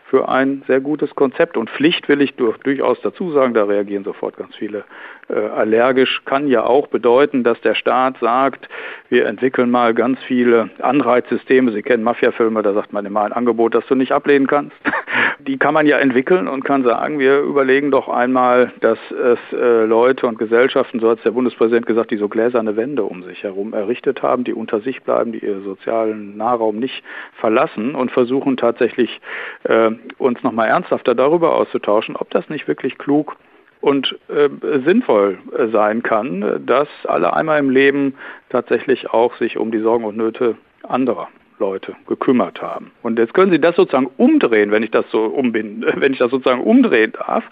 für 0.08 0.28
ein 0.28 0.62
sehr 0.66 0.80
gutes 0.80 1.14
Konzept. 1.14 1.56
Und 1.56 1.70
Pflicht 1.70 2.08
will 2.08 2.20
ich 2.20 2.34
durch, 2.34 2.56
durchaus 2.58 3.00
dazu 3.02 3.32
sagen, 3.32 3.54
da 3.54 3.64
reagieren 3.64 4.04
sofort 4.04 4.36
ganz 4.36 4.56
viele 4.56 4.84
äh, 5.28 5.34
allergisch, 5.34 6.22
kann 6.24 6.48
ja 6.48 6.64
auch 6.64 6.86
bedeuten, 6.86 7.44
dass 7.44 7.60
der 7.60 7.74
Staat 7.74 8.16
sagt, 8.18 8.68
wir 9.10 9.26
entwickeln 9.26 9.70
mal 9.70 9.92
ganz 9.92 10.18
viele 10.24 10.70
Anreizsysteme. 10.80 11.72
Sie 11.72 11.82
kennen 11.82 12.02
Mafiafilme, 12.02 12.62
da 12.62 12.72
sagt 12.72 12.92
man 12.92 13.04
immer 13.04 13.22
ein 13.22 13.32
Angebot, 13.32 13.74
das 13.74 13.86
du 13.86 13.94
nicht 13.94 14.12
ablehnen 14.12 14.46
kannst. 14.46 14.76
Die 15.40 15.58
kann 15.58 15.74
man 15.74 15.86
ja 15.86 15.98
entwickeln 15.98 16.48
und 16.48 16.64
kann 16.64 16.82
sagen, 16.82 17.18
wir 17.18 17.40
überlegen 17.40 17.90
doch 17.90 18.08
einmal, 18.08 18.72
dass 18.80 18.98
es 19.10 19.38
äh, 19.52 19.84
Leute 19.84 20.26
und 20.26 20.38
Gesellschaften, 20.38 21.00
so 21.00 21.10
hat 21.10 21.18
es 21.18 21.24
der 21.24 21.30
Bundespräsident 21.30 21.86
gesagt, 21.86 22.10
die 22.10 22.16
so 22.16 22.28
gläserne 22.28 22.76
Wände 22.76 23.04
um 23.04 23.22
sich 23.22 23.42
herum 23.42 23.72
errichtet 23.72 24.22
haben, 24.22 24.44
die 24.44 24.52
unter 24.52 24.80
sich 24.80 25.02
bleiben, 25.02 25.32
die 25.32 25.38
ihren 25.38 25.64
sozialen 25.64 26.36
Nahraum 26.36 26.78
nicht 26.78 27.04
verlassen 27.34 27.94
und 27.94 28.10
versuchen 28.10 28.56
tatsächlich 28.56 29.20
äh, 29.64 29.90
uns 30.18 30.42
nochmal 30.42 30.68
ernsthafter 30.68 31.14
darüber 31.14 31.54
auszutauschen, 31.54 32.16
ob 32.16 32.30
das 32.30 32.48
nicht 32.48 32.68
wirklich 32.68 32.98
klug 32.98 33.36
und 33.80 34.18
äh, 34.28 34.48
sinnvoll 34.84 35.38
äh, 35.56 35.68
sein 35.68 36.02
kann, 36.02 36.62
dass 36.66 36.88
alle 37.04 37.34
einmal 37.34 37.58
im 37.58 37.70
Leben 37.70 38.14
tatsächlich 38.48 39.10
auch 39.10 39.36
sich 39.36 39.56
um 39.56 39.70
die 39.70 39.80
Sorgen 39.80 40.04
und 40.04 40.16
Nöte 40.16 40.56
anderer 40.82 41.28
Leute 41.58 41.96
gekümmert 42.06 42.62
haben. 42.62 42.92
Und 43.02 43.18
jetzt 43.18 43.34
können 43.34 43.50
Sie 43.50 43.60
das 43.60 43.76
sozusagen 43.76 44.10
umdrehen, 44.16 44.70
wenn 44.70 44.82
ich 44.82 44.90
das 44.90 45.04
so 45.10 45.24
umbinden, 45.24 45.84
wenn 46.00 46.12
ich 46.12 46.18
das 46.18 46.30
sozusagen 46.30 46.62
umdrehen 46.62 47.12
darf, 47.12 47.44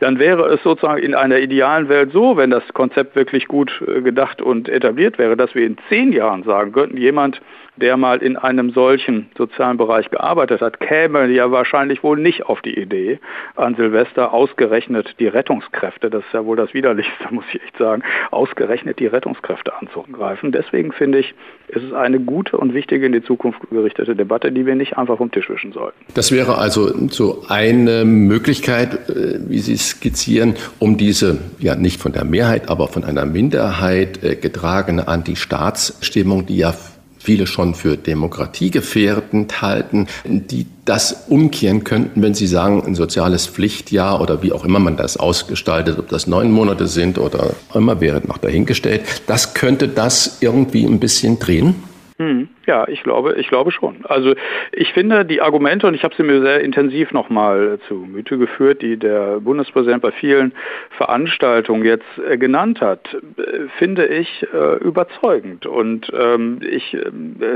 dann 0.00 0.18
wäre 0.18 0.46
es 0.46 0.62
sozusagen 0.62 1.02
in 1.02 1.14
einer 1.14 1.38
idealen 1.38 1.88
Welt 1.88 2.12
so, 2.12 2.36
wenn 2.36 2.50
das 2.50 2.62
Konzept 2.74 3.16
wirklich 3.16 3.46
gut 3.46 3.82
äh, 3.86 4.00
gedacht 4.00 4.42
und 4.42 4.68
etabliert 4.68 5.18
wäre, 5.18 5.36
dass 5.36 5.54
wir 5.54 5.66
in 5.66 5.76
zehn 5.88 6.12
Jahren 6.12 6.42
sagen 6.44 6.72
könnten, 6.72 6.96
jemand 6.96 7.40
der 7.78 7.96
mal 7.96 8.18
in 8.18 8.36
einem 8.36 8.72
solchen 8.72 9.28
sozialen 9.36 9.76
Bereich 9.76 10.10
gearbeitet 10.10 10.60
hat, 10.60 10.80
käme 10.80 11.26
ja 11.28 11.50
wahrscheinlich 11.50 12.02
wohl 12.02 12.18
nicht 12.18 12.46
auf 12.46 12.60
die 12.62 12.78
Idee, 12.78 13.20
an 13.56 13.74
Silvester 13.76 14.32
ausgerechnet 14.32 15.14
die 15.18 15.26
Rettungskräfte, 15.26 16.10
das 16.10 16.24
ist 16.24 16.32
ja 16.32 16.44
wohl 16.44 16.56
das 16.56 16.74
Widerlichste, 16.74 17.12
muss 17.30 17.44
ich 17.52 17.62
echt 17.62 17.78
sagen, 17.78 18.02
ausgerechnet 18.30 18.98
die 18.98 19.06
Rettungskräfte 19.06 19.72
anzugreifen. 19.74 20.52
Deswegen 20.52 20.92
finde 20.92 21.18
ich, 21.18 21.34
ist 21.68 21.84
es 21.84 21.92
eine 21.92 22.20
gute 22.20 22.56
und 22.56 22.74
wichtige 22.74 23.06
in 23.06 23.12
die 23.12 23.22
Zukunft 23.22 23.60
gerichtete 23.70 24.16
Debatte, 24.16 24.52
die 24.52 24.66
wir 24.66 24.74
nicht 24.74 24.96
einfach 24.96 25.18
vom 25.18 25.30
Tisch 25.30 25.48
wischen 25.50 25.72
sollten. 25.72 25.98
Das 26.14 26.32
wäre 26.32 26.58
also 26.58 27.08
so 27.08 27.44
eine 27.48 28.04
Möglichkeit, 28.04 29.08
äh, 29.08 29.38
wie 29.48 29.58
Sie 29.58 29.76
skizzieren, 29.76 30.54
um 30.78 30.96
diese 30.96 31.38
ja 31.58 31.74
nicht 31.74 32.00
von 32.00 32.12
der 32.12 32.24
Mehrheit, 32.24 32.68
aber 32.68 32.88
von 32.88 33.04
einer 33.04 33.26
Minderheit 33.26 34.22
äh, 34.22 34.36
getragene 34.36 35.08
Anti-Staatsstimmung, 35.08 36.46
die 36.46 36.58
ja 36.58 36.74
viele 37.18 37.46
schon 37.46 37.74
für 37.74 37.96
demokratiegefährdend 37.96 39.62
halten, 39.62 40.06
die 40.24 40.66
das 40.84 41.24
umkehren 41.28 41.84
könnten, 41.84 42.22
wenn 42.22 42.34
sie 42.34 42.46
sagen, 42.46 42.82
ein 42.86 42.94
soziales 42.94 43.46
Pflichtjahr 43.46 44.20
oder 44.20 44.42
wie 44.42 44.52
auch 44.52 44.64
immer 44.64 44.78
man 44.78 44.96
das 44.96 45.16
ausgestaltet, 45.16 45.98
ob 45.98 46.08
das 46.08 46.26
neun 46.26 46.50
Monate 46.50 46.86
sind 46.86 47.18
oder 47.18 47.54
immer, 47.74 48.00
wäre 48.00 48.22
noch 48.26 48.38
dahingestellt. 48.38 49.02
Das 49.26 49.54
könnte 49.54 49.88
das 49.88 50.38
irgendwie 50.40 50.84
ein 50.84 51.00
bisschen 51.00 51.38
drehen? 51.38 51.74
Hm. 52.18 52.47
Ja, 52.68 52.86
ich 52.86 53.02
glaube, 53.02 53.36
ich 53.38 53.48
glaube 53.48 53.70
schon. 53.70 54.04
Also 54.04 54.34
ich 54.72 54.92
finde 54.92 55.24
die 55.24 55.40
Argumente, 55.40 55.86
und 55.86 55.94
ich 55.94 56.04
habe 56.04 56.14
sie 56.14 56.22
mir 56.22 56.42
sehr 56.42 56.60
intensiv 56.60 57.12
nochmal 57.12 57.78
zu 57.88 57.94
Mythe 57.94 58.36
geführt, 58.36 58.82
die 58.82 58.98
der 58.98 59.40
Bundespräsident 59.40 60.02
bei 60.02 60.10
vielen 60.12 60.52
Veranstaltungen 60.90 61.82
jetzt 61.86 62.04
äh, 62.28 62.36
genannt 62.36 62.82
hat, 62.82 63.14
äh, 63.14 63.68
finde 63.78 64.06
ich 64.08 64.46
äh, 64.52 64.76
überzeugend. 64.84 65.64
Und 65.64 66.12
ähm, 66.12 66.60
ich 66.60 66.94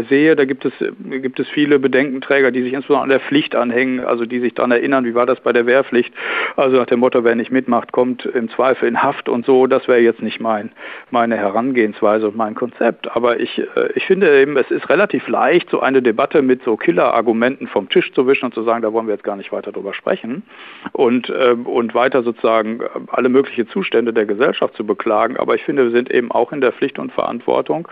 sehe, 0.09 0.35
da 0.35 0.47
gibt 0.47 0.65
es, 0.65 0.73
gibt 0.79 1.39
es 1.39 1.49
viele 1.51 1.79
Bedenkenträger, 1.79 2.51
die 2.51 2.63
sich 2.63 2.73
insbesondere 2.73 3.03
an 3.03 3.11
der 3.11 3.21
Pflicht 3.21 3.55
anhängen, 3.55 4.01
also 4.01 4.25
die 4.25 4.41
sich 4.41 4.55
daran 4.55 4.71
erinnern, 4.71 5.05
wie 5.05 5.15
war 5.15 5.27
das 5.27 5.41
bei 5.41 5.53
der 5.53 5.67
Wehrpflicht. 5.67 6.15
Also 6.57 6.79
nach 6.79 6.87
dem 6.87 7.01
Motto, 7.01 7.23
wer 7.23 7.35
nicht 7.35 7.53
mitmacht, 7.53 7.93
kommt 7.93 8.25
im 8.25 8.49
Zweifel 8.49 8.89
in 8.89 9.03
Haft 9.03 9.29
und 9.29 9.45
so. 9.45 9.67
Das 9.67 9.89
wäre 9.89 10.01
jetzt 10.01 10.23
nicht 10.23 10.41
mein, 10.41 10.73
meine 11.11 11.37
Herangehensweise 11.37 12.29
und 12.29 12.37
mein 12.37 12.55
Konzept. 12.55 13.15
Aber 13.15 13.41
ich, 13.41 13.63
ich 13.95 14.07
finde 14.07 14.41
eben, 14.41 14.57
es 14.57 14.71
ist 14.71 14.89
relativ 14.89 15.02
relativ 15.03 15.27
leicht, 15.27 15.69
so 15.69 15.81
eine 15.81 16.01
Debatte 16.01 16.43
mit 16.43 16.63
so 16.63 16.77
Killer-Argumenten 16.77 17.67
vom 17.67 17.89
Tisch 17.89 18.13
zu 18.13 18.29
wischen 18.29 18.47
und 18.47 18.55
zu 18.55 18.63
sagen, 18.63 18.83
da 18.83 18.93
wollen 18.93 19.09
wir 19.09 19.15
jetzt 19.15 19.25
gar 19.25 19.35
nicht 19.35 19.51
weiter 19.51 19.73
drüber 19.73 19.95
sprechen 19.95 20.45
und, 20.93 21.29
äh, 21.29 21.57
und 21.65 21.93
weiter 21.93 22.23
sozusagen 22.23 22.81
äh, 22.81 22.85
alle 23.09 23.29
möglichen 23.29 23.69
Zustände 23.69 24.13
der 24.13 24.27
Gesellschaft 24.27 24.77
zu 24.77 24.87
beklagen. 24.87 25.37
Aber 25.39 25.57
ich 25.57 25.65
finde, 25.65 25.87
wir 25.87 25.91
sind 25.91 26.09
eben 26.13 26.31
auch 26.31 26.53
in 26.53 26.61
der 26.61 26.71
Pflicht 26.71 27.01
und 27.01 27.13
Verantwortung, 27.13 27.89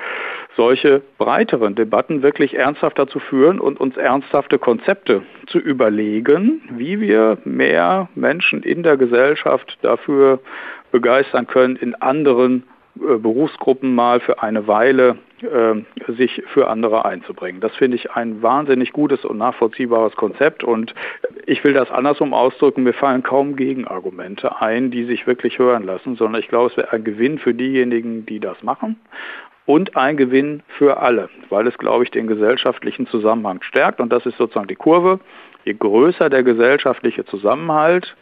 solche 0.56 1.02
breiteren 1.18 1.74
Debatten 1.74 2.22
wirklich 2.22 2.54
ernsthafter 2.54 3.08
zu 3.08 3.18
führen 3.18 3.58
und 3.58 3.80
uns 3.80 3.96
ernsthafte 3.96 4.60
Konzepte 4.60 5.22
zu 5.48 5.58
überlegen, 5.58 6.62
wie 6.76 7.00
wir 7.00 7.38
mehr 7.44 8.08
Menschen 8.14 8.62
in 8.62 8.84
der 8.84 8.96
Gesellschaft 8.96 9.78
dafür 9.82 10.38
begeistern 10.92 11.48
können, 11.48 11.74
in 11.74 11.96
anderen 11.96 12.62
Berufsgruppen 12.94 13.94
mal 13.94 14.20
für 14.20 14.42
eine 14.42 14.66
Weile 14.66 15.16
äh, 15.42 16.12
sich 16.12 16.42
für 16.52 16.68
andere 16.68 17.04
einzubringen. 17.04 17.60
Das 17.60 17.74
finde 17.76 17.96
ich 17.96 18.10
ein 18.10 18.42
wahnsinnig 18.42 18.92
gutes 18.92 19.24
und 19.24 19.38
nachvollziehbares 19.38 20.16
Konzept 20.16 20.64
und 20.64 20.94
ich 21.46 21.62
will 21.64 21.72
das 21.72 21.90
andersrum 21.90 22.34
ausdrücken, 22.34 22.82
mir 22.82 22.92
fallen 22.92 23.22
kaum 23.22 23.56
Gegenargumente 23.56 24.60
ein, 24.60 24.90
die 24.90 25.04
sich 25.04 25.26
wirklich 25.26 25.58
hören 25.58 25.84
lassen, 25.84 26.16
sondern 26.16 26.42
ich 26.42 26.48
glaube, 26.48 26.70
es 26.70 26.76
wäre 26.76 26.92
ein 26.92 27.04
Gewinn 27.04 27.38
für 27.38 27.54
diejenigen, 27.54 28.26
die 28.26 28.40
das 28.40 28.62
machen 28.62 28.96
und 29.66 29.96
ein 29.96 30.16
Gewinn 30.16 30.62
für 30.66 30.98
alle, 30.98 31.28
weil 31.48 31.66
es, 31.68 31.78
glaube 31.78 32.04
ich, 32.04 32.10
den 32.10 32.26
gesellschaftlichen 32.26 33.06
Zusammenhang 33.06 33.62
stärkt 33.62 34.00
und 34.00 34.12
das 34.12 34.26
ist 34.26 34.36
sozusagen 34.36 34.68
die 34.68 34.74
Kurve. 34.74 35.20
Je 35.64 35.74
größer 35.74 36.28
der 36.28 36.42
gesellschaftliche 36.42 37.24
Zusammenhalt, 37.24 38.16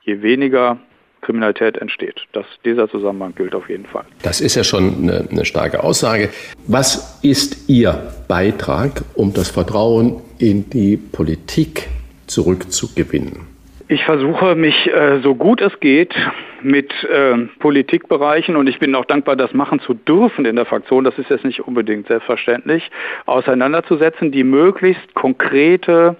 je 0.00 0.22
weniger 0.22 0.78
Kriminalität 1.22 1.78
entsteht. 1.78 2.22
Das, 2.32 2.44
dieser 2.64 2.90
Zusammenhang 2.90 3.34
gilt 3.34 3.54
auf 3.54 3.68
jeden 3.68 3.86
Fall. 3.86 4.04
Das 4.22 4.40
ist 4.40 4.54
ja 4.54 4.64
schon 4.64 5.02
eine, 5.02 5.28
eine 5.30 5.44
starke 5.44 5.82
Aussage. 5.82 6.28
Was 6.66 7.20
ist 7.22 7.70
Ihr 7.70 8.12
Beitrag, 8.28 9.02
um 9.14 9.32
das 9.32 9.50
Vertrauen 9.50 10.20
in 10.38 10.68
die 10.68 10.96
Politik 10.96 11.88
zurückzugewinnen? 12.26 13.52
Ich 13.88 14.04
versuche 14.04 14.54
mich 14.54 14.88
äh, 14.88 15.20
so 15.22 15.34
gut 15.34 15.60
es 15.60 15.78
geht 15.80 16.14
mit 16.62 16.92
äh, 17.04 17.36
Politikbereichen 17.58 18.56
und 18.56 18.66
ich 18.66 18.78
bin 18.78 18.94
auch 18.94 19.04
dankbar, 19.04 19.36
das 19.36 19.52
machen 19.52 19.80
zu 19.80 19.92
dürfen 19.92 20.46
in 20.46 20.56
der 20.56 20.64
Fraktion, 20.64 21.04
das 21.04 21.18
ist 21.18 21.28
jetzt 21.28 21.44
nicht 21.44 21.60
unbedingt 21.60 22.06
selbstverständlich, 22.08 22.90
auseinanderzusetzen, 23.26 24.32
die 24.32 24.44
möglichst 24.44 25.14
konkrete 25.14 26.16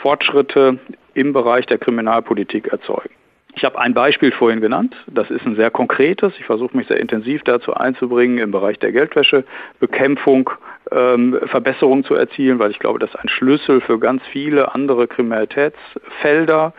Fortschritte 0.00 0.78
im 1.14 1.32
Bereich 1.32 1.66
der 1.66 1.78
Kriminalpolitik 1.78 2.68
erzeugen. 2.68 3.17
Ich 3.58 3.64
habe 3.64 3.76
ein 3.80 3.92
Beispiel 3.92 4.30
vorhin 4.30 4.60
genannt. 4.60 4.94
Das 5.08 5.32
ist 5.32 5.44
ein 5.44 5.56
sehr 5.56 5.72
konkretes. 5.72 6.32
Ich 6.38 6.44
versuche 6.44 6.76
mich 6.76 6.86
sehr 6.86 7.00
intensiv 7.00 7.42
dazu 7.42 7.74
einzubringen, 7.74 8.38
im 8.38 8.52
Bereich 8.52 8.78
der 8.78 8.92
Geldwäschebekämpfung 8.92 10.50
ähm, 10.92 11.36
Verbesserungen 11.46 12.04
zu 12.04 12.14
erzielen, 12.14 12.60
weil 12.60 12.70
ich 12.70 12.78
glaube, 12.78 13.00
das 13.00 13.10
ist 13.10 13.16
ein 13.16 13.28
Schlüssel 13.28 13.80
für 13.80 13.98
ganz 13.98 14.22
viele 14.30 14.76
andere 14.76 15.08
Kriminalitätsfelder. 15.08 16.72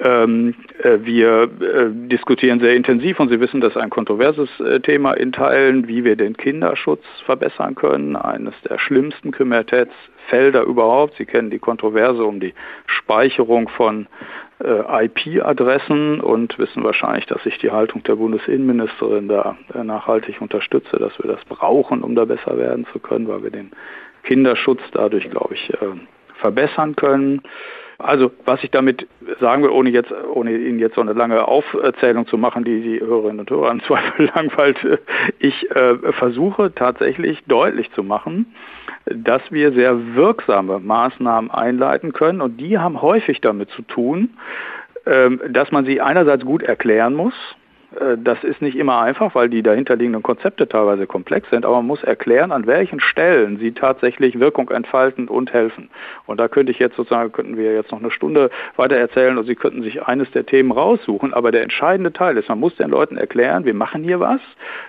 Ähm, 0.00 0.56
äh, 0.82 0.98
wir 1.02 1.42
äh, 1.44 1.86
diskutieren 2.08 2.58
sehr 2.58 2.74
intensiv 2.74 3.20
und 3.20 3.28
Sie 3.28 3.38
wissen, 3.38 3.60
das 3.60 3.76
ist 3.76 3.80
ein 3.80 3.90
kontroverses 3.90 4.48
äh, 4.58 4.80
Thema 4.80 5.12
in 5.12 5.30
Teilen, 5.30 5.86
wie 5.86 6.02
wir 6.02 6.16
den 6.16 6.36
Kinderschutz 6.36 7.04
verbessern 7.26 7.76
können. 7.76 8.16
Eines 8.16 8.54
der 8.68 8.80
schlimmsten 8.80 9.30
Kriminalitätsfelder 9.30 10.64
überhaupt. 10.64 11.14
Sie 11.16 11.26
kennen 11.26 11.50
die 11.50 11.60
Kontroverse 11.60 12.24
um 12.24 12.40
die 12.40 12.54
Speicherung 13.08 13.70
von 13.70 14.06
äh, 14.62 15.06
IP-Adressen 15.06 16.20
und 16.20 16.58
wissen 16.58 16.84
wahrscheinlich, 16.84 17.24
dass 17.24 17.44
ich 17.46 17.56
die 17.56 17.70
Haltung 17.70 18.02
der 18.02 18.16
Bundesinnenministerin 18.16 19.28
da 19.28 19.56
äh, 19.74 19.82
nachhaltig 19.82 20.42
unterstütze, 20.42 20.98
dass 20.98 21.18
wir 21.18 21.32
das 21.32 21.42
brauchen, 21.46 22.02
um 22.02 22.14
da 22.14 22.26
besser 22.26 22.58
werden 22.58 22.86
zu 22.92 22.98
können, 22.98 23.26
weil 23.26 23.42
wir 23.42 23.50
den 23.50 23.70
Kinderschutz 24.24 24.82
dadurch, 24.92 25.30
glaube 25.30 25.54
ich, 25.54 25.72
äh, 25.72 25.76
verbessern 26.34 26.96
können. 26.96 27.40
Also 27.98 28.30
was 28.44 28.62
ich 28.62 28.70
damit 28.70 29.08
sagen 29.40 29.64
will, 29.64 29.70
ohne 29.70 29.90
jetzt, 29.90 30.12
ohne 30.32 30.56
Ihnen 30.56 30.78
jetzt 30.78 30.94
so 30.94 31.00
eine 31.00 31.14
lange 31.14 31.46
Aufzählung 31.48 32.28
zu 32.28 32.38
machen, 32.38 32.62
die 32.62 32.80
die 32.80 33.00
Hörerinnen 33.00 33.40
und 33.40 33.50
Hörer 33.50 33.72
im 33.72 33.82
Zweifel 33.82 34.30
langweilt, 34.34 34.78
ich 35.40 35.68
äh, 35.72 35.96
versuche 36.12 36.72
tatsächlich 36.72 37.42
deutlich 37.46 37.90
zu 37.92 38.04
machen, 38.04 38.54
dass 39.06 39.42
wir 39.50 39.72
sehr 39.72 40.14
wirksame 40.14 40.78
Maßnahmen 40.78 41.50
einleiten 41.50 42.12
können. 42.12 42.40
Und 42.40 42.58
die 42.58 42.78
haben 42.78 43.02
häufig 43.02 43.40
damit 43.40 43.70
zu 43.70 43.82
tun, 43.82 44.30
ähm, 45.04 45.40
dass 45.48 45.72
man 45.72 45.84
sie 45.84 46.00
einerseits 46.00 46.44
gut 46.44 46.62
erklären 46.62 47.14
muss, 47.14 47.34
das 48.18 48.44
ist 48.44 48.60
nicht 48.60 48.76
immer 48.76 49.00
einfach, 49.00 49.34
weil 49.34 49.48
die 49.48 49.62
dahinterliegenden 49.62 50.22
Konzepte 50.22 50.68
teilweise 50.68 51.06
komplex 51.06 51.48
sind, 51.48 51.64
aber 51.64 51.76
man 51.76 51.86
muss 51.86 52.04
erklären, 52.04 52.52
an 52.52 52.66
welchen 52.66 53.00
Stellen 53.00 53.56
sie 53.58 53.72
tatsächlich 53.72 54.38
Wirkung 54.38 54.68
entfalten 54.70 55.26
und 55.26 55.54
helfen. 55.54 55.88
Und 56.26 56.38
da 56.38 56.48
könnte 56.48 56.70
ich 56.70 56.78
jetzt 56.78 56.96
sozusagen, 56.96 57.32
könnten 57.32 57.56
wir 57.56 57.72
jetzt 57.72 57.90
noch 57.90 58.00
eine 58.00 58.10
Stunde 58.10 58.50
weiter 58.76 58.96
erzählen 58.96 59.38
und 59.38 59.46
Sie 59.46 59.54
könnten 59.54 59.82
sich 59.82 60.02
eines 60.02 60.30
der 60.32 60.44
Themen 60.44 60.70
raussuchen, 60.70 61.32
aber 61.32 61.50
der 61.50 61.62
entscheidende 61.62 62.12
Teil 62.12 62.36
ist, 62.36 62.50
man 62.50 62.60
muss 62.60 62.76
den 62.76 62.90
Leuten 62.90 63.16
erklären, 63.16 63.64
wir 63.64 63.72
machen 63.72 64.02
hier 64.02 64.20
was, 64.20 64.40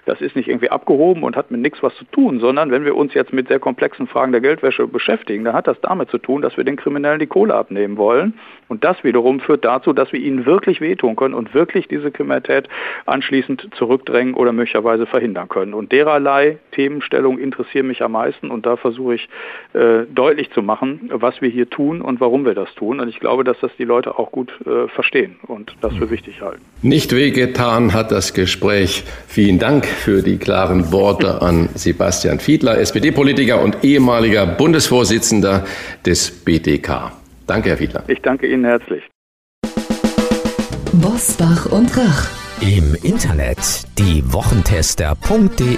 das 0.05 0.19
ist 0.19 0.35
nicht 0.35 0.49
irgendwie 0.49 0.69
abgehoben 0.69 1.23
und 1.23 1.37
hat 1.37 1.51
mit 1.51 1.61
nichts 1.61 1.81
was 1.81 1.95
zu 1.95 2.03
tun, 2.03 2.41
sondern 2.41 2.69
wenn 2.69 2.83
wir 2.83 2.97
uns 2.97 3.13
jetzt 3.13 3.31
mit 3.31 3.47
sehr 3.47 3.59
komplexen 3.59 4.07
Fragen 4.07 4.33
der 4.33 4.41
Geldwäsche 4.41 4.87
beschäftigen, 4.87 5.45
dann 5.45 5.53
hat 5.53 5.67
das 5.67 5.79
damit 5.79 6.09
zu 6.09 6.17
tun, 6.17 6.41
dass 6.41 6.57
wir 6.57 6.65
den 6.65 6.75
Kriminellen 6.75 7.19
die 7.19 7.27
Kohle 7.27 7.55
abnehmen 7.55 7.95
wollen 7.95 8.33
und 8.67 8.83
das 8.83 9.01
wiederum 9.05 9.39
führt 9.39 9.63
dazu, 9.63 9.93
dass 9.93 10.11
wir 10.11 10.19
ihnen 10.19 10.45
wirklich 10.45 10.81
wehtun 10.81 11.15
können 11.15 11.33
und 11.33 11.53
wirklich 11.53 11.87
diese 11.87 12.11
Kriminalität 12.11 12.67
anschließend 13.05 13.69
zurückdrängen 13.75 14.33
oder 14.33 14.51
möglicherweise 14.51 15.05
verhindern 15.05 15.49
können. 15.49 15.73
Und 15.73 15.91
dererlei 15.91 16.57
Themenstellungen 16.71 17.39
interessieren 17.39 17.87
mich 17.87 18.01
am 18.01 18.13
meisten 18.13 18.51
und 18.51 18.65
da 18.65 18.75
versuche 18.77 19.15
ich 19.15 19.29
äh, 19.73 20.05
deutlich 20.13 20.51
zu 20.51 20.61
machen, 20.61 21.09
was 21.13 21.41
wir 21.41 21.49
hier 21.49 21.69
tun 21.69 22.01
und 22.01 22.19
warum 22.19 22.45
wir 22.45 22.55
das 22.55 22.73
tun. 22.75 22.99
Und 22.99 23.09
ich 23.09 23.19
glaube, 23.19 23.43
dass 23.43 23.59
das 23.59 23.71
die 23.77 23.83
Leute 23.83 24.17
auch 24.17 24.31
gut 24.31 24.51
äh, 24.65 24.87
verstehen 24.89 25.37
und 25.47 25.75
das 25.81 25.95
für 25.95 26.09
wichtig 26.09 26.41
halten. 26.41 26.61
Nicht 26.81 27.13
wehgetan 27.15 27.93
hat 27.93 28.11
das 28.11 28.33
Gespräch. 28.33 29.03
Vielen 29.27 29.59
Dank 29.59 29.85
für 29.85 30.21
die 30.21 30.37
klaren 30.37 30.91
Worte 30.91 31.41
an 31.41 31.69
Sebastian 31.75 32.39
Fiedler, 32.39 32.77
SPD-Politiker 32.77 33.61
und 33.61 33.83
ehemaliger 33.83 34.45
Bundesvorsitzender 34.45 35.65
des 36.05 36.43
BDK. 36.43 37.11
Danke, 37.47 37.69
Herr 37.69 37.77
Fiedler. 37.77 38.03
Ich 38.07 38.21
danke 38.21 38.47
Ihnen 38.47 38.63
herzlich. 38.63 39.03
Bosbach 40.93 41.71
und 41.71 41.95
Rach. 41.97 42.38
Im 42.61 42.93
Internet 43.03 43.57
diewochentester.de. 43.97 45.77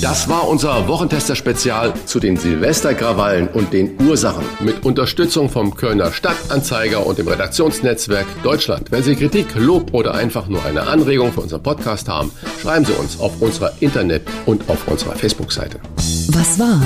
Das 0.00 0.28
war 0.28 0.46
unser 0.46 0.86
Wochentester-Spezial 0.86 1.92
zu 2.06 2.20
den 2.20 2.36
Silvesterkrawallen 2.36 3.48
und 3.48 3.72
den 3.72 4.00
Ursachen 4.00 4.44
mit 4.60 4.84
Unterstützung 4.84 5.50
vom 5.50 5.74
Kölner 5.74 6.12
Stadtanzeiger 6.12 7.04
und 7.04 7.18
dem 7.18 7.26
Redaktionsnetzwerk 7.26 8.26
Deutschland. 8.44 8.92
Wenn 8.92 9.02
Sie 9.02 9.16
Kritik, 9.16 9.56
Lob 9.56 9.92
oder 9.92 10.14
einfach 10.14 10.46
nur 10.46 10.64
eine 10.64 10.82
Anregung 10.82 11.32
für 11.32 11.40
unseren 11.40 11.64
Podcast 11.64 12.08
haben, 12.08 12.30
schreiben 12.62 12.84
Sie 12.84 12.92
uns 12.92 13.18
auf 13.18 13.42
unserer 13.42 13.72
Internet- 13.80 14.28
und 14.46 14.70
auf 14.70 14.86
unserer 14.86 15.16
Facebook-Seite. 15.16 15.80
Was 16.28 16.60
war? 16.60 16.80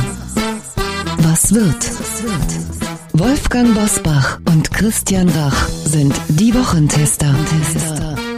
Was 1.18 1.52
wird? 1.52 1.90
Wolfgang 3.12 3.74
Bosbach 3.74 4.38
und 4.46 4.72
Christian 4.72 5.28
Rach 5.28 5.68
sind 5.84 6.14
die 6.28 6.54
Wochentester. 6.54 7.34